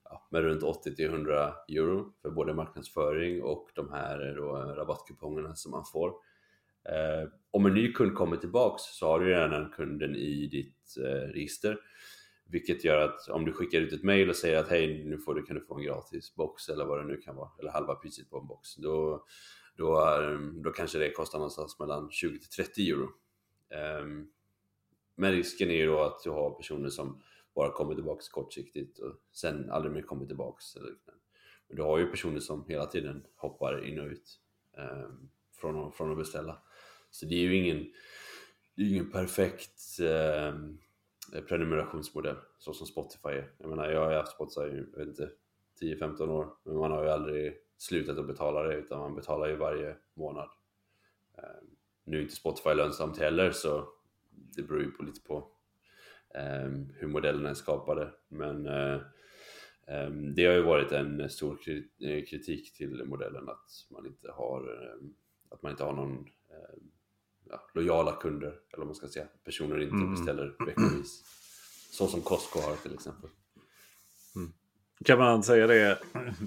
ja, 0.05 0.27
med 0.31 0.43
runt 0.43 0.63
80-100 0.63 1.53
euro 1.69 2.15
för 2.23 2.31
både 2.31 2.55
marknadsföring 2.55 3.43
och 3.43 3.69
de 3.75 3.93
här 3.93 4.35
då 4.37 4.53
rabattkupongerna 4.53 5.55
som 5.55 5.71
man 5.71 5.85
får. 5.85 6.15
om 7.51 7.67
en 7.67 7.75
ny 7.75 7.93
kund 7.93 8.15
kommer 8.15 8.37
tillbaks 8.37 8.83
så 8.83 9.07
har 9.07 9.21
du 9.21 9.27
redan 9.27 9.51
den 9.51 9.71
kunden 9.71 10.17
i 10.17 10.47
ditt 10.47 10.95
register 11.33 11.79
vilket 12.55 12.85
gör 12.85 12.99
att 12.99 13.29
om 13.29 13.45
du 13.45 13.53
skickar 13.53 13.81
ut 13.81 13.93
ett 13.93 14.03
mail 14.03 14.29
och 14.29 14.37
säger 14.37 14.59
att 14.59 14.69
hej 14.69 15.05
nu 15.05 15.19
får 15.19 15.35
du, 15.35 15.43
kan 15.43 15.57
du 15.57 15.63
få 15.65 15.75
en 15.75 15.83
gratis 15.83 16.35
box 16.35 16.69
eller 16.69 16.85
vad 16.85 16.99
det 16.99 17.05
nu 17.05 17.17
kan 17.17 17.37
vara, 17.37 17.51
eller 17.59 17.71
halva 17.71 17.95
priset 17.95 18.31
på 18.31 18.39
en 18.39 18.47
box. 18.47 18.75
Då, 18.77 19.25
då, 19.77 20.07
ehm, 20.07 20.63
då 20.63 20.71
kanske 20.71 20.99
det 20.99 21.11
kostar 21.11 21.39
någonstans 21.39 21.79
mellan 21.79 22.11
20 22.11 22.39
till 22.39 22.49
30 22.49 22.91
euro. 22.91 23.09
Um, 24.03 24.31
men 25.17 25.33
risken 25.33 25.71
är 25.71 25.75
ju 25.75 25.87
då 25.87 26.01
att 26.01 26.23
du 26.25 26.31
har 26.31 26.51
personer 26.51 26.89
som 26.89 27.23
bara 27.55 27.73
kommer 27.73 27.95
tillbaks 27.95 28.29
kortsiktigt 28.29 28.99
och 28.99 29.15
sen 29.33 29.71
aldrig 29.71 29.95
mer 29.95 30.03
kommer 30.03 30.27
tillbaks. 30.27 30.65
Men 31.69 31.77
du 31.77 31.83
har 31.83 31.99
ju 31.99 32.07
personer 32.07 32.41
som 32.41 32.65
hela 32.69 32.87
tiden 32.87 33.27
hoppar 33.37 33.85
in 33.85 33.99
och 33.99 34.07
ut 34.07 34.41
um, 34.79 35.31
från, 35.53 35.93
från 35.93 36.11
att 36.11 36.19
beställa. 36.19 36.63
Så 37.11 37.27
det 37.27 37.35
är 37.35 37.43
ju 37.43 37.57
ingen, 37.57 37.93
det 38.75 38.83
är 38.83 38.87
ingen 38.87 39.11
perfekt 39.11 39.81
um, 40.01 40.79
Eh, 41.33 41.41
prenumerationsmodell 41.41 42.37
så 42.59 42.73
som 42.73 42.87
Spotify 42.87 43.29
är. 43.29 43.53
Jag 43.59 43.71
menar, 43.71 43.91
jag 43.91 44.05
har 44.05 44.13
haft 44.13 44.33
Spotify 44.33 44.77
i, 44.77 44.87
jag 44.93 44.99
vet 44.99 45.09
inte, 45.09 45.31
10-15 45.81 46.29
år, 46.29 46.57
men 46.63 46.77
man 46.77 46.91
har 46.91 47.05
ju 47.05 47.11
aldrig 47.11 47.57
slutat 47.77 48.19
att 48.19 48.27
betala 48.27 48.63
det 48.63 48.75
utan 48.75 48.99
man 48.99 49.15
betalar 49.15 49.49
ju 49.49 49.57
varje 49.57 49.97
månad. 50.15 50.49
Ehm, 51.39 51.67
nu 52.05 52.19
är 52.19 52.23
inte 52.23 52.35
Spotify 52.35 52.75
lönsamt 52.75 53.19
heller 53.19 53.51
så 53.51 53.89
det 54.31 54.63
beror 54.63 54.83
ju 54.83 54.91
på 54.91 55.03
lite 55.03 55.21
på 55.21 55.49
ehm, 56.35 56.93
hur 56.95 57.09
modellerna 57.09 57.51
är 57.51 57.55
skapade. 57.55 58.13
Men 58.29 58.67
eh, 58.67 59.01
ehm, 59.87 60.35
det 60.35 60.47
har 60.47 60.55
ju 60.55 60.63
varit 60.63 60.93
en 60.93 61.31
stor 61.31 61.59
eh, 62.01 62.25
kritik 62.25 62.77
till 62.77 63.05
modellen 63.05 63.49
att 63.49 63.71
man 63.91 64.07
inte 64.07 64.31
har, 64.33 64.89
att 65.51 65.63
man 65.63 65.73
inte 65.73 65.85
har 65.85 65.93
någon 65.93 66.29
ja, 67.51 67.67
lojala 67.75 68.13
kunder, 68.13 68.47
eller 68.47 68.79
vad 68.79 68.87
man 68.87 68.95
ska 68.95 69.09
säga, 69.09 69.27
personer 69.45 69.83
inte 69.83 69.95
mm. 69.95 70.11
beställer 70.11 70.57
veckovis. 70.67 71.25
Så 71.91 72.07
som 72.07 72.21
Costco 72.21 72.61
har 72.61 72.77
till 72.77 72.95
exempel. 72.95 73.31
Mm. 74.37 74.53
Kan 75.05 75.19
man 75.19 75.43
säga 75.43 75.67
det, 75.67 75.99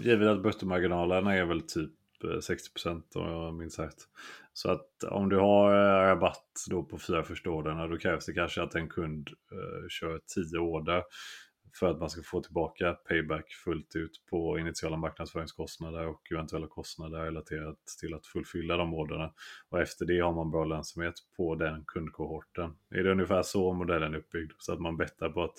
givet 0.04 0.28
att 0.28 0.42
bruttomarginalerna 0.42 1.36
är 1.36 1.46
väl 1.46 1.62
typ 1.62 1.92
60% 2.24 3.04
eh, 3.16 3.22
om 3.22 3.32
jag 3.32 3.54
minns 3.54 3.80
rätt. 3.80 4.08
Så 4.54 4.72
att 4.72 5.04
om 5.04 5.30
du 5.30 5.38
har 5.38 5.74
eh, 5.74 6.08
rabatt 6.10 6.66
då 6.70 6.84
på 6.84 6.98
fyra 6.98 7.24
första 7.24 7.50
orderna 7.50 7.88
då 7.88 7.98
krävs 7.98 8.26
det 8.26 8.34
kanske 8.34 8.62
att 8.62 8.76
en 8.76 8.90
kund 8.90 9.30
uh, 9.30 9.88
kör 9.90 10.20
tio 10.36 10.60
order 10.60 11.04
för 11.80 11.92
att 11.92 12.00
man 12.00 12.10
ska 12.10 12.22
få 12.22 12.42
tillbaka 12.42 12.94
payback 12.94 13.54
fullt 13.54 13.96
ut 13.96 14.26
på 14.30 14.60
initiala 14.60 14.98
marknadsföringskostnader 14.98 16.08
och 16.08 16.32
eventuella 16.32 16.68
kostnader 16.68 17.20
relaterat 17.20 17.78
till 18.00 18.14
att 18.14 18.26
fullfylla 18.26 18.78
de 18.78 18.94
orderna. 18.94 19.34
Och 19.70 19.82
efter 19.82 20.06
det 20.06 20.20
har 20.20 20.34
man 20.34 20.52
bra 20.52 20.66
lönsamhet 20.66 21.16
på 21.38 21.56
den 21.56 21.84
kundkohorten. 21.88 22.72
Är 22.90 23.04
det 23.04 23.12
ungefär 23.12 23.42
så 23.42 23.74
modellen 23.74 24.14
är 24.14 24.18
uppbyggd? 24.18 24.52
Så 24.58 24.74
att 24.74 24.80
man 24.80 24.98
bettar 24.98 25.30
på 25.30 25.44
att 25.44 25.58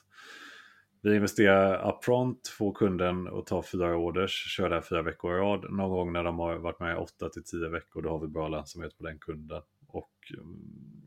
vi 1.03 1.15
investerar 1.15 1.95
upfront, 1.95 2.49
får 2.49 2.75
kunden 2.75 3.29
att 3.29 3.47
ta 3.47 3.63
fyra 3.63 3.97
orders, 3.97 4.57
kör 4.57 4.69
det 4.69 4.75
här 4.75 4.83
fyra 4.83 5.03
veckor 5.03 5.35
i 5.35 5.39
rad. 5.39 5.73
Någon 5.73 5.91
gång 5.91 6.13
när 6.13 6.25
de 6.25 6.39
har 6.39 6.57
varit 6.57 6.81
med 6.81 6.97
8 6.97 7.29
till 7.29 7.45
10 7.45 7.69
veckor, 7.69 8.03
då 8.03 8.09
har 8.09 8.21
vi 8.21 8.29
bra 8.29 8.49
lönsamhet 8.49 8.99
på 8.99 9.05
den 9.05 9.19
kunden. 9.19 9.63
Och 9.89 10.13
mm, 10.35 10.98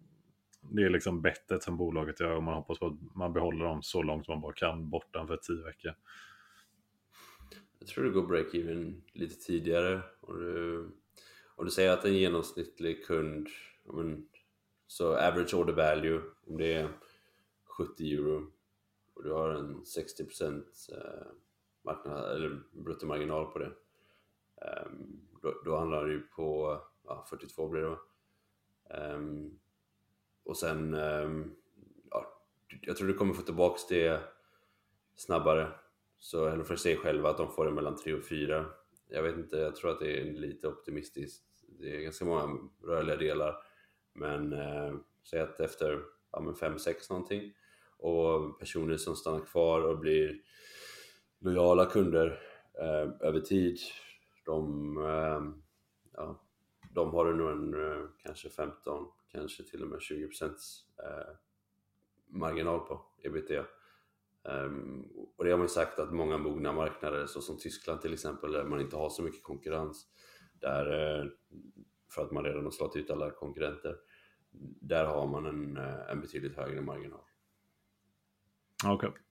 det 0.76 0.84
är 0.84 0.90
liksom 0.90 1.22
bettet 1.22 1.64
som 1.64 1.78
bolaget 1.78 2.20
gör 2.20 2.36
och 2.36 2.44
man 2.44 2.54
hoppas 2.54 2.80
på 2.80 2.86
att 2.86 3.16
man 3.16 3.34
behåller 3.34 3.66
dem 3.66 3.84
så 3.84 4.04
långt 4.04 4.28
man 4.28 4.42
bara 4.42 4.54
kan 4.54 4.90
bortanför 4.90 5.38
tio 5.38 5.64
veckor. 5.64 5.94
Jag 7.80 7.88
tror 7.88 8.04
det 8.04 8.12
går 8.12 8.28
break-even 8.28 9.02
lite 9.14 9.36
tidigare. 9.36 10.02
Och 10.20 10.40
du, 10.40 10.80
om 11.56 11.66
du 11.66 11.72
säger 11.72 11.92
att 11.92 12.06
en 12.06 12.14
genomsnittlig 12.14 13.06
kund, 13.06 13.48
men, 13.84 14.28
så 14.88 15.18
average 15.18 15.54
order 15.54 15.74
value, 15.74 16.22
om 16.48 16.58
det 16.58 16.74
är 16.74 16.90
70 17.78 18.14
euro 18.14 18.52
och 19.14 19.24
du 19.24 19.32
har 19.32 19.50
en 19.50 19.84
60% 19.84 20.64
eh, 20.92 21.28
marknad, 21.82 22.36
eller 22.36 22.62
bruttomarginal 22.72 23.46
på 23.46 23.60
det. 23.60 23.72
Ehm, 24.62 25.22
då, 25.42 25.62
då, 25.66 25.78
handlar 25.78 26.06
det 26.06 26.12
ju 26.12 26.22
på 26.22 26.80
ja, 27.04 27.26
42 27.30 27.68
blir 27.68 27.82
det 27.82 27.98
um, 29.16 29.60
och 30.52 30.58
sen, 30.58 30.94
ehm, 30.94 31.52
ja, 32.10 32.44
jag 32.82 32.98
tror 32.98 33.08
du 33.08 33.14
kommer 33.14 33.34
få 33.34 33.42
tillbaks 33.42 33.88
det 33.88 34.20
snabbare. 35.16 35.68
Så 36.18 36.50
HelloFresh 36.50 36.82
säger 36.82 36.98
själva 36.98 37.30
att 37.30 37.38
de 37.38 37.52
får 37.52 37.66
det 37.66 37.72
mellan 37.72 37.96
3 37.96 38.14
och 38.14 38.26
4. 38.26 38.66
Jag 39.10 39.24
vet 39.24 39.38
inte, 39.38 39.58
jag 39.58 39.76
tror 39.76 39.92
att 39.92 40.00
det 40.00 40.20
är 40.20 40.34
lite 40.34 40.68
optimistiskt. 40.68 41.44
Det 41.80 41.96
är 41.96 42.02
ganska 42.02 42.26
många 42.26 42.58
rörliga 42.84 43.16
delar. 43.16 43.56
Men 44.14 44.54
eh, 44.54 44.94
säg 45.30 45.40
att 45.40 45.60
efter 45.60 46.02
5-6 46.32 46.96
någonting 47.10 47.54
och 47.98 48.60
personer 48.60 48.98
som 48.98 49.16
stannar 49.16 49.46
kvar 49.46 49.82
och 49.82 50.00
blir 50.00 50.42
lojala 51.40 51.86
kunder 51.86 52.40
eh, 52.80 53.28
över 53.28 53.40
tid, 53.40 53.80
de, 54.46 54.98
eh, 54.98 55.42
ja, 56.14 56.42
de 56.94 57.14
har 57.14 57.34
nog 57.34 57.52
en 57.52 57.74
eh, 57.74 58.06
kanske 58.24 58.50
15 58.50 59.08
kanske 59.32 59.64
till 59.64 59.84
och 59.84 59.88
med 59.88 60.00
20% 60.00 60.46
eh, 61.04 61.36
marginal 62.28 62.80
på 62.80 63.02
ebitda. 63.24 63.66
Ehm, 64.44 65.08
och 65.38 65.46
det 65.46 65.52
har 65.52 65.58
man 65.58 65.66
ju 65.66 65.70
sagt 65.70 66.00
att 66.00 66.14
många 66.14 66.38
mogna 66.38 66.72
marknader, 66.72 67.26
såsom 67.26 67.58
Tyskland 67.58 68.02
till 68.02 68.14
exempel, 68.14 68.52
där 68.52 68.64
man 68.64 68.82
inte 68.82 68.96
har 68.96 69.10
så 69.10 69.24
mycket 69.24 69.44
konkurrens, 69.44 70.08
där, 70.54 71.20
eh, 71.20 71.26
för 72.14 72.22
att 72.22 72.32
man 72.32 72.44
redan 72.44 72.64
har 72.64 72.72
slagit 72.72 72.96
ut 72.96 73.12
alla 73.12 73.32
konkurrenter, 73.32 73.96
där 74.82 75.06
har 75.06 75.28
man 75.28 75.46
en, 75.46 75.78
en 76.10 76.22
betydligt 76.22 76.56
högre 76.56 76.82
marginal. 76.82 77.22
Okej. 78.86 79.10
Okay. 79.10 79.22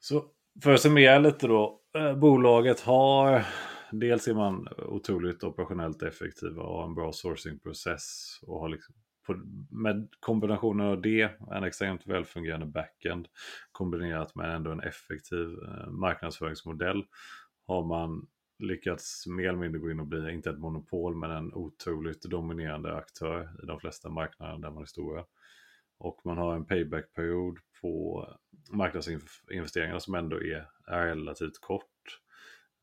Så 0.00 0.24
för 0.62 0.72
att 0.72 0.80
summera 0.80 1.18
lite 1.18 1.46
då. 1.46 1.80
Bolaget 2.16 2.80
har 2.80 3.46
dels 3.92 4.28
är 4.28 4.34
man 4.34 4.68
otroligt 4.78 5.44
operationellt 5.44 6.02
effektiv 6.02 6.58
och 6.58 6.76
har 6.76 6.84
en 6.84 6.94
bra 6.94 7.12
sourcingprocess 7.12 8.38
och 8.42 8.60
har 8.60 8.68
liksom 8.68 8.94
på, 9.26 9.34
med 9.70 10.08
kombinationen 10.20 10.86
av 10.86 11.02
det, 11.02 11.30
en 11.50 11.64
extremt 11.64 12.06
välfungerande 12.06 12.66
backend 12.66 13.28
kombinerat 13.72 14.34
med 14.34 14.54
ändå 14.54 14.70
en 14.70 14.80
effektiv 14.80 15.48
eh, 15.68 15.90
marknadsföringsmodell 15.90 17.04
har 17.66 17.84
man 17.84 18.26
lyckats 18.58 19.26
mer 19.26 19.48
eller 19.48 19.58
mindre 19.58 19.80
gå 19.80 19.90
in 19.90 20.00
och 20.00 20.06
bli, 20.06 20.32
inte 20.32 20.50
ett 20.50 20.58
monopol, 20.58 21.16
men 21.16 21.30
en 21.30 21.54
otroligt 21.54 22.22
dominerande 22.22 22.94
aktör 22.94 23.50
i 23.62 23.66
de 23.66 23.80
flesta 23.80 24.08
marknader 24.08 24.58
där 24.58 24.70
man 24.70 24.82
är 24.82 24.86
stora. 24.86 25.24
Och 25.98 26.20
man 26.24 26.38
har 26.38 26.54
en 26.54 26.64
payback-period 26.64 27.58
på 27.80 28.26
marknadsinvesteringarna 28.72 30.00
som 30.00 30.14
ändå 30.14 30.36
är, 30.36 30.68
är 30.86 31.06
relativt 31.06 31.60
kort. 31.60 31.91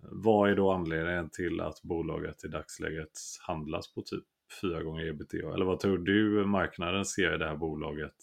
Vad 0.01 0.49
är 0.49 0.55
då 0.55 0.71
anledningen 0.71 1.29
till 1.29 1.61
att 1.61 1.81
bolaget 1.81 2.43
i 2.43 2.47
dagsläget 2.47 3.11
handlas 3.47 3.93
på 3.93 4.01
typ 4.01 4.23
fyra 4.61 4.83
gånger 4.83 5.05
ebitda? 5.05 5.53
Eller 5.53 5.65
vad 5.65 5.79
tror 5.79 5.97
du 5.97 6.45
marknaden 6.45 7.05
ser 7.05 7.35
i 7.35 7.37
det 7.37 7.47
här 7.47 7.55
bolaget? 7.55 8.15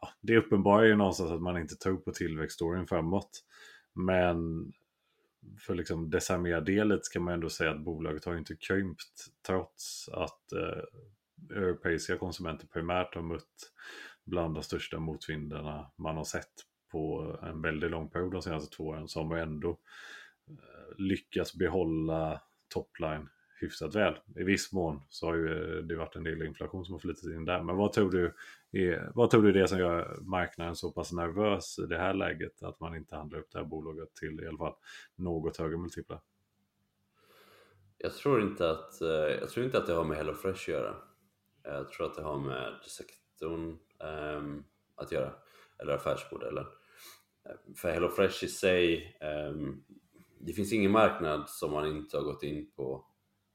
Ja, 0.00 0.08
det 0.20 0.36
uppenbara 0.36 0.82
är 0.82 0.86
ju 0.86 0.96
någonstans 0.96 1.30
att 1.30 1.42
man 1.42 1.58
inte 1.58 1.76
tror 1.76 1.96
på 1.96 2.12
tillväxtstoryn 2.12 2.86
framåt. 2.86 3.44
Men 3.94 4.72
för 5.58 5.74
liksom 5.74 6.10
Desamea-delet 6.10 7.04
ska 7.04 7.20
man 7.20 7.34
ändå 7.34 7.48
säga 7.48 7.70
att 7.70 7.84
bolaget 7.84 8.24
har 8.24 8.36
inte 8.36 8.56
krympt 8.56 9.26
trots 9.46 10.08
att 10.08 10.52
eh, 10.52 11.56
europeiska 11.56 12.18
konsumenter 12.18 12.66
primärt 12.66 13.14
har 13.14 13.22
mött 13.22 13.72
bland 14.24 14.54
de 14.54 14.62
största 14.62 14.98
motvindarna 14.98 15.90
man 15.96 16.16
har 16.16 16.24
sett 16.24 16.52
på 16.92 17.36
en 17.42 17.62
väldigt 17.62 17.90
lång 17.90 18.10
period 18.10 18.32
de 18.32 18.42
senaste 18.42 18.76
två 18.76 18.84
åren 18.84 19.08
som 19.08 19.32
ändå 19.32 19.78
lyckas 20.98 21.54
behålla 21.54 22.42
topline 22.68 23.28
hyfsat 23.60 23.94
väl. 23.94 24.14
I 24.36 24.42
viss 24.42 24.72
mån 24.72 25.02
så 25.08 25.26
har 25.26 25.34
ju 25.34 25.76
eh, 25.76 25.84
det 25.84 25.96
varit 25.96 26.16
en 26.16 26.24
del 26.24 26.42
inflation 26.42 26.84
som 26.84 26.94
har 26.94 26.98
flyttat 26.98 27.24
in 27.24 27.44
där. 27.44 27.62
Men 27.62 27.76
vad 27.76 27.92
tror 27.92 28.10
du 28.10 28.34
är, 28.72 29.10
vad 29.14 29.30
tror 29.30 29.42
du 29.42 29.48
är 29.48 29.52
det 29.52 29.68
som 29.68 29.78
gör 29.78 30.18
marknaden 30.20 30.76
så 30.76 30.92
pass 30.92 31.12
nervös 31.12 31.78
i 31.78 31.86
det 31.86 31.98
här 31.98 32.14
läget 32.14 32.62
att 32.62 32.80
man 32.80 32.96
inte 32.96 33.16
handlar 33.16 33.38
upp 33.38 33.50
det 33.52 33.58
här 33.58 33.66
bolaget 33.66 34.14
till 34.14 34.40
i 34.40 34.46
alla 34.46 34.58
fall 34.58 34.74
något 35.16 35.56
högre 35.56 35.76
multiplar? 35.76 36.20
Jag 37.98 38.14
tror 38.14 38.42
inte 38.42 38.70
att, 38.70 39.00
eh, 39.00 39.08
jag 39.08 39.48
tror 39.48 39.66
inte 39.66 39.78
att 39.78 39.86
det 39.86 39.92
har 39.92 40.04
med 40.04 40.16
HelloFresh 40.16 40.62
att 40.62 40.68
göra. 40.68 40.96
Jag 41.62 41.88
tror 41.88 42.06
att 42.06 42.14
det 42.14 42.22
har 42.22 42.38
med 42.38 42.74
sektorn 42.86 43.60
um, 43.60 43.78
ehm, 44.00 44.64
att 44.94 45.12
göra, 45.12 45.32
eller 45.78 45.92
affärsmodellen. 45.92 46.66
För 47.76 47.92
HelloFresh 47.92 48.44
i 48.44 48.48
sig, 48.48 49.16
um, 49.50 49.84
det 50.46 50.52
finns 50.52 50.72
ingen 50.72 50.90
marknad 50.90 51.48
som 51.48 51.72
man 51.72 51.86
inte 51.86 52.16
har 52.16 52.24
gått 52.24 52.42
in 52.42 52.70
på 52.76 53.06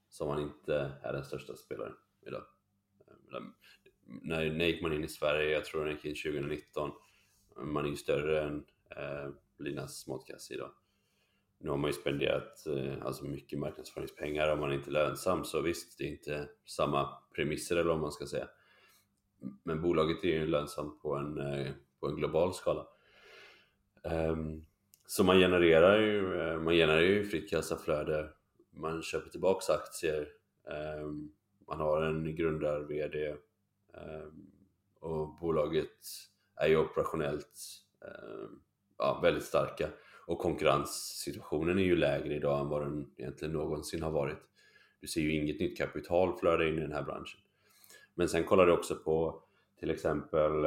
som 0.10 0.28
man 0.28 0.42
inte 0.42 0.92
är 1.04 1.14
den 1.14 1.24
största 1.24 1.56
spelaren 1.56 1.94
idag. 2.28 2.44
Ehm, 3.38 3.54
när, 4.06 4.52
när 4.52 4.66
gick 4.66 4.82
man 4.82 4.94
in 4.94 5.04
i 5.04 5.08
Sverige? 5.08 5.52
Jag 5.52 5.66
tror 5.66 5.86
den 5.86 5.96
gick 5.96 6.06
in 6.06 6.32
2019. 6.34 6.92
Man 7.56 7.86
är 7.86 7.89
ju 7.89 7.96
större 7.96 8.42
än 8.42 8.66
eh, 8.89 9.30
Linas 9.60 10.08
matkasse 10.08 10.54
idag. 10.54 10.72
Nu 11.60 11.70
har 11.70 11.78
man 11.78 11.89
ju 11.89 11.94
spenderat 11.94 12.68
eh, 12.68 13.06
alltså 13.06 13.26
mycket 13.26 13.60
marknadsföringspengar 13.60 14.52
och 14.52 14.58
man 14.58 14.72
är 14.72 14.76
inte 14.76 14.92
lönsam 14.92 15.46
så 15.46 15.62
visst, 15.62 15.98
det 15.98 16.04
är 16.04 16.08
inte 16.08 16.50
samma 16.66 17.18
premisser 17.36 17.76
eller 17.76 17.92
vad 17.92 18.02
man 18.02 18.12
ska 18.12 18.26
säga. 18.26 18.48
Men 19.64 19.82
bolaget 19.82 20.24
är 20.24 20.28
ju 20.28 20.48
lönsamt 20.48 21.02
på 21.02 21.16
en, 21.16 21.38
eh, 21.38 21.72
på 22.00 22.08
en 22.08 22.16
global 22.16 22.54
skala. 22.54 22.88
Um, 24.04 24.66
så 25.12 25.24
man 25.24 25.39
genererar 25.39 25.99
ju, 25.99 26.41
eh, 26.41 26.59
man 26.59 26.74
genererar 26.74 27.01
ju 27.01 27.26
fritt 27.26 27.49
kassaflöde, 27.49 28.30
man 28.70 29.01
köper 29.01 29.30
tillbaks 29.30 29.70
aktier, 29.70 30.28
ehm, 30.70 31.32
man 31.68 31.80
har 31.80 32.01
en 32.01 32.36
grundar-VD 32.36 33.36
ehm, 33.93 34.51
och 34.99 35.36
bolaget 35.39 35.97
är 36.55 36.68
ju 36.68 36.78
operationellt 36.78 37.59
ehm, 38.01 38.59
ja, 38.97 39.20
väldigt 39.24 39.43
starka 39.43 39.89
och 40.28 40.39
konkurrenssituationen 40.39 41.80
är 41.80 41.84
ju 41.84 41.95
lägre 41.95 42.36
idag 42.36 42.59
än 42.59 42.70
vad 42.70 42.82
den 42.82 43.14
egentligen 43.18 43.53
någonsin 43.53 44.03
har 44.03 44.12
varit. 44.12 44.39
Du 44.99 45.07
ser 45.07 45.22
ju 45.22 45.34
inget 45.34 45.59
nytt 45.59 45.78
kapital 45.78 46.38
flöda 46.39 46.68
in 46.68 46.78
i 46.78 46.82
den 46.82 46.93
här 46.93 47.03
branschen. 47.03 47.39
Men 48.14 48.30
sen 48.30 48.43
kollar 48.43 48.66
du 48.66 48.72
också 48.72 48.95
på 48.95 49.43
till 49.80 49.91
exempel 49.91 50.66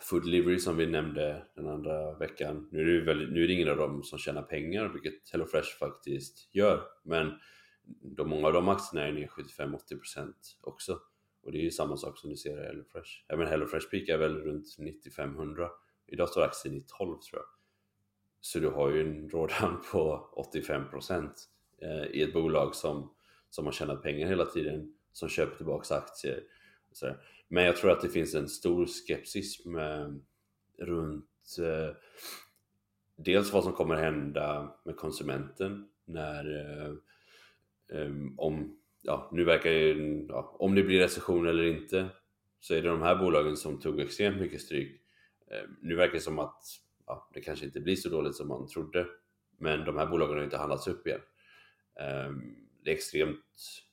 Food 0.00 0.24
Delivery 0.24 0.58
som 0.58 0.76
vi 0.76 0.86
nämnde 0.86 1.46
den 1.54 1.68
andra 1.68 2.18
veckan. 2.18 2.68
Nu 2.72 2.80
är, 2.80 2.84
det 2.84 3.04
väldigt, 3.04 3.30
nu 3.30 3.44
är 3.44 3.48
det 3.48 3.54
ingen 3.54 3.68
av 3.68 3.76
dem 3.76 4.02
som 4.02 4.18
tjänar 4.18 4.42
pengar, 4.42 4.88
vilket 4.88 5.30
HelloFresh 5.32 5.78
faktiskt 5.78 6.54
gör. 6.54 6.82
Men 7.04 7.32
de, 8.16 8.28
många 8.28 8.46
av 8.46 8.52
de 8.52 8.68
aktierna 8.68 9.06
är 9.06 9.12
ner 9.12 9.26
75-80% 9.26 10.32
också. 10.60 10.98
Och 11.42 11.52
det 11.52 11.58
är 11.58 11.62
ju 11.62 11.70
samma 11.70 11.96
sak 11.96 12.18
som 12.18 12.30
du 12.30 12.36
ser 12.36 12.62
i 12.62 12.66
HelloFresh. 12.66 13.10
även 13.28 13.46
HelloFresh 13.46 13.90
peakar 13.90 14.18
väl 14.18 14.36
runt 14.36 14.78
9500 14.78 15.68
Idag 16.08 16.28
står 16.28 16.42
aktien 16.42 16.74
i 16.74 16.84
12 16.98 17.18
tror 17.20 17.20
jag. 17.32 17.44
Så 18.40 18.58
du 18.58 18.68
har 18.68 18.90
ju 18.90 19.00
en 19.00 19.30
rådan 19.30 19.82
på 19.92 20.28
85% 20.54 21.30
eh, 21.82 22.06
i 22.10 22.22
ett 22.22 22.32
bolag 22.32 22.74
som, 22.74 23.14
som 23.50 23.64
har 23.64 23.72
tjänat 23.72 24.02
pengar 24.02 24.28
hela 24.28 24.44
tiden, 24.44 24.94
som 25.12 25.28
köper 25.28 25.56
tillbaka 25.56 25.94
aktier. 25.94 26.42
Men 27.48 27.64
jag 27.64 27.76
tror 27.76 27.90
att 27.90 28.00
det 28.00 28.08
finns 28.08 28.34
en 28.34 28.48
stor 28.48 28.86
skepsis 28.86 29.66
eh, 29.66 30.08
runt 30.86 31.56
eh, 31.58 31.96
dels 33.16 33.52
vad 33.52 33.64
som 33.64 33.72
kommer 33.72 33.96
hända 33.96 34.74
med 34.84 34.96
konsumenten 34.96 35.88
när 36.04 36.44
eh, 36.54 36.92
eh, 37.98 38.12
om, 38.36 38.78
ja, 39.02 39.30
nu 39.32 39.44
verkar 39.44 39.70
ju, 39.70 40.26
ja, 40.28 40.56
om 40.58 40.74
det 40.74 40.82
blir 40.82 41.00
recession 41.00 41.48
eller 41.48 41.64
inte 41.64 42.08
så 42.60 42.74
är 42.74 42.82
det 42.82 42.88
de 42.88 43.02
här 43.02 43.16
bolagen 43.16 43.56
som 43.56 43.80
tog 43.80 44.00
extremt 44.00 44.40
mycket 44.40 44.60
stryk. 44.60 45.00
Eh, 45.50 45.68
nu 45.80 45.96
verkar 45.96 46.14
det 46.14 46.20
som 46.20 46.38
att 46.38 46.62
ja, 47.06 47.30
det 47.34 47.40
kanske 47.40 47.66
inte 47.66 47.80
blir 47.80 47.96
så 47.96 48.08
dåligt 48.08 48.34
som 48.34 48.48
man 48.48 48.66
trodde. 48.66 49.06
Men 49.58 49.84
de 49.84 49.96
här 49.96 50.06
bolagen 50.06 50.36
har 50.36 50.44
inte 50.44 50.56
handlats 50.56 50.88
upp 50.88 51.06
igen. 51.06 51.20
Ehm, 52.00 52.56
det 52.84 52.90
är 52.90 52.94
extremt 52.94 53.44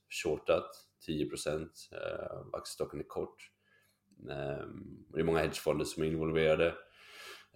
shortat, 0.10 0.85
10% 1.08 1.70
eh, 1.92 2.38
aktiestocken 2.54 3.00
är 3.00 3.04
kort. 3.04 3.52
Ehm, 4.30 5.06
det 5.14 5.20
är 5.20 5.24
många 5.24 5.40
hedgefonder 5.40 5.86
som 5.86 6.04
är 6.04 6.08
involverade. 6.08 6.74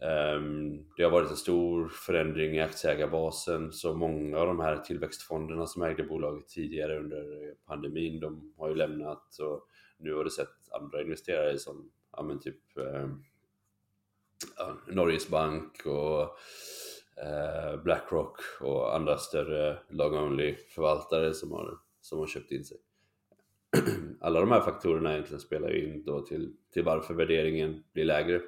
Ehm, 0.02 0.86
det 0.98 1.04
har 1.04 1.12
varit 1.12 1.30
en 1.30 1.38
stor 1.38 1.88
förändring 1.90 2.56
i 2.56 2.62
aktieägarbasen 2.62 3.72
så 3.72 3.94
många 3.94 4.38
av 4.38 4.48
de 4.48 4.60
här 4.60 4.78
tillväxtfonderna 4.78 5.66
som 5.66 5.82
ägde 5.82 6.04
bolaget 6.04 6.48
tidigare 6.48 7.00
under 7.00 7.54
pandemin 7.66 8.20
de 8.20 8.54
har 8.58 8.70
ju 8.70 8.76
lämnat 8.76 9.40
och 9.40 9.68
nu 9.98 10.14
har 10.14 10.24
du 10.24 10.30
sett 10.30 10.72
andra 10.72 11.02
investerare 11.02 11.58
som 11.58 11.92
ja, 12.12 12.24
men 12.24 12.40
typ 12.40 12.78
ehm, 12.78 13.24
ja, 14.58 14.78
Norges 14.88 15.30
Bank 15.30 15.86
och 15.86 16.22
eh, 17.26 17.82
Blackrock 17.84 18.40
och 18.62 18.96
andra 18.96 19.18
större 19.18 19.80
long-only 19.90 20.56
förvaltare 20.76 21.34
som 21.34 21.52
har, 21.52 21.78
som 22.02 22.20
har 22.20 22.28
köpt 22.28 22.52
in 22.52 22.66
sig. 22.66 22.78
Alla 24.20 24.40
de 24.40 24.52
här 24.52 24.62
faktorerna 24.62 25.12
egentligen 25.12 25.40
spelar 25.40 25.76
in 25.76 26.04
då 26.06 26.22
till, 26.22 26.54
till 26.74 26.84
varför 26.84 27.14
värderingen 27.14 27.84
blir 27.94 28.06
lägre. 28.06 28.42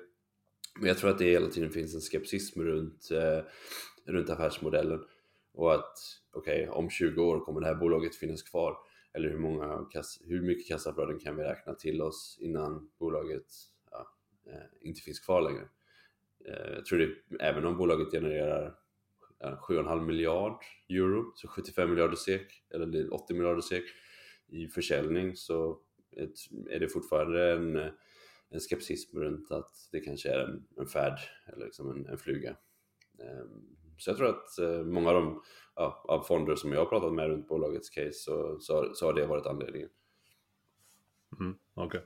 Men 0.80 0.88
jag 0.88 0.98
tror 0.98 1.10
att 1.10 1.18
det 1.18 1.26
hela 1.26 1.48
tiden 1.48 1.70
finns 1.70 1.96
en 1.96 2.02
skepsism 2.02 2.62
runt, 2.62 3.12
eh, 3.12 3.44
runt 4.06 4.30
affärsmodellen 4.30 5.04
och 5.54 5.74
att 5.74 5.98
okej, 6.32 6.70
okay, 6.70 6.78
om 6.78 6.90
20 6.90 7.24
år 7.24 7.40
kommer 7.40 7.62
det 7.62 7.68
här 7.68 7.76
bolaget 7.76 8.16
finnas 8.16 8.44
kvar 8.44 8.78
eller 9.14 9.30
hur, 9.30 9.38
många 9.38 9.88
hur 10.28 10.42
mycket 10.42 10.68
kassaflöden 10.68 11.20
kan 11.20 11.36
vi 11.36 11.44
räkna 11.44 11.74
till 11.74 12.02
oss 12.02 12.38
innan 12.40 12.90
bolaget 13.00 13.46
ja, 13.92 14.08
eh, 14.48 14.88
inte 14.88 15.02
finns 15.02 15.20
kvar 15.20 15.42
längre. 15.42 15.68
Eh, 16.46 16.74
jag 16.74 16.86
tror 16.86 17.00
det, 17.00 17.10
även 17.40 17.66
om 17.66 17.78
bolaget 17.78 18.12
genererar 18.12 18.76
7,5 19.42 20.06
miljard 20.06 20.64
euro, 20.90 21.32
så 21.36 21.48
75 21.48 21.90
miljarder 21.90 22.16
SEK, 22.16 22.64
eller 22.74 23.14
80 23.14 23.34
miljarder 23.34 23.62
SEK 23.62 23.84
i 24.52 24.68
försäljning 24.68 25.36
så 25.36 25.80
är 26.70 26.80
det 26.80 26.90
fortfarande 26.90 27.52
en, 27.52 27.76
en 28.50 28.60
skepsism 28.60 29.20
runt 29.20 29.52
att 29.52 29.72
det 29.92 30.00
kanske 30.00 30.30
är 30.30 30.40
en, 30.40 30.64
en 30.78 30.88
färd 30.88 31.20
eller 31.54 31.66
liksom 31.66 31.92
en, 31.92 32.06
en 32.06 32.18
fluga. 32.18 32.56
Ehm, 33.20 33.78
så 33.98 34.10
jag 34.10 34.18
tror 34.18 34.30
att 34.30 34.60
eh, 34.60 34.84
många 34.84 35.10
av 35.10 35.16
de 35.16 35.44
ja, 35.76 36.06
av 36.08 36.24
fonder 36.24 36.56
som 36.56 36.72
jag 36.72 36.80
har 36.80 36.86
pratat 36.86 37.14
med 37.14 37.28
runt 37.28 37.48
bolagets 37.48 37.90
case 37.90 38.14
så, 38.14 38.60
så, 38.60 38.92
så 38.94 39.06
har 39.06 39.14
det 39.14 39.26
varit 39.26 39.46
anledningen. 39.46 39.90
Mm, 41.40 41.56
okay. 41.76 42.02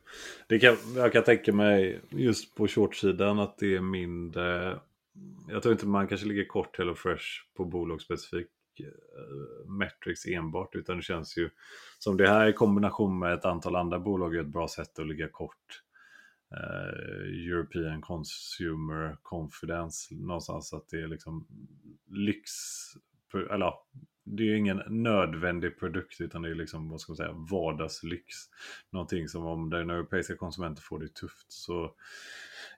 det 0.47 0.59
kan, 0.59 0.77
jag 0.95 1.13
kan 1.13 1.23
tänka 1.23 1.53
mig 1.53 2.01
just 2.09 2.55
på 2.55 2.67
short-sidan 2.67 3.39
att 3.39 3.57
det 3.57 3.75
är 3.75 3.81
mindre. 3.81 4.79
Jag 5.49 5.63
tror 5.63 5.71
inte 5.73 5.87
man 5.87 6.07
kanske 6.07 6.27
ligger 6.27 6.45
kort 6.45 6.77
HelloFresh 6.77 7.25
på 7.53 7.65
bolagsspecifikt 7.65 8.51
Eh, 8.79 9.69
metrics 9.69 10.25
enbart. 10.25 10.75
Utan 10.75 10.97
det 10.97 11.03
känns 11.03 11.37
ju 11.37 11.49
som 11.99 12.17
det 12.17 12.29
här 12.29 12.47
i 12.47 12.53
kombination 12.53 13.19
med 13.19 13.33
ett 13.33 13.45
antal 13.45 13.75
andra 13.75 13.99
bolag 13.99 14.35
är 14.35 14.41
ett 14.41 14.47
bra 14.47 14.67
sätt 14.67 14.99
att 14.99 15.07
ligga 15.07 15.29
kort. 15.29 15.81
Eh, 16.51 17.49
European 17.51 18.01
Consumer 18.01 19.17
Confidence 19.21 20.15
någonstans 20.15 20.73
att 20.73 20.87
det 20.87 21.01
är 21.01 21.07
liksom 21.07 21.47
lyx. 22.07 22.51
Eller 23.51 23.73
det 24.25 24.43
är 24.43 24.47
ju 24.47 24.57
ingen 24.57 24.81
nödvändig 24.87 25.79
produkt 25.79 26.21
utan 26.21 26.41
det 26.41 26.49
är 26.49 26.55
liksom 26.55 26.89
vad 26.89 27.01
ska 27.01 27.11
man 27.11 27.17
säga 27.17 27.31
vardagslyx. 27.51 28.35
Någonting 28.89 29.27
som 29.27 29.45
om 29.45 29.69
den 29.69 29.89
europeiska 29.89 30.35
konsumenten 30.35 30.81
får 30.81 30.99
det 30.99 31.13
tufft 31.13 31.51
så 31.51 31.83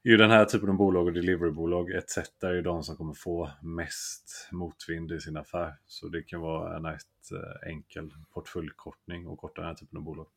är 0.03 0.09
ju 0.09 0.17
den 0.17 0.31
här 0.31 0.45
typen 0.45 0.69
av 0.69 0.75
bolag 0.75 1.05
och 1.05 1.13
deliverybolag 1.13 1.91
ett 1.91 2.09
sätt 2.09 2.31
där 2.39 2.53
är 2.53 2.61
de 2.61 2.83
som 2.83 2.97
kommer 2.97 3.13
få 3.13 3.51
mest 3.61 4.49
motvind 4.51 5.11
i 5.11 5.19
sin 5.19 5.37
affär. 5.37 5.73
Så 5.85 6.07
det 6.07 6.23
kan 6.23 6.41
vara 6.41 6.77
en 6.77 6.85
rätt 6.85 7.31
eh, 7.31 7.69
enkel 7.69 8.13
portföljkortning 8.33 9.27
och 9.27 9.37
korta 9.37 9.61
den 9.61 9.67
här 9.67 9.75
typen 9.75 9.97
av 9.97 10.03
bolag. 10.03 10.27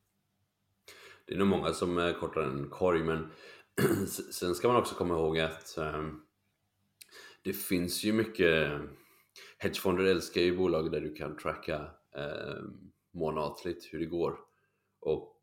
Det 1.27 1.35
är 1.35 1.39
nog 1.39 1.49
många 1.49 1.73
som 1.73 1.99
eh, 1.99 2.13
kortar 2.13 2.43
en 2.43 2.69
korg 2.69 3.03
men 3.05 3.31
sen 4.33 4.55
ska 4.55 4.69
man 4.69 4.77
också 4.77 4.95
komma 4.95 5.15
ihåg 5.15 5.39
att 5.39 5.75
um, 5.79 6.23
det 7.43 7.53
finns 7.53 8.05
ju 8.05 8.13
mycket 8.13 8.81
hedgefonder 9.63 10.05
älskar 10.05 10.41
ju 10.41 10.57
bolag 10.57 10.93
där 10.93 11.01
du 11.01 11.15
kan 11.15 11.37
tracka 11.37 11.75
eh, 12.17 12.63
månatligt 13.15 13.89
hur 13.93 13.99
det 13.99 14.07
går. 14.07 14.39
Och 15.01 15.37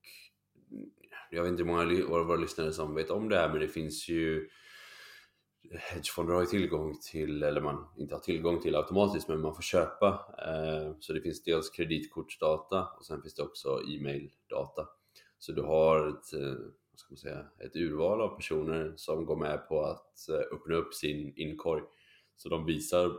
jag 1.30 1.44
vet 1.44 1.52
inte 1.52 1.64
hur 1.64 1.72
många 1.72 2.20
av 2.20 2.26
våra 2.26 2.38
lyssnare 2.38 2.72
som 2.72 2.96
vet 2.96 3.10
om 3.10 3.30
det 3.30 3.36
här 3.36 3.50
men 3.50 3.60
det 3.60 3.68
finns 3.68 4.10
ju 4.10 4.50
hedgefonder 5.72 6.34
har 6.34 6.42
ju 6.42 6.48
tillgång 6.48 7.00
till, 7.12 7.44
eller 7.44 7.62
man 7.62 7.86
inte 7.98 8.16
har 8.16 8.20
tillgång 8.20 8.62
till 8.62 8.76
automatiskt, 8.76 9.28
men 9.28 9.42
man 9.42 9.56
får 9.56 9.62
köpa. 9.62 10.08
Eh, 10.48 10.96
så 11.00 11.14
det 11.14 11.22
finns 11.22 11.44
dels 11.44 11.70
kreditkortsdata 11.70 12.88
och 12.98 13.06
sen 13.06 13.22
finns 13.22 13.36
det 13.36 13.44
också 13.44 13.82
e-maildata. 13.88 14.88
Så 15.40 15.52
du 15.52 15.62
har 15.62 16.08
ett, 16.08 16.34
eh, 16.34 16.58
vad 16.92 17.00
ska 17.00 17.12
man 17.12 17.18
säga, 17.18 17.46
ett 17.66 17.76
urval 17.76 18.22
av 18.22 18.36
personer 18.36 18.94
som 18.96 19.26
går 19.26 19.36
med 19.36 19.68
på 19.68 19.82
att 19.82 20.30
eh, 20.30 20.56
öppna 20.56 20.76
upp 20.76 20.94
sin 20.94 21.34
inkorg. 21.36 21.84
Så 22.38 22.50
de 22.50 22.66
visar 22.66 23.12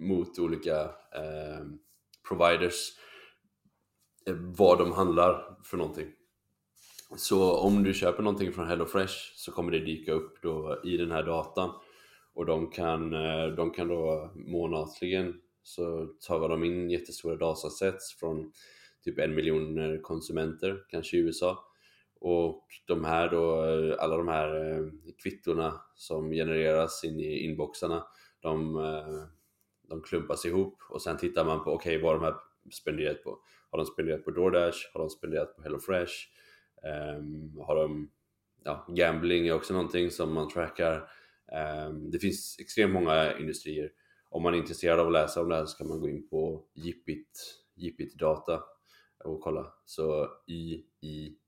mot 0.00 0.38
olika 0.38 0.80
eh, 1.14 1.64
providers 2.28 2.88
eh, 4.26 4.34
vad 4.34 4.78
de 4.78 4.92
handlar 4.92 5.58
för 5.64 5.76
någonting. 5.76 6.08
Så 7.16 7.56
om 7.56 7.82
du 7.82 7.94
köper 7.94 8.22
någonting 8.22 8.52
från 8.52 8.66
HelloFresh 8.66 9.14
så 9.36 9.52
kommer 9.52 9.72
det 9.72 9.78
dyka 9.78 10.12
upp 10.12 10.42
då 10.42 10.80
i 10.84 10.96
den 10.96 11.10
här 11.10 11.22
datan 11.22 11.70
och 12.34 12.46
de 12.46 12.70
kan, 12.70 13.14
eh, 13.14 13.46
de 13.46 13.70
kan 13.70 13.88
då 13.88 14.32
månatligen 14.34 15.34
så 15.62 16.06
tar 16.26 16.48
de 16.48 16.64
in 16.64 16.90
jättestora 16.90 17.36
datasets 17.36 18.14
från 18.18 18.52
typ 19.04 19.18
en 19.18 19.34
miljon 19.34 19.78
eh, 19.78 20.00
konsumenter, 20.00 20.84
kanske 20.88 21.16
i 21.16 21.20
USA. 21.20 21.64
Och 22.20 22.66
de 22.86 23.04
här 23.04 23.28
då, 23.28 23.64
eh, 23.64 23.96
alla 23.98 24.16
de 24.16 24.28
här 24.28 24.72
eh, 24.72 24.86
kvittorna 25.22 25.80
som 25.94 26.30
genereras 26.30 27.04
in 27.04 27.20
i 27.20 27.44
inboxarna, 27.44 28.06
de, 28.40 28.76
de 29.90 30.02
klumpas 30.02 30.44
ihop 30.44 30.82
och 30.88 31.02
sen 31.02 31.16
tittar 31.16 31.44
man 31.44 31.64
på, 31.64 31.70
okej 31.70 31.96
okay, 31.96 32.02
vad 32.02 32.12
har 32.12 32.20
de 32.20 32.24
här 32.24 32.34
spenderat 32.72 33.22
på? 33.24 33.38
Har 33.70 33.78
de 33.78 33.86
spenderat 33.86 34.24
på 34.24 34.30
DoorDash? 34.30 34.78
Har 34.92 35.00
de 35.00 35.10
spenderat 35.10 35.56
på 35.56 35.62
HelloFresh? 35.62 36.12
Um, 37.18 37.58
har 37.58 37.76
de, 37.76 38.10
ja, 38.64 38.86
gambling 38.88 39.46
är 39.46 39.52
också 39.52 39.72
någonting 39.72 40.10
som 40.10 40.34
man 40.34 40.48
trackar. 40.48 41.10
Um, 41.88 42.10
det 42.10 42.18
finns 42.18 42.56
extremt 42.60 42.92
många 42.92 43.38
industrier. 43.38 43.92
Om 44.28 44.42
man 44.42 44.54
är 44.54 44.58
intresserad 44.58 45.00
av 45.00 45.06
att 45.06 45.12
läsa 45.12 45.40
om 45.40 45.48
det 45.48 45.54
här 45.54 45.66
så 45.66 45.78
kan 45.78 45.88
man 45.88 46.00
gå 46.00 46.08
in 46.08 46.28
på 46.28 46.66
Jippit, 46.74 47.60
Jippit 47.76 48.18
Data 48.18 48.62
och 49.24 49.40
kolla. 49.40 49.72
Så 49.84 50.28
I-I-P-I-T. 50.46 51.40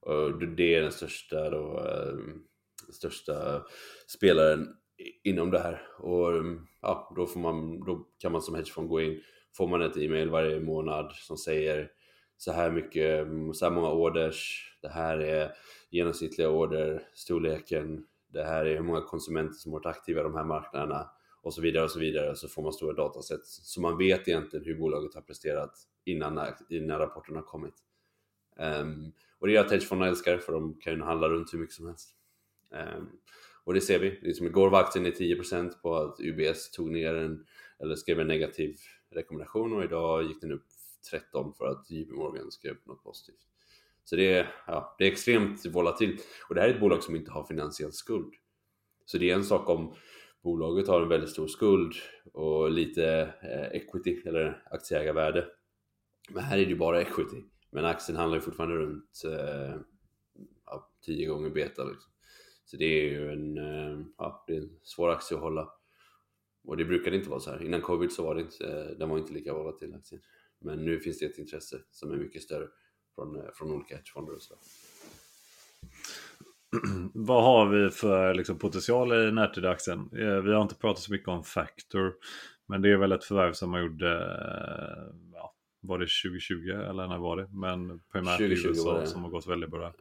Och 0.00 0.38
det 0.38 0.74
är 0.74 0.82
den 0.82 0.92
största, 0.92 1.50
då, 1.50 1.80
um, 1.80 2.46
största 2.92 3.64
spelaren 4.06 4.76
inom 5.22 5.50
det 5.50 5.58
här. 5.58 5.82
Och 5.98 6.32
mm, 6.32 6.66
ja, 6.82 7.12
då, 7.16 7.26
får 7.26 7.40
man, 7.40 7.80
då 7.84 8.06
kan 8.18 8.32
man 8.32 8.42
som 8.42 8.54
hedgefond 8.54 8.88
gå 8.88 9.00
in, 9.00 9.20
får 9.56 9.68
man 9.68 9.82
ett 9.82 9.96
e-mail 9.96 10.30
varje 10.30 10.60
månad 10.60 11.12
som 11.12 11.36
säger 11.36 11.90
så 12.36 12.52
här 12.52 12.70
mycket, 12.70 13.26
mm, 13.26 13.54
så 13.54 13.64
här 13.64 13.72
många 13.72 13.90
orders, 13.90 14.66
det 14.82 14.88
här 14.88 15.18
är 15.18 15.52
genomsnittliga 15.90 16.50
order, 16.50 17.02
storleken, 17.14 18.06
det 18.28 18.44
här 18.44 18.64
är 18.64 18.74
hur 18.74 18.82
många 18.82 19.00
konsumenter 19.00 19.54
som 19.54 19.72
varit 19.72 19.86
aktiva 19.86 20.20
i 20.20 20.22
de 20.22 20.34
här 20.34 20.44
marknaderna 20.44 21.10
och 21.42 21.54
så 21.54 21.62
vidare 21.62 21.84
och 21.84 21.90
så 21.90 21.98
vidare 21.98 22.36
så 22.36 22.48
får 22.48 22.62
man 22.62 22.72
stora 22.72 22.92
dataset 22.92 23.46
så 23.46 23.80
man 23.80 23.98
vet 23.98 24.28
egentligen 24.28 24.64
hur 24.64 24.78
bolaget 24.78 25.14
har 25.14 25.22
presterat 25.22 25.72
innan, 26.04 26.46
innan 26.68 26.98
rapporten 26.98 27.36
har 27.36 27.42
kommit. 27.42 27.74
Um, 28.56 29.12
och 29.38 29.46
det 29.46 29.56
är 29.56 29.60
att 29.60 29.70
hedgefonderna 29.70 30.10
älskar 30.10 30.38
för 30.38 30.52
de 30.52 30.80
kan 30.80 30.92
ju 30.92 31.02
handla 31.02 31.28
runt 31.28 31.52
hur 31.52 31.58
mycket 31.58 31.74
som 31.74 31.86
helst. 31.86 32.10
Um, 32.70 33.10
och 33.70 33.74
det 33.74 33.80
ser 33.80 33.98
vi. 33.98 34.18
Liksom 34.22 34.46
igår 34.46 34.70
var 34.70 34.80
aktien 34.80 35.02
ner 35.02 35.10
10% 35.10 35.72
på 35.82 35.96
att 35.96 36.20
UBS 36.20 36.70
tog 36.70 36.90
ner 36.90 37.14
en, 37.14 37.46
eller 37.78 37.96
skrev 37.96 38.20
en 38.20 38.26
negativ 38.26 38.76
rekommendation 39.10 39.72
och 39.72 39.84
idag 39.84 40.22
gick 40.22 40.40
den 40.40 40.52
upp 40.52 40.64
13 41.10 41.54
för 41.54 41.66
att 41.66 41.90
JP 41.90 42.12
Morgan 42.12 42.50
skrev 42.50 42.76
något 42.84 43.02
positivt. 43.02 43.46
Så 44.04 44.16
det 44.16 44.32
är, 44.32 44.54
ja, 44.66 44.94
det 44.98 45.04
är 45.04 45.12
extremt 45.12 45.66
volatilt. 45.66 46.26
Och 46.48 46.54
det 46.54 46.60
här 46.60 46.68
är 46.68 46.74
ett 46.74 46.80
bolag 46.80 47.02
som 47.02 47.16
inte 47.16 47.30
har 47.30 47.44
finansiell 47.44 47.92
skuld. 47.92 48.34
Så 49.04 49.18
det 49.18 49.30
är 49.30 49.34
en 49.34 49.44
sak 49.44 49.68
om 49.68 49.94
bolaget 50.42 50.88
har 50.88 51.02
en 51.02 51.08
väldigt 51.08 51.30
stor 51.30 51.46
skuld 51.46 51.94
och 52.32 52.70
lite 52.70 53.34
eh, 53.42 53.80
equity 53.80 54.22
eller 54.26 54.62
aktieägarvärde. 54.70 55.46
Men 56.30 56.42
här 56.42 56.58
är 56.58 56.64
det 56.64 56.70
ju 56.70 56.78
bara 56.78 57.00
equity. 57.00 57.42
Men 57.70 57.84
aktien 57.84 58.18
handlar 58.18 58.36
ju 58.36 58.42
fortfarande 58.42 58.76
runt 58.76 59.22
eh, 59.24 59.76
ja, 60.66 60.90
10 61.06 61.26
gånger 61.26 61.50
beta. 61.50 61.84
Liksom. 61.84 62.10
Så 62.70 62.76
det 62.76 62.84
är 62.84 63.10
ju 63.10 63.32
en, 63.32 63.58
eh, 63.58 64.06
ja, 64.18 64.44
det 64.46 64.56
är 64.56 64.60
en 64.60 64.70
svår 64.82 65.10
aktie 65.10 65.36
att 65.36 65.42
hålla. 65.42 65.68
Och 66.64 66.76
det 66.76 66.84
brukade 66.84 67.16
inte 67.16 67.30
vara 67.30 67.40
så 67.40 67.50
här. 67.50 67.62
Innan 67.62 67.80
covid 67.80 68.12
så 68.12 68.22
var 68.22 68.34
det 68.34 68.40
inte, 68.40 68.66
eh, 68.66 68.98
den 68.98 69.08
var 69.08 69.18
inte 69.18 69.32
lika 69.32 69.54
volatil 69.54 69.94
aktien. 69.94 70.20
Men 70.60 70.84
nu 70.84 71.00
finns 71.00 71.18
det 71.18 71.26
ett 71.26 71.38
intresse 71.38 71.80
som 71.90 72.12
är 72.12 72.16
mycket 72.16 72.42
större 72.42 72.68
från, 73.14 73.36
eh, 73.36 73.42
från 73.54 73.70
olika 73.72 73.96
hedgefonder 73.96 74.34
och 74.34 74.42
så. 74.42 74.54
Vad 77.14 77.44
har 77.44 77.66
vi 77.66 77.90
för 77.90 78.34
liksom, 78.34 78.58
potential 78.58 79.12
i 79.12 79.32
närtida 79.32 79.70
aktien? 79.70 79.98
Eh, 79.98 80.40
vi 80.40 80.52
har 80.52 80.62
inte 80.62 80.74
pratat 80.74 81.02
så 81.02 81.12
mycket 81.12 81.28
om 81.28 81.44
Factor. 81.44 82.14
Men 82.66 82.82
det 82.82 82.90
är 82.90 82.96
väl 82.96 83.12
ett 83.12 83.24
förvärv 83.24 83.52
som 83.52 83.70
man 83.70 83.82
gjorde, 83.82 84.08
ja, 85.32 85.54
var 85.80 85.98
det 85.98 86.08
2020 86.24 86.70
eller 86.70 87.06
när 87.06 87.18
var 87.18 87.36
det? 87.36 87.48
Men 87.52 88.00
primärt 88.12 88.40
i 88.40 88.44
USA 88.44 89.06
som 89.06 89.22
har 89.22 89.30
gått 89.30 89.46
väldigt 89.46 89.70
bra. 89.70 89.92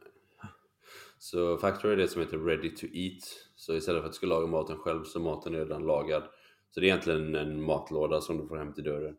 Så 1.20 1.58
Factor 1.58 1.92
är 1.92 1.96
det 1.96 2.08
som 2.08 2.22
heter 2.22 2.38
Ready 2.38 2.76
to 2.76 2.88
Eat. 2.94 3.24
Så 3.56 3.76
istället 3.76 4.02
för 4.02 4.06
att 4.06 4.14
du 4.14 4.18
ska 4.18 4.28
laga 4.28 4.48
maten 4.48 4.78
själv 4.78 5.04
så 5.04 5.20
är 5.20 5.24
maten 5.24 5.54
redan 5.54 5.86
lagad. 5.86 6.24
Så 6.70 6.80
det 6.80 6.86
är 6.86 6.88
egentligen 6.88 7.36
en 7.36 7.62
matlåda 7.62 8.22
som 8.22 8.38
du 8.38 8.48
får 8.48 8.58
hem 8.58 8.74
till 8.74 8.84
dörren. 8.84 9.18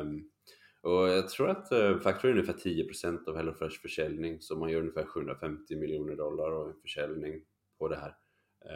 Um, 0.00 0.30
och 0.82 1.08
jag 1.08 1.28
tror 1.28 1.48
att 1.48 1.72
eh, 1.72 1.78
uh, 1.78 1.98
Factor 1.98 2.28
är 2.28 2.32
ungefär 2.32 2.52
10% 2.52 3.28
av 3.28 3.36
HelloFresh 3.36 3.80
försäljning 3.80 4.40
så 4.40 4.56
man 4.56 4.70
gör 4.70 4.80
ungefär 4.80 5.04
750 5.04 5.76
miljoner 5.76 6.16
dollar 6.16 6.50
av 6.50 6.72
försäljning 6.82 7.42
på 7.78 7.88
det 7.88 7.96
här. 7.96 8.16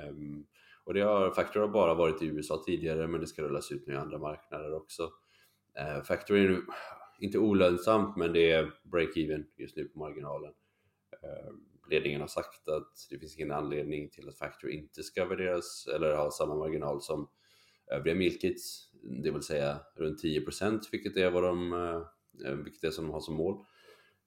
Um, 0.09 0.47
och 0.85 0.95
det 0.95 1.01
har, 1.01 1.31
Factor 1.31 1.61
har 1.61 1.69
bara 1.69 1.95
varit 1.95 2.23
i 2.23 2.27
USA 2.27 2.63
tidigare 2.67 3.07
men 3.07 3.21
det 3.21 3.27
ska 3.27 3.43
rullas 3.43 3.73
ut 3.73 3.87
nu 3.87 3.93
i 3.93 3.97
andra 3.97 4.19
marknader 4.19 4.75
också. 4.75 5.11
Ehm, 5.75 5.97
uh, 5.97 6.03
Factor 6.03 6.37
är 6.37 6.49
nu 6.49 6.63
inte 7.19 7.39
olönsamt 7.39 8.17
men 8.17 8.33
det 8.33 8.51
är 8.51 8.73
break-even 8.83 9.45
just 9.57 9.77
nu 9.77 9.85
på 9.85 9.99
marginalen. 9.99 10.53
Um, 11.49 11.74
ledningen 11.91 12.21
har 12.21 12.29
sagt 12.29 12.69
att 12.69 13.07
det 13.11 13.19
finns 13.19 13.37
ingen 13.37 13.53
anledning 13.53 14.11
till 14.11 14.29
att 14.29 14.39
Factor 14.39 14.71
inte 14.71 15.03
ska 15.03 15.25
värderas 15.25 15.89
eller 15.95 16.17
ha 16.17 16.31
samma 16.31 16.55
marginal 16.55 17.03
som 17.03 17.29
övriga 17.91 18.15
mealkits, 18.15 18.91
det 19.03 19.31
vill 19.31 19.43
säga 19.43 19.81
runt 19.97 20.25
10% 20.25 20.81
vilket 20.93 21.17
är 21.17 21.31
vad 21.31 21.43
de, 21.43 21.73
eh, 21.73 22.49
eh, 22.49 22.57
vilket 22.57 22.85
är 22.85 22.91
som 22.91 23.05
de 23.05 23.13
har 23.13 23.21
som 23.21 23.35
mål. 23.35 23.65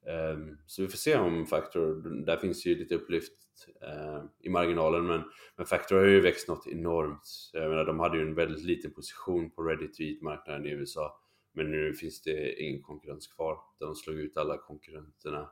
Ehm, 0.08 0.58
så 0.66 0.82
vi 0.82 0.88
får 0.88 0.97
se 0.97 1.18
om 1.18 1.45
Factor, 1.45 2.10
där 2.26 2.38
finns 2.38 2.66
ju 2.66 2.76
lite 2.76 2.95
upplyft 2.95 3.34
eh, 3.82 4.24
i 4.39 4.49
marginalen 4.49 5.08
men, 5.08 5.22
men 5.55 5.66
Factor 5.66 5.95
har 5.95 6.05
ju 6.05 6.22
växt 6.22 6.47
något 6.47 6.68
enormt. 6.68 7.49
Jag 7.53 7.70
menar, 7.70 7.86
de 7.86 7.99
hade 7.99 8.18
ju 8.18 8.24
en 8.24 8.36
väldigt 8.36 8.64
liten 8.64 8.93
position 8.93 9.51
på 9.51 9.64
ready 9.64 9.88
to 9.88 10.03
eat 10.03 10.22
marknaden 10.22 10.66
i 10.66 10.70
USA 10.70 11.22
men 11.58 11.72
nu 11.72 11.93
finns 11.93 12.22
det 12.22 12.62
ingen 12.62 12.82
konkurrens 12.82 13.28
kvar. 13.28 13.60
De 13.80 13.95
slog 13.95 14.20
ut 14.20 14.38
alla 14.38 14.58
konkurrenterna. 14.58 15.49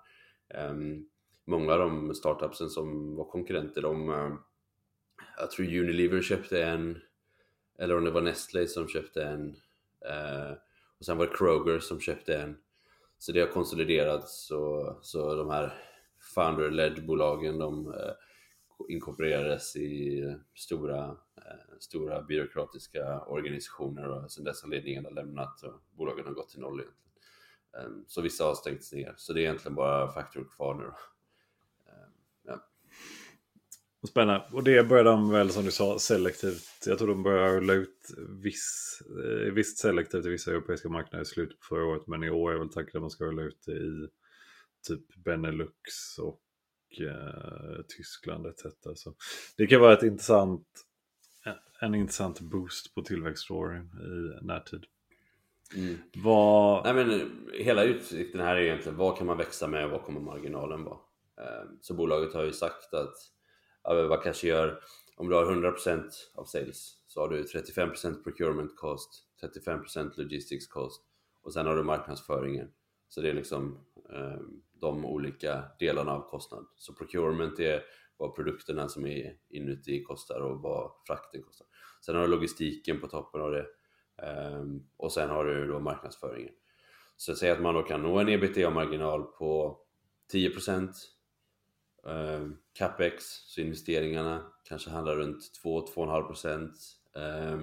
Ehm, 0.53 1.10
Många 1.46 1.74
av 1.74 1.80
de 1.80 2.16
startupsen 2.16 2.70
som 2.70 3.16
var 3.16 3.26
konkurrenter, 3.26 3.82
de, 3.82 4.10
eh, 4.10 4.34
jag 5.38 5.52
tror 5.52 5.66
Unilever 5.66 6.22
köpte 6.22 6.64
en, 6.64 7.02
eller 7.80 7.98
om 7.98 8.04
det 8.04 8.12
var 8.12 8.22
Nestlé 8.22 8.68
som 8.68 8.88
köpte 8.88 9.24
en 9.24 9.56
eh, 10.06 10.52
och 11.00 11.06
sen 11.06 11.18
var 11.18 11.26
det 11.26 11.38
Kroger 11.38 11.80
som 11.80 12.00
köpte 12.00 12.38
en 12.38 12.58
så 13.18 13.32
det 13.32 13.39
har 13.39 13.48
konsoliderats 13.48 14.48
så, 14.48 14.98
så 15.02 15.36
de 15.36 15.50
här 15.50 15.74
founder-led 16.36 17.06
bolagen 17.06 17.58
de 17.58 17.93
eh, 17.93 18.14
inkorporerades 18.89 19.76
i 19.76 20.24
stora, 20.56 21.18
stora 21.80 22.22
byråkratiska 22.22 23.22
organisationer 23.22 24.10
och 24.10 24.32
sen 24.32 24.43
dess 24.43 24.64
har 24.64 24.70
ledningen 24.70 25.06
har 25.06 25.12
lämnat 25.12 25.64
och 25.64 25.82
bolagen 25.91 26.26
har 26.26 26.34
gått 26.34 26.50
till 26.50 26.60
noll 26.60 26.80
egentligen. 26.80 27.06
Ehm, 27.78 28.06
så 28.08 28.22
vissa 28.22 28.43
har 28.43 28.56
stängts 28.56 28.93
ner 28.93 29.14
så 29.18 29.34
det 29.34 29.39
är 29.39 29.41
egentligen 29.41 29.76
bara 29.76 30.12
Factor 30.12 30.48
kvar 30.56 30.76
nu 30.76 30.84
då. 30.84 31.14
Spännande. 34.08 34.45
Och 34.51 34.64
det 34.64 34.88
börjar 34.88 35.03
de 35.03 35.32
väl 35.32 35.49
som 35.49 35.66
du 35.66 35.72
sa 35.72 35.99
selektivt. 35.99 36.86
Jag 36.86 36.97
tror 36.97 37.08
de 37.08 37.24
börjar 37.24 37.53
rulla 37.53 37.74
ut 37.74 38.16
viss, 38.43 39.01
eh, 39.24 39.53
visst 39.53 39.78
selektivt 39.78 40.26
i 40.26 40.30
vissa 40.30 40.51
europeiska 40.51 40.89
marknader 40.89 41.24
i 41.24 41.26
slutet 41.26 41.60
på 41.60 41.66
förra 41.66 41.86
året. 41.86 42.08
Men 42.08 42.24
i 42.24 42.30
år 42.30 42.53
är 42.53 42.58
väl 42.58 42.70
tanken 42.70 42.97
att 42.97 43.01
man 43.01 43.10
ska 43.10 43.26
rulla 43.26 43.41
ut 43.41 43.64
det 43.66 43.72
i 43.72 44.08
typ 44.88 45.16
Benelux 45.16 46.18
och 46.20 46.41
eh, 47.01 47.82
Tyskland 47.97 48.45
etc. 48.45 48.64
Så 48.95 49.16
det 49.58 49.68
kan 49.68 49.82
vara 49.82 49.93
ett 49.93 50.03
intressant, 50.03 50.68
en 51.82 51.95
intressant 51.95 52.39
boost 52.39 52.95
på 52.95 53.01
tillväxtstoryn 53.01 53.86
i 53.86 54.45
närtid. 54.45 54.86
Mm. 55.76 55.97
Vad... 56.16 56.84
Nej, 56.84 56.93
men, 56.93 57.32
hela 57.53 57.84
utsikten 57.84 58.41
här 58.41 58.56
är 58.56 58.62
egentligen 58.62 58.97
vad 58.97 59.18
kan 59.18 59.28
man 59.28 59.38
växa 59.38 59.68
med 59.68 59.86
och 59.86 59.91
vad 59.91 60.01
kommer 60.01 60.22
marginalen 60.22 60.84
vara? 60.84 60.97
Eh, 61.41 61.70
så 61.82 61.93
bolaget 61.93 62.34
har 62.34 62.43
ju 62.43 62.51
sagt 62.51 62.93
att 62.93 63.16
Aveva 63.86 64.17
kanske 64.17 64.47
gör 64.47 64.79
om 65.15 65.29
du 65.29 65.36
har 65.36 65.45
100% 65.45 66.09
av 66.36 66.45
sales 66.45 66.97
så 67.07 67.21
har 67.21 67.29
du 67.29 67.43
35% 67.43 68.23
procurement 68.23 68.75
cost, 68.75 69.09
35% 69.41 70.11
logistics 70.17 70.67
cost 70.67 71.01
och 71.41 71.53
sen 71.53 71.65
har 71.65 71.75
du 71.75 71.83
marknadsföringen. 71.83 72.71
Så 73.07 73.21
det 73.21 73.29
är 73.29 73.33
liksom 73.33 73.86
eh, 74.13 74.41
de 74.73 75.05
olika 75.05 75.63
delarna 75.79 76.11
av 76.11 76.29
kostnad. 76.29 76.65
Så 76.75 76.93
procurement 76.93 77.59
är 77.59 77.83
vad 78.17 78.36
produkterna 78.36 78.89
som 78.89 79.05
är 79.05 79.38
inuti 79.49 80.03
kostar 80.03 80.39
och 80.39 80.61
vad 80.61 80.91
frakten 81.07 81.43
kostar. 81.43 81.67
Sen 82.05 82.15
har 82.15 82.21
du 82.21 82.27
logistiken 82.27 83.01
på 83.01 83.07
toppen 83.07 83.41
av 83.41 83.51
det 83.51 83.65
eh, 84.21 84.63
och 84.97 85.11
sen 85.11 85.29
har 85.29 85.45
du 85.45 85.67
då 85.67 85.79
marknadsföringen. 85.79 86.53
Så 87.17 87.36
säg 87.36 87.51
att 87.51 87.61
man 87.61 87.73
då 87.73 87.83
kan 87.83 88.01
nå 88.01 88.19
en 88.19 88.29
ebitda-marginal 88.29 89.23
på 89.23 89.79
10% 90.33 90.89
eh, 92.06 92.47
capex, 92.74 93.24
så 93.26 93.62
investeringarna 93.62 94.51
kanske 94.64 94.89
handlar 94.89 95.16
runt 95.16 95.51
2-2,5% 95.64 96.72
eh, 97.16 97.60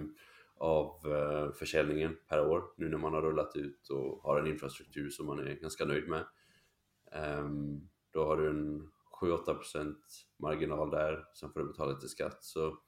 av 0.56 1.12
eh, 1.12 1.52
försäljningen 1.52 2.16
per 2.28 2.46
år 2.46 2.64
nu 2.76 2.88
när 2.88 2.98
man 2.98 3.12
har 3.12 3.22
rullat 3.22 3.56
ut 3.56 3.88
och 3.88 4.22
har 4.22 4.40
en 4.40 4.46
infrastruktur 4.46 5.10
som 5.10 5.26
man 5.26 5.38
är 5.38 5.54
ganska 5.54 5.84
nöjd 5.84 6.08
med. 6.08 6.24
Eh, 7.12 7.48
då 8.12 8.24
har 8.24 8.36
du 8.36 8.50
en 8.50 8.90
7-8% 9.20 9.94
marginal 10.38 10.90
där, 10.90 11.24
sen 11.34 11.52
får 11.52 11.60
du 11.60 11.66
betala 11.66 11.92
lite 11.92 12.08
skatt. 12.08 12.44
Så 12.44 12.78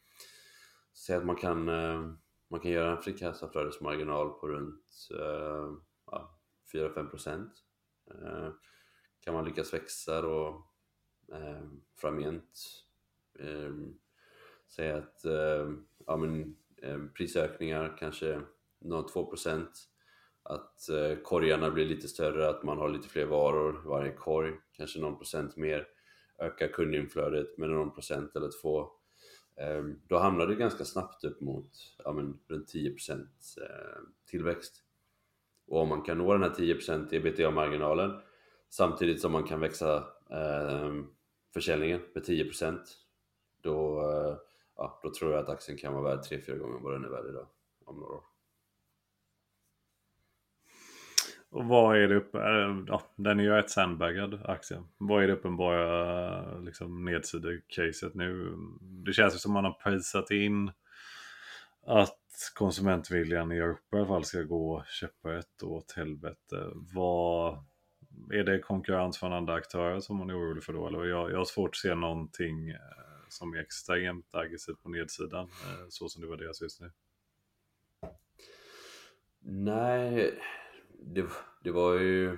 säg 0.95 1.17
att 1.17 1.27
man 1.27 1.37
kan, 1.37 1.69
eh, 1.69 2.11
man 2.51 2.61
kan 2.61 2.71
göra 2.71 2.97
en 2.97 3.03
frikassaflödesmarginal 3.03 4.31
på 4.31 4.49
runt 4.49 5.09
eh, 5.21 5.73
ja, 6.07 6.39
4-5%. 6.73 7.51
Eh, 8.11 8.49
kan 9.21 9.35
man 9.35 9.45
lyckas 9.45 9.75
växa 9.75 10.23
då 10.23 10.67
eh, 11.35 11.63
framgent. 11.97 12.61
Eh, 13.39 13.73
säg 14.69 14.91
att 14.91 15.25
eh, 15.25 15.71
ja, 16.07 16.17
men, 16.17 16.57
eh, 16.83 16.99
prisökningar 17.17 17.97
kanske 17.99 18.41
0,2% 18.81 19.67
att 20.43 20.89
eh, 20.89 21.17
korgarna 21.23 21.71
blir 21.71 21.87
lite 21.87 22.09
större, 22.09 22.49
att 22.49 22.63
man 22.63 22.79
har 22.79 22.89
lite 22.89 23.09
fler 23.09 23.27
varor 23.27 23.83
i 23.85 23.89
varje 23.89 24.13
korg, 24.13 24.53
kanske 24.73 25.01
någon 25.01 25.19
procent 25.19 25.57
mer, 25.57 25.89
ökar 26.39 26.69
kundinflödet 26.69 27.59
med 27.59 27.71
någon 27.71 27.95
procent 27.95 28.37
eller 28.37 28.51
två. 28.63 28.89
Eh, 29.57 29.85
då 30.09 30.19
hamnar 30.19 30.47
det 30.47 30.55
ganska 30.55 30.85
snabbt 30.85 31.25
upp 31.25 31.41
mot 31.41 31.71
ja, 32.05 32.13
men, 32.13 32.39
runt 32.49 32.75
10% 32.75 33.21
eh, 33.61 34.01
tillväxt. 34.31 34.83
Och 35.67 35.81
om 35.81 35.89
man 35.89 36.03
kan 36.03 36.19
nå 36.19 36.33
den 36.33 36.43
här 36.43 36.51
10% 36.51 37.15
ebitda-marginalen 37.15 38.21
samtidigt 38.71 39.21
som 39.21 39.33
man 39.33 39.45
kan 39.45 39.61
växa 39.61 39.97
eh, 40.31 40.93
försäljningen 41.55 42.01
med 42.15 42.25
10% 42.25 42.81
då, 43.63 44.01
eh, 44.01 44.37
ja, 44.77 45.01
då 45.03 45.15
tror 45.15 45.33
jag 45.33 45.41
att 45.41 45.49
aktien 45.49 45.79
kan 45.79 45.95
vara 45.95 46.17
värd 46.17 46.25
3-4 46.25 46.59
gånger 46.59 46.79
vad 46.81 46.93
den 46.93 47.05
är 47.05 47.09
värd 47.09 47.27
idag 47.29 47.47
om 47.85 48.01
några 48.01 48.15
år. 48.15 48.25
Och 51.51 51.65
vad 51.65 51.97
är 51.97 52.09
det 52.09 52.17
uppe, 52.17 52.39
eh, 52.39 52.85
ja, 52.87 53.03
den 53.17 53.41
är 53.41 53.45
ju 53.45 53.59
ett 53.59 53.71
sandbaggad 53.71 54.41
aktie. 54.45 54.83
Vad 54.99 55.23
är 55.23 55.27
det 55.27 55.33
uppenbara 55.33 56.53
eh, 56.53 56.63
liksom, 56.63 57.05
nedsidecaset 57.05 58.15
nu? 58.15 58.57
Det 58.81 59.13
känns 59.13 59.35
ju 59.35 59.39
som 59.39 59.53
man 59.53 59.65
har 59.65 59.73
prisat 59.73 60.31
in 60.31 60.73
att 61.87 62.19
konsumentviljan 62.55 63.53
i 63.53 63.57
Europa 63.57 63.97
i 63.97 63.99
alla 63.99 64.07
fall 64.07 64.25
ska 64.25 64.43
gå 64.43 64.85
käpprätt 64.89 65.63
åt 65.63 65.93
helvete. 65.93 66.71
Vad, 66.95 67.65
är 68.33 68.45
det 68.45 68.59
konkurrens 68.59 69.19
från 69.19 69.33
andra 69.33 69.55
aktörer 69.55 70.01
som 70.01 70.17
man 70.17 70.31
är 70.31 70.39
orolig 70.39 70.65
för 70.65 70.73
då? 70.73 70.87
Eller 70.87 71.05
jag, 71.05 71.31
jag 71.31 71.39
har 71.39 71.45
svårt 71.45 71.71
att 71.71 71.77
se 71.77 71.95
någonting 71.95 72.69
eh, 72.69 72.79
som 73.29 73.55
är 73.55 73.59
extremt 73.59 74.35
aggressivt 74.35 74.83
på 74.83 74.89
nedsidan 74.89 75.45
eh, 75.45 75.87
så 75.89 76.09
som 76.09 76.23
det 76.23 76.29
värderas 76.29 76.63
just 76.63 76.81
nu. 76.81 76.91
Nej, 79.47 80.41
det, 81.03 81.27
det 81.63 81.71
var 81.71 81.95
ju... 81.95 82.37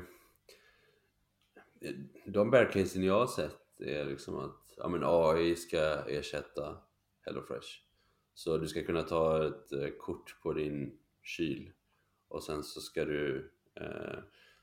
De 2.27 2.51
bearcasen 2.51 3.03
jag 3.03 3.19
har 3.19 3.27
sett 3.27 3.81
är 3.81 4.05
liksom 4.05 4.39
att 4.39 4.75
ja, 4.77 4.89
men 4.89 5.01
AI 5.05 5.57
ska 5.57 5.79
ersätta 6.09 6.79
HelloFresh. 7.21 7.69
Så 8.35 8.59
du 8.59 8.69
ska 8.69 8.85
kunna 8.85 9.03
ta 9.03 9.47
ett 9.47 9.73
eh, 9.73 9.89
kort 9.99 10.37
på 10.43 10.53
din 10.53 10.99
kyl 11.23 11.73
och 12.29 12.43
sen 12.43 12.63
så 12.63 12.81
ska 12.81 13.05
du 13.05 13.53
eh, 13.75 14.19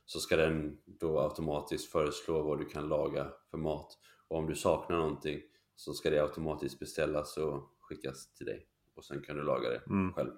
så 0.05 0.19
ska 0.19 0.35
den 0.37 0.77
då 0.85 1.19
automatiskt 1.19 1.91
föreslå 1.91 2.43
vad 2.43 2.59
du 2.59 2.65
kan 2.65 2.87
laga 2.87 3.31
för 3.51 3.57
mat. 3.57 3.97
Och 4.27 4.37
om 4.37 4.47
du 4.47 4.55
saknar 4.55 4.97
någonting 4.97 5.41
så 5.75 5.93
ska 5.93 6.09
det 6.09 6.21
automatiskt 6.21 6.79
beställas 6.79 7.37
och 7.37 7.77
skickas 7.79 8.33
till 8.33 8.45
dig. 8.45 8.67
Och 8.95 9.05
sen 9.05 9.21
kan 9.21 9.35
du 9.35 9.43
laga 9.43 9.69
det 9.69 9.81
mm. 9.87 10.13
själv. 10.13 10.31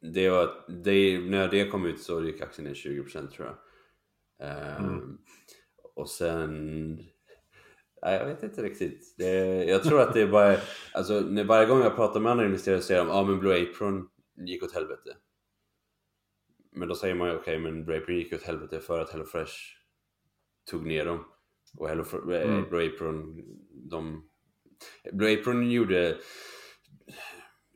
Det 0.00 0.30
var, 0.30 0.64
det, 0.68 1.18
när 1.18 1.48
det 1.48 1.70
kom 1.70 1.86
ut 1.86 2.02
så 2.02 2.24
gick 2.24 2.40
aktien 2.40 2.68
ner 2.68 2.74
20% 2.74 3.28
tror 3.28 3.46
jag. 3.46 3.56
Mm. 4.78 4.90
Um, 4.90 5.18
och 5.94 6.08
sen... 6.08 6.94
Nej, 8.02 8.18
jag 8.18 8.26
vet 8.26 8.42
inte 8.42 8.62
riktigt. 8.62 9.14
Det, 9.18 9.64
jag 9.64 9.82
tror 9.82 10.00
att 10.00 10.14
det 10.14 10.22
är 10.22 10.26
bara... 10.26 10.56
Alltså, 10.92 11.20
när 11.20 11.44
varje 11.44 11.66
gång 11.66 11.80
jag 11.80 11.96
pratar 11.96 12.20
med 12.20 12.32
andra 12.32 12.46
investerare 12.46 12.80
så 12.80 12.86
säger 12.86 13.04
de 13.04 13.10
ah, 13.10 13.24
men 13.24 13.40
Blue 13.40 13.62
Apron 13.62 14.08
gick 14.36 14.62
åt 14.62 14.74
helvete. 14.74 15.16
Men 16.74 16.88
då 16.88 16.94
säger 16.94 17.14
man 17.14 17.28
ju 17.28 17.34
okej, 17.34 17.60
okay, 17.60 17.72
men 17.72 17.96
Apron 17.96 18.16
gick 18.16 18.32
åt 18.32 18.42
helvete 18.42 18.80
för 18.80 19.00
att 19.00 19.10
HelloFresh 19.10 19.54
tog 20.70 20.86
ner 20.86 21.04
dem. 21.04 21.24
Och 21.78 21.88
Hello, 21.88 22.04
eh, 22.32 22.50
mm. 22.50 22.68
Blue 22.70 22.86
Apron, 22.86 23.42
de... 23.90 24.28
Blue 25.12 25.40
Apron 25.40 25.70
gjorde... 25.70 26.18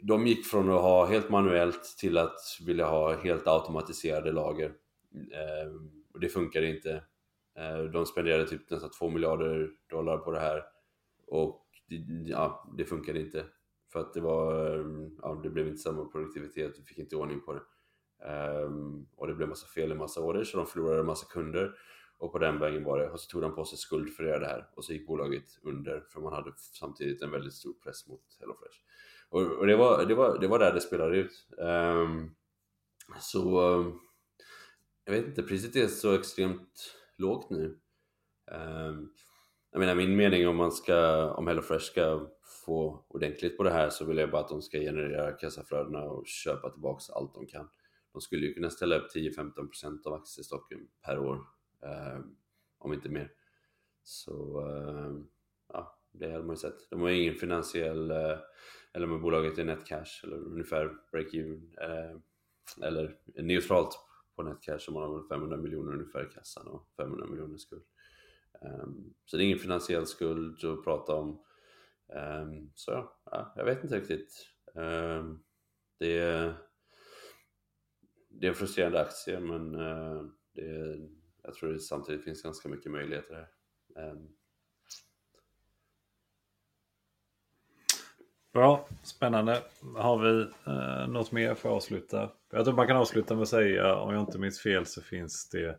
De 0.02 0.26
gick 0.26 0.46
från 0.46 0.70
att 0.70 0.80
ha 0.80 1.06
helt 1.06 1.30
manuellt 1.30 1.84
till 1.98 2.18
att 2.18 2.40
vilja 2.66 2.86
ha 2.86 3.16
helt 3.16 3.46
automatiserade 3.46 4.32
lager. 4.32 4.74
Eh, 5.14 5.72
och 6.12 6.20
det 6.20 6.28
funkade 6.28 6.70
inte. 6.70 7.04
Eh, 7.58 7.78
de 7.78 8.06
spenderade 8.06 8.48
typ 8.48 8.70
nästan 8.70 8.90
2 8.90 9.10
miljarder 9.10 9.70
dollar 9.90 10.18
på 10.18 10.30
det 10.30 10.40
här. 10.40 10.62
Och 11.26 11.66
ja, 12.26 12.72
det 12.76 12.84
funkade 12.84 13.20
inte. 13.20 13.46
För 13.92 14.00
att 14.00 14.14
det 14.14 14.20
var, 14.20 14.54
ja, 15.22 15.40
det 15.42 15.50
blev 15.50 15.66
inte 15.68 15.78
samma 15.78 16.04
produktivitet, 16.04 16.78
vi 16.78 16.84
fick 16.84 16.98
inte 16.98 17.16
ordning 17.16 17.40
på 17.40 17.52
det. 17.52 17.60
Um, 18.24 19.06
och 19.16 19.26
det 19.26 19.34
blev 19.34 19.48
massa 19.48 19.66
fel 19.66 19.92
i 19.92 19.94
massa 19.94 20.20
orders 20.20 20.50
så 20.50 20.56
de 20.56 20.66
förlorade 20.66 21.02
massa 21.02 21.26
kunder. 21.26 21.74
Och 22.18 22.32
på 22.32 22.38
den 22.38 22.58
vägen 22.58 22.84
var 22.84 22.98
det. 22.98 23.10
Och 23.10 23.20
så 23.20 23.30
tog 23.30 23.42
de 23.42 23.54
på 23.54 23.64
sig 23.64 23.78
skuld 23.78 24.14
för 24.14 24.22
att 24.22 24.28
göra 24.28 24.38
det 24.38 24.46
här. 24.46 24.68
Och 24.74 24.84
så 24.84 24.92
gick 24.92 25.06
bolaget 25.06 25.58
under 25.62 26.00
för 26.00 26.20
man 26.20 26.32
hade 26.32 26.52
samtidigt 26.56 27.22
en 27.22 27.30
väldigt 27.30 27.54
stor 27.54 27.72
press 27.72 28.06
mot 28.08 28.22
HelloFresh. 28.40 28.78
Och, 29.28 29.42
och 29.42 29.66
det, 29.66 29.76
var, 29.76 30.06
det, 30.06 30.14
var, 30.14 30.38
det 30.38 30.48
var 30.48 30.58
där 30.58 30.74
det 30.74 30.80
spelade 30.80 31.16
ut. 31.16 31.46
Um, 31.58 32.34
så 33.20 33.60
um, 33.60 34.00
jag 35.04 35.12
vet 35.12 35.26
inte, 35.26 35.42
priset 35.42 35.76
är 35.76 35.86
så 35.86 36.14
extremt 36.14 36.94
lågt 37.16 37.50
nu. 37.50 37.78
Um, 38.50 39.12
jag 39.70 39.80
menar 39.80 39.94
min 39.94 40.16
mening 40.16 40.48
om 40.48 40.56
man 40.56 40.72
ska, 40.72 41.30
om 41.32 41.46
HelloFresh 41.46 41.84
ska 41.84 42.28
få 42.66 43.04
ordentligt 43.08 43.56
på 43.56 43.62
det 43.62 43.70
här 43.70 43.90
så 43.90 44.04
vill 44.04 44.18
jag 44.18 44.30
bara 44.30 44.42
att 44.42 44.48
de 44.48 44.62
ska 44.62 44.78
generera 44.78 45.32
kassaflödena 45.32 46.02
och 46.02 46.26
köpa 46.26 46.70
tillbaks 46.70 47.10
allt 47.10 47.34
de 47.34 47.46
kan 47.46 47.68
de 48.12 48.20
skulle 48.20 48.46
ju 48.46 48.54
kunna 48.54 48.70
ställa 48.70 48.96
upp 48.96 49.14
10-15% 49.14 50.06
av 50.06 50.14
aktiestocken 50.14 50.88
per 51.02 51.18
år, 51.18 51.44
eh, 51.82 52.20
om 52.78 52.92
inte 52.92 53.08
mer. 53.08 53.32
Så 54.02 54.66
eh, 54.66 55.12
ja, 55.72 55.98
det 56.12 56.32
hade 56.32 56.44
man 56.44 56.54
ju 56.54 56.60
sett. 56.60 56.90
De 56.90 57.00
har 57.00 57.08
ingen 57.08 57.34
finansiell, 57.34 58.10
eh, 58.10 58.38
eller 58.92 59.06
med 59.06 59.20
bolaget 59.20 59.58
är 59.58 59.64
net 59.64 59.86
cash 59.86 60.24
eller 60.24 60.36
ungefär 60.36 60.96
break-even, 61.12 61.74
eh, 61.80 62.16
eller 62.86 63.18
neutralt 63.34 63.98
på 64.36 64.42
net 64.42 64.62
cash 64.62 64.78
så 64.78 64.92
man 64.92 65.02
har 65.02 65.28
500 65.28 65.56
miljoner 65.56 65.92
ungefär 65.92 66.26
i 66.30 66.34
kassan 66.34 66.66
och 66.66 66.88
500 66.96 67.26
miljoner 67.26 67.58
skuld. 67.58 67.84
Ehm, 68.62 69.14
så 69.24 69.36
det 69.36 69.42
är 69.42 69.46
ingen 69.46 69.58
finansiell 69.58 70.06
skuld 70.06 70.64
att 70.64 70.84
prata 70.84 71.14
om. 71.14 71.42
Ehm, 72.14 72.70
så 72.74 73.10
ja, 73.24 73.52
jag 73.56 73.64
vet 73.64 73.82
inte 73.84 73.96
riktigt. 73.96 74.48
Ehm, 74.74 75.38
det, 75.98 76.54
det 78.28 78.46
är 78.46 78.48
en 78.48 78.54
frustrerande 78.56 79.00
aktie 79.00 79.40
men 79.40 79.74
uh, 79.74 80.22
det, 80.54 80.98
jag 81.42 81.54
tror 81.54 81.72
det 81.72 81.80
samtidigt 81.80 82.24
finns 82.24 82.42
ganska 82.42 82.68
mycket 82.68 82.92
möjligheter 82.92 83.34
här. 83.34 84.10
Um. 84.10 84.28
Bra, 88.52 88.88
spännande. 89.02 89.62
Har 89.96 90.18
vi 90.18 90.42
uh, 90.72 91.08
något 91.08 91.32
mer 91.32 91.54
för 91.54 91.68
att 91.68 91.74
avsluta? 91.74 92.30
Jag 92.50 92.64
tror 92.64 92.76
man 92.76 92.86
kan 92.86 92.96
avsluta 92.96 93.34
med 93.34 93.42
att 93.42 93.48
säga, 93.48 93.94
om 93.94 94.14
jag 94.14 94.22
inte 94.22 94.38
minns 94.38 94.60
fel 94.60 94.86
så 94.86 95.02
finns 95.02 95.48
det 95.48 95.78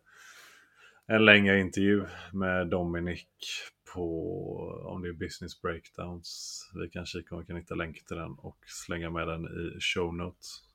en 1.06 1.26
längre 1.26 1.60
intervju 1.60 2.06
med 2.34 2.68
Dominic 2.68 3.26
på 3.94 4.04
om 4.86 5.02
det 5.02 5.10
är 5.10 5.14
business 5.14 5.62
breakdowns. 5.62 6.62
Vi 6.82 6.90
kan 6.90 7.06
kika 7.06 7.36
om 7.36 7.42
vi 7.42 7.48
kan 7.48 7.56
hitta 7.56 7.76
länk 7.76 8.06
till 8.06 8.18
den 8.18 8.32
och 8.32 8.58
slänga 8.66 9.10
med 9.10 9.28
den 9.28 9.46
i 9.46 9.80
show 9.80 10.14
notes. 10.14 10.69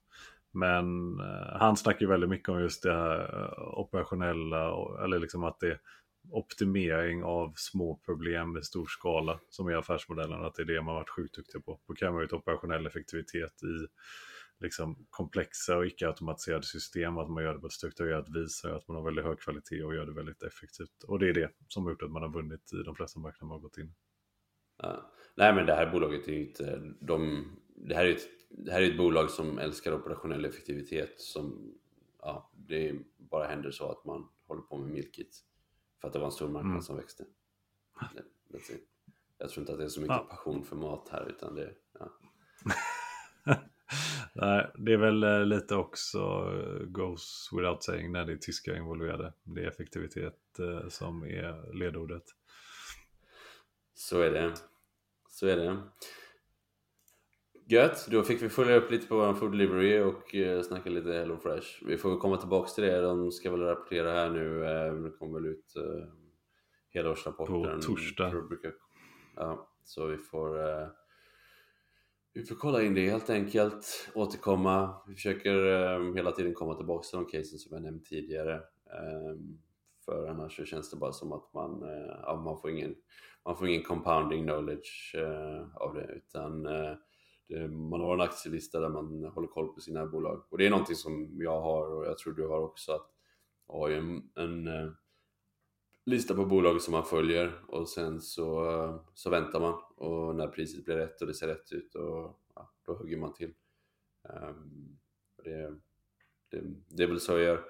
Men 0.55 1.21
eh, 1.21 1.59
han 1.61 1.77
snackar 1.77 2.01
ju 2.01 2.07
väldigt 2.07 2.31
mycket 2.31 2.49
om 2.49 2.61
just 2.61 2.83
det 2.83 2.93
här 2.93 3.43
eh, 3.43 3.79
operationella, 3.79 4.69
eller 5.05 5.19
liksom 5.19 5.45
att 5.45 5.61
det 5.61 5.71
är 5.71 5.81
optimering 6.31 7.25
av 7.25 7.53
små 7.57 8.01
problem 8.05 8.57
i 8.57 8.63
stor 8.63 8.87
skala 8.87 9.41
som 9.49 9.69
är 9.69 9.77
affärsmodellen. 9.77 10.45
Att 10.45 10.55
det 10.55 10.63
är 10.63 10.67
det 10.67 10.83
man 10.83 10.95
varit 10.95 11.11
sjukt 11.11 11.35
duktiga 11.35 11.61
på. 11.61 11.81
På 11.87 11.95
ju 12.01 12.25
ut 12.25 12.33
operationell 12.33 12.87
effektivitet 12.87 13.63
i 13.63 13.87
liksom 14.61 15.07
komplexa 15.11 15.77
och 15.77 15.87
icke-automatiserade 15.87 16.63
system. 16.63 17.19
Att 17.19 17.31
man 17.31 17.45
gör 17.45 17.55
det 17.55 17.61
på 17.61 17.67
ett 17.67 17.73
strukturerat 17.73 18.29
vis. 18.37 18.65
Att 18.65 18.89
man 18.89 18.97
har 18.97 19.05
väldigt 19.05 19.25
hög 19.25 19.41
kvalitet 19.41 19.83
och 19.83 19.95
gör 19.95 20.07
det 20.07 20.13
väldigt 20.13 20.43
effektivt. 20.43 21.03
Och 21.07 21.19
det 21.19 21.29
är 21.29 21.35
det 21.35 21.51
som 21.69 21.85
har 21.85 21.91
gjort 21.91 22.03
att 22.03 22.11
man 22.11 22.23
har 22.23 22.33
vunnit 22.33 22.73
i 22.73 22.83
de 22.85 22.95
flesta 22.95 23.21
marknader 23.21 23.49
man 23.49 23.57
har 23.57 23.63
gått 23.63 23.79
in 23.79 23.95
Ja. 24.83 25.11
Nej 25.37 25.55
men 25.55 25.67
det 25.67 25.75
här 25.75 25.93
bolaget 25.93 26.29
är 26.29 26.33
ju 26.33 26.47
inte... 26.49 26.81
De, 27.01 27.47
det, 27.77 27.95
här 27.95 28.05
är 28.05 28.11
ett, 28.11 28.29
det 28.57 28.73
här 28.73 28.83
är 28.83 28.91
ett 28.91 28.99
bolag 28.99 29.31
som 29.31 29.59
älskar 29.59 29.93
operationell 29.93 30.45
effektivitet 30.45 31.21
som... 31.21 31.75
Ja, 32.21 32.51
det 32.55 32.95
bara 33.17 33.47
händer 33.47 33.71
så 33.71 33.91
att 33.91 34.05
man 34.05 34.29
håller 34.47 34.63
på 34.63 34.79
med 34.79 34.91
Milkit. 34.91 35.45
För 36.01 36.09
att 36.09 36.13
det 36.13 36.19
var 36.19 36.27
en 36.27 36.33
stor 36.33 36.49
marknad 36.49 36.71
mm. 36.71 36.83
som 36.83 36.97
växte. 36.97 37.25
Jag 39.39 39.51
tror 39.51 39.63
inte 39.63 39.73
att 39.73 39.79
det 39.79 39.85
är 39.85 39.89
så 39.89 40.01
mycket 40.01 40.17
ja. 40.17 40.27
passion 40.31 40.65
för 40.65 40.77
mat 40.77 41.09
här 41.09 41.29
utan 41.29 41.55
det... 41.55 41.75
Ja. 41.99 42.13
Nej, 44.35 44.71
det 44.79 44.93
är 44.93 44.97
väl 44.97 45.23
eh, 45.23 45.45
lite 45.45 45.75
också 45.75 46.19
eh, 46.19 46.87
goes 46.87 47.49
without 47.53 47.83
saying 47.83 48.13
när 48.13 48.25
det 48.25 48.33
är 48.33 48.37
tyskar 48.37 48.77
involverade. 48.77 49.33
Det 49.43 49.65
är 49.65 49.69
effektivitet 49.69 50.59
eh, 50.59 50.89
som 50.89 51.23
är 51.23 51.73
ledordet. 51.75 52.25
Så 53.95 54.21
är 54.21 54.31
det. 54.31 54.55
Så 55.29 55.47
är 55.47 55.57
det. 55.57 55.83
Gött, 57.67 58.07
då 58.11 58.23
fick 58.23 58.43
vi 58.43 58.49
följa 58.49 58.77
upp 58.77 58.91
lite 58.91 59.07
på 59.07 59.17
vår 59.17 59.35
food 59.35 59.53
delivery 59.53 60.01
och 60.01 60.35
eh, 60.35 60.63
snacka 60.63 60.91
lite 60.91 61.13
Hello 61.13 61.37
Fresh. 61.37 61.85
Vi 61.87 61.97
får 61.97 62.19
komma 62.19 62.37
tillbaks 62.37 62.75
till 62.75 62.85
det, 62.85 63.01
de 63.01 63.33
ska 63.33 63.51
väl 63.51 63.61
rapportera 63.61 64.13
här 64.13 64.31
nu, 64.31 64.65
eh, 64.65 64.95
det 64.95 65.11
kommer 65.11 65.41
väl 65.41 65.47
ut 65.47 65.77
eh, 65.77 66.09
helårsrapporten. 66.89 67.77
På 67.77 67.83
torsdag. 67.83 68.33
Ja, 69.37 69.69
så 69.85 70.07
vi 70.07 70.17
får 70.17 70.69
eh, 70.69 70.89
vi 72.33 72.45
får 72.45 72.55
kolla 72.55 72.83
in 72.83 72.95
det 72.95 73.11
helt 73.11 73.31
enkelt, 73.31 74.11
återkomma. 74.15 75.03
Vi 75.07 75.15
försöker 75.15 75.67
eh, 75.67 76.15
hela 76.15 76.33
tiden 76.33 76.55
komma 76.55 76.75
tillbaka 76.75 77.03
till 77.03 77.19
de 77.19 77.27
casen 77.27 77.59
som 77.59 77.75
jag 77.75 77.83
nämnt 77.83 78.05
tidigare. 78.05 78.55
Eh, 78.87 79.37
för 80.05 80.27
annars 80.27 80.57
så 80.57 80.65
känns 80.65 80.91
det 80.91 80.97
bara 80.97 81.13
som 81.13 81.33
att 81.33 81.55
man, 81.55 81.83
ja, 82.23 82.43
man, 82.45 82.61
får, 82.61 82.71
ingen, 82.71 82.95
man 83.45 83.57
får 83.57 83.69
ingen 83.69 83.83
compounding 83.83 84.45
knowledge 84.45 85.15
av 85.75 85.95
det 85.95 86.13
utan 86.15 86.67
Eh, 87.49 87.69
man 87.69 88.01
har 88.01 88.15
en 88.15 88.21
aktielista 88.21 88.81
där 88.81 88.89
man 88.89 89.25
håller 89.25 89.49
koll 89.49 89.75
på 89.75 89.81
sina 89.81 90.07
bolag. 90.07 90.45
Och 90.49 90.59
det 90.59 90.67
är 90.67 90.71
någonting 90.71 90.97
som 90.97 91.37
jag 91.39 91.61
har 91.61 91.95
och 91.95 92.07
jag 92.07 92.19
tror 92.19 92.33
du 92.33 92.47
har 92.47 92.61
också. 92.61 92.93
att 92.93 93.11
har 93.67 93.89
ju 93.89 93.97
en, 93.97 94.31
en 94.35 94.67
eh, 94.67 94.91
lista 96.07 96.35
på 96.35 96.45
bolag 96.45 96.83
som 96.83 96.93
man 96.93 97.05
följer 97.05 97.65
och 97.69 97.89
sen 97.89 98.21
så, 98.21 98.71
eh, 98.71 99.01
så 99.15 99.31
väntar 99.31 99.61
man 99.61 99.83
och 99.97 100.37
när 100.37 100.49
priset 100.49 100.85
blir 100.85 100.97
rätt 100.97 101.21
och 101.21 101.27
det 101.27 101.35
ser 101.35 101.49
rätt 101.49 101.73
ut 101.73 101.95
och 101.95 102.41
ja, 102.55 102.73
då 102.87 102.95
hugger 102.95 103.17
man 103.17 103.35
till. 103.35 103.55
Um, 104.23 104.99
det, 105.45 105.81
det, 106.51 106.63
det 106.89 107.03
är 107.03 107.07
väl 107.07 107.21
så 107.21 107.33
jag 107.33 107.41
gör 107.41 107.65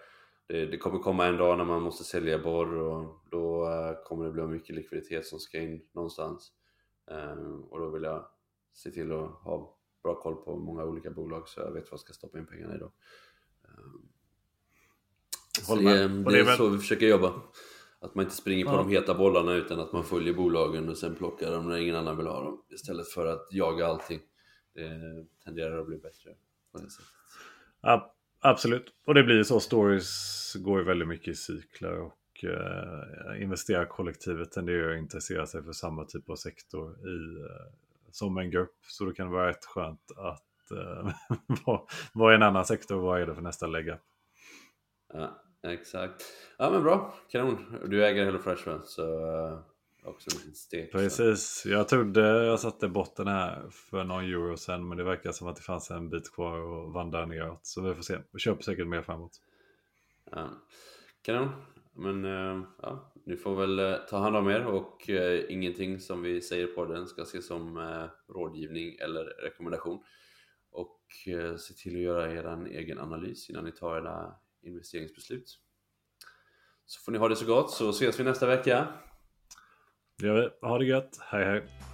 det, 0.47 0.66
det, 0.66 0.79
kommer 0.79 0.99
komma 0.99 1.27
en 1.27 1.37
dag 1.37 1.59
när 1.59 1.64
man 1.64 1.83
måste 1.83 2.05
sälja 2.05 2.39
borr 2.39 2.75
och 2.75 3.25
då 3.31 3.68
uh, 3.68 4.05
kommer 4.05 4.25
det 4.25 4.31
bli 4.31 4.47
mycket 4.47 4.77
likviditet 4.77 5.27
som 5.27 5.39
ska 5.39 5.59
in 5.59 5.89
någonstans. 5.93 6.53
Ehm, 7.11 7.64
och 7.64 7.81
då 7.81 7.91
vill 7.91 8.03
jag 8.03 8.27
se 8.75 8.91
till 8.91 9.12
att 9.12 9.31
ha 9.31 9.79
bra 10.03 10.14
koll 10.14 10.37
på 10.37 10.57
många 10.57 10.85
olika 10.85 11.11
bolag 11.11 11.49
så 11.49 11.61
jag 11.61 11.72
vet 11.72 11.85
vad 11.85 11.93
jag 11.93 12.01
ska 12.01 12.12
stoppa 12.12 12.39
in 12.39 12.47
pengarna 12.47 12.75
i 12.75 12.79
då. 12.79 12.93
Så 15.62 15.77
det, 15.77 16.09
det, 16.09 16.41
är 16.41 16.57
så 16.57 16.68
vi 16.68 16.79
försöker 16.79 17.07
jobba. 17.07 17.43
Att 18.01 18.14
man 18.14 18.25
inte 18.25 18.37
springer 18.37 18.64
på 18.64 18.70
ja. 18.70 18.77
de 18.77 18.91
heta 18.91 19.14
bollarna 19.14 19.53
utan 19.53 19.81
att 19.81 19.93
man 19.93 20.05
följer 20.05 20.35
bolagen 20.35 20.89
och 20.89 20.99
sen 20.99 21.14
plockar 21.14 21.53
dem 21.53 21.68
när 21.68 21.77
ingen 21.77 21.97
annan 21.97 22.16
vill 22.16 22.27
ha 22.27 22.43
dem. 22.43 22.62
Istället 22.70 23.09
för 23.09 23.27
att 23.27 23.49
jaga 23.51 23.87
allting. 23.87 24.20
Det 24.75 25.27
tenderar 25.45 25.79
att 25.79 25.87
bli 25.87 25.97
bättre 25.97 26.35
på 26.72 26.79
det 26.79 26.91
sättet. 26.91 27.09
Ja, 27.81 28.14
Absolut, 28.47 28.95
och 29.07 29.14
det 29.14 29.22
blir 29.22 29.43
så. 29.43 29.61
Stories 29.61 30.55
går 30.55 30.79
ju 30.79 30.85
väldigt 30.85 31.09
mycket 31.09 31.29
i 31.29 31.35
cykler 31.35 32.01
och 32.01 32.45
eh, 32.45 33.43
investerarkollektivet 33.43 34.53
tenderar 34.53 34.93
att 34.93 34.99
intressera 34.99 35.47
sig 35.47 35.62
för 35.62 35.72
samma 35.72 36.05
typ 36.05 36.31
av 36.31 36.37
sektor 36.37 37.09
i, 37.09 37.41
eh, 37.41 37.84
som 38.15 38.39
en 38.39 38.51
grupp. 38.51 38.77
Så 38.87 39.05
det 39.05 39.15
kan 39.15 39.31
vara 39.31 39.49
rätt 39.49 39.65
skönt 39.65 40.11
att 40.17 40.71
eh, 40.71 41.11
vad, 42.12 42.33
är 42.33 42.37
en 42.37 42.43
annan 42.43 42.65
sektor 42.65 42.97
och 42.97 43.03
vad 43.03 43.21
är 43.21 43.27
det 43.27 43.35
för 43.35 43.43
nästa 43.43 43.67
lägga? 43.67 43.99
Ja, 45.12 45.43
exakt. 45.62 46.25
Ja 46.59 46.71
men 46.71 46.83
bra, 46.83 47.15
kanon. 47.29 47.79
Du 47.87 48.07
äger 48.07 48.25
HelloFresh 48.25 48.69
va? 48.69 48.81
Så 48.85 49.03
uh, 49.03 49.59
också 50.05 50.31
en 50.31 50.39
liten 50.39 50.55
stek. 50.55 50.93
Precis, 50.93 51.62
jag 51.67 51.89
trodde 51.89 52.45
jag 52.45 52.61
satte 52.61 52.89
botten 52.89 53.27
här 53.27 53.71
för 53.71 54.05
någon 54.05 54.25
euro 54.25 54.57
sen 54.57 54.89
men 54.89 54.99
det 54.99 55.05
verkar 55.05 55.33
som 55.33 55.49
att 55.49 55.57
det 55.57 55.62
fanns 55.62 55.91
en 55.91 56.11
bit 56.11 56.35
kvar 56.35 56.59
och 56.59 56.93
vandra 56.93 57.27
neråt. 57.27 57.67
Så 57.67 57.83
vi 57.83 57.95
får 57.95 58.03
se, 58.03 58.19
vi 58.33 58.39
köper 58.39 58.62
säkert 58.62 58.87
mer 58.87 59.03
framåt. 59.03 59.41
Ja. 60.31 60.49
Kanon, 61.23 61.51
men 61.95 62.24
eh, 62.24 62.66
ja, 62.82 63.12
ni 63.26 63.36
får 63.36 63.55
väl 63.55 63.78
eh, 63.78 63.97
ta 64.11 64.18
hand 64.18 64.36
om 64.36 64.49
er 64.49 64.66
och 64.66 65.11
eh, 65.11 65.45
ingenting 65.49 66.01
som 66.01 66.22
vi 66.22 66.40
säger 66.40 66.66
på 66.66 66.84
den 66.84 67.07
ska 67.07 67.22
ses 67.22 67.47
som 67.47 67.78
rådgivning 68.28 68.97
eller 69.01 69.24
rekommendation. 69.24 70.05
Och 70.70 71.01
se 71.59 71.74
till 71.74 71.95
att 71.97 72.03
göra 72.03 72.32
er 72.32 72.66
egen 72.66 72.99
analys 72.99 73.51
innan 73.51 73.64
ni 73.64 73.72
tar 73.72 73.97
era 73.97 74.34
investeringsbeslut. 74.62 75.61
Så 76.86 77.01
får 77.05 77.12
ni 77.12 77.18
ha 77.18 77.28
det 77.28 77.36
så 77.36 77.47
gott 77.47 77.70
så 77.70 77.90
ses 77.90 78.20
vi 78.20 78.24
nästa 78.24 78.47
vecka. 78.47 78.88
Det 80.18 80.26
gör 80.26 80.34
vi. 80.34 80.66
Ha 80.66 80.78
det 80.78 80.84
gött. 80.84 81.18
Hej 81.20 81.45
hej. 81.45 81.93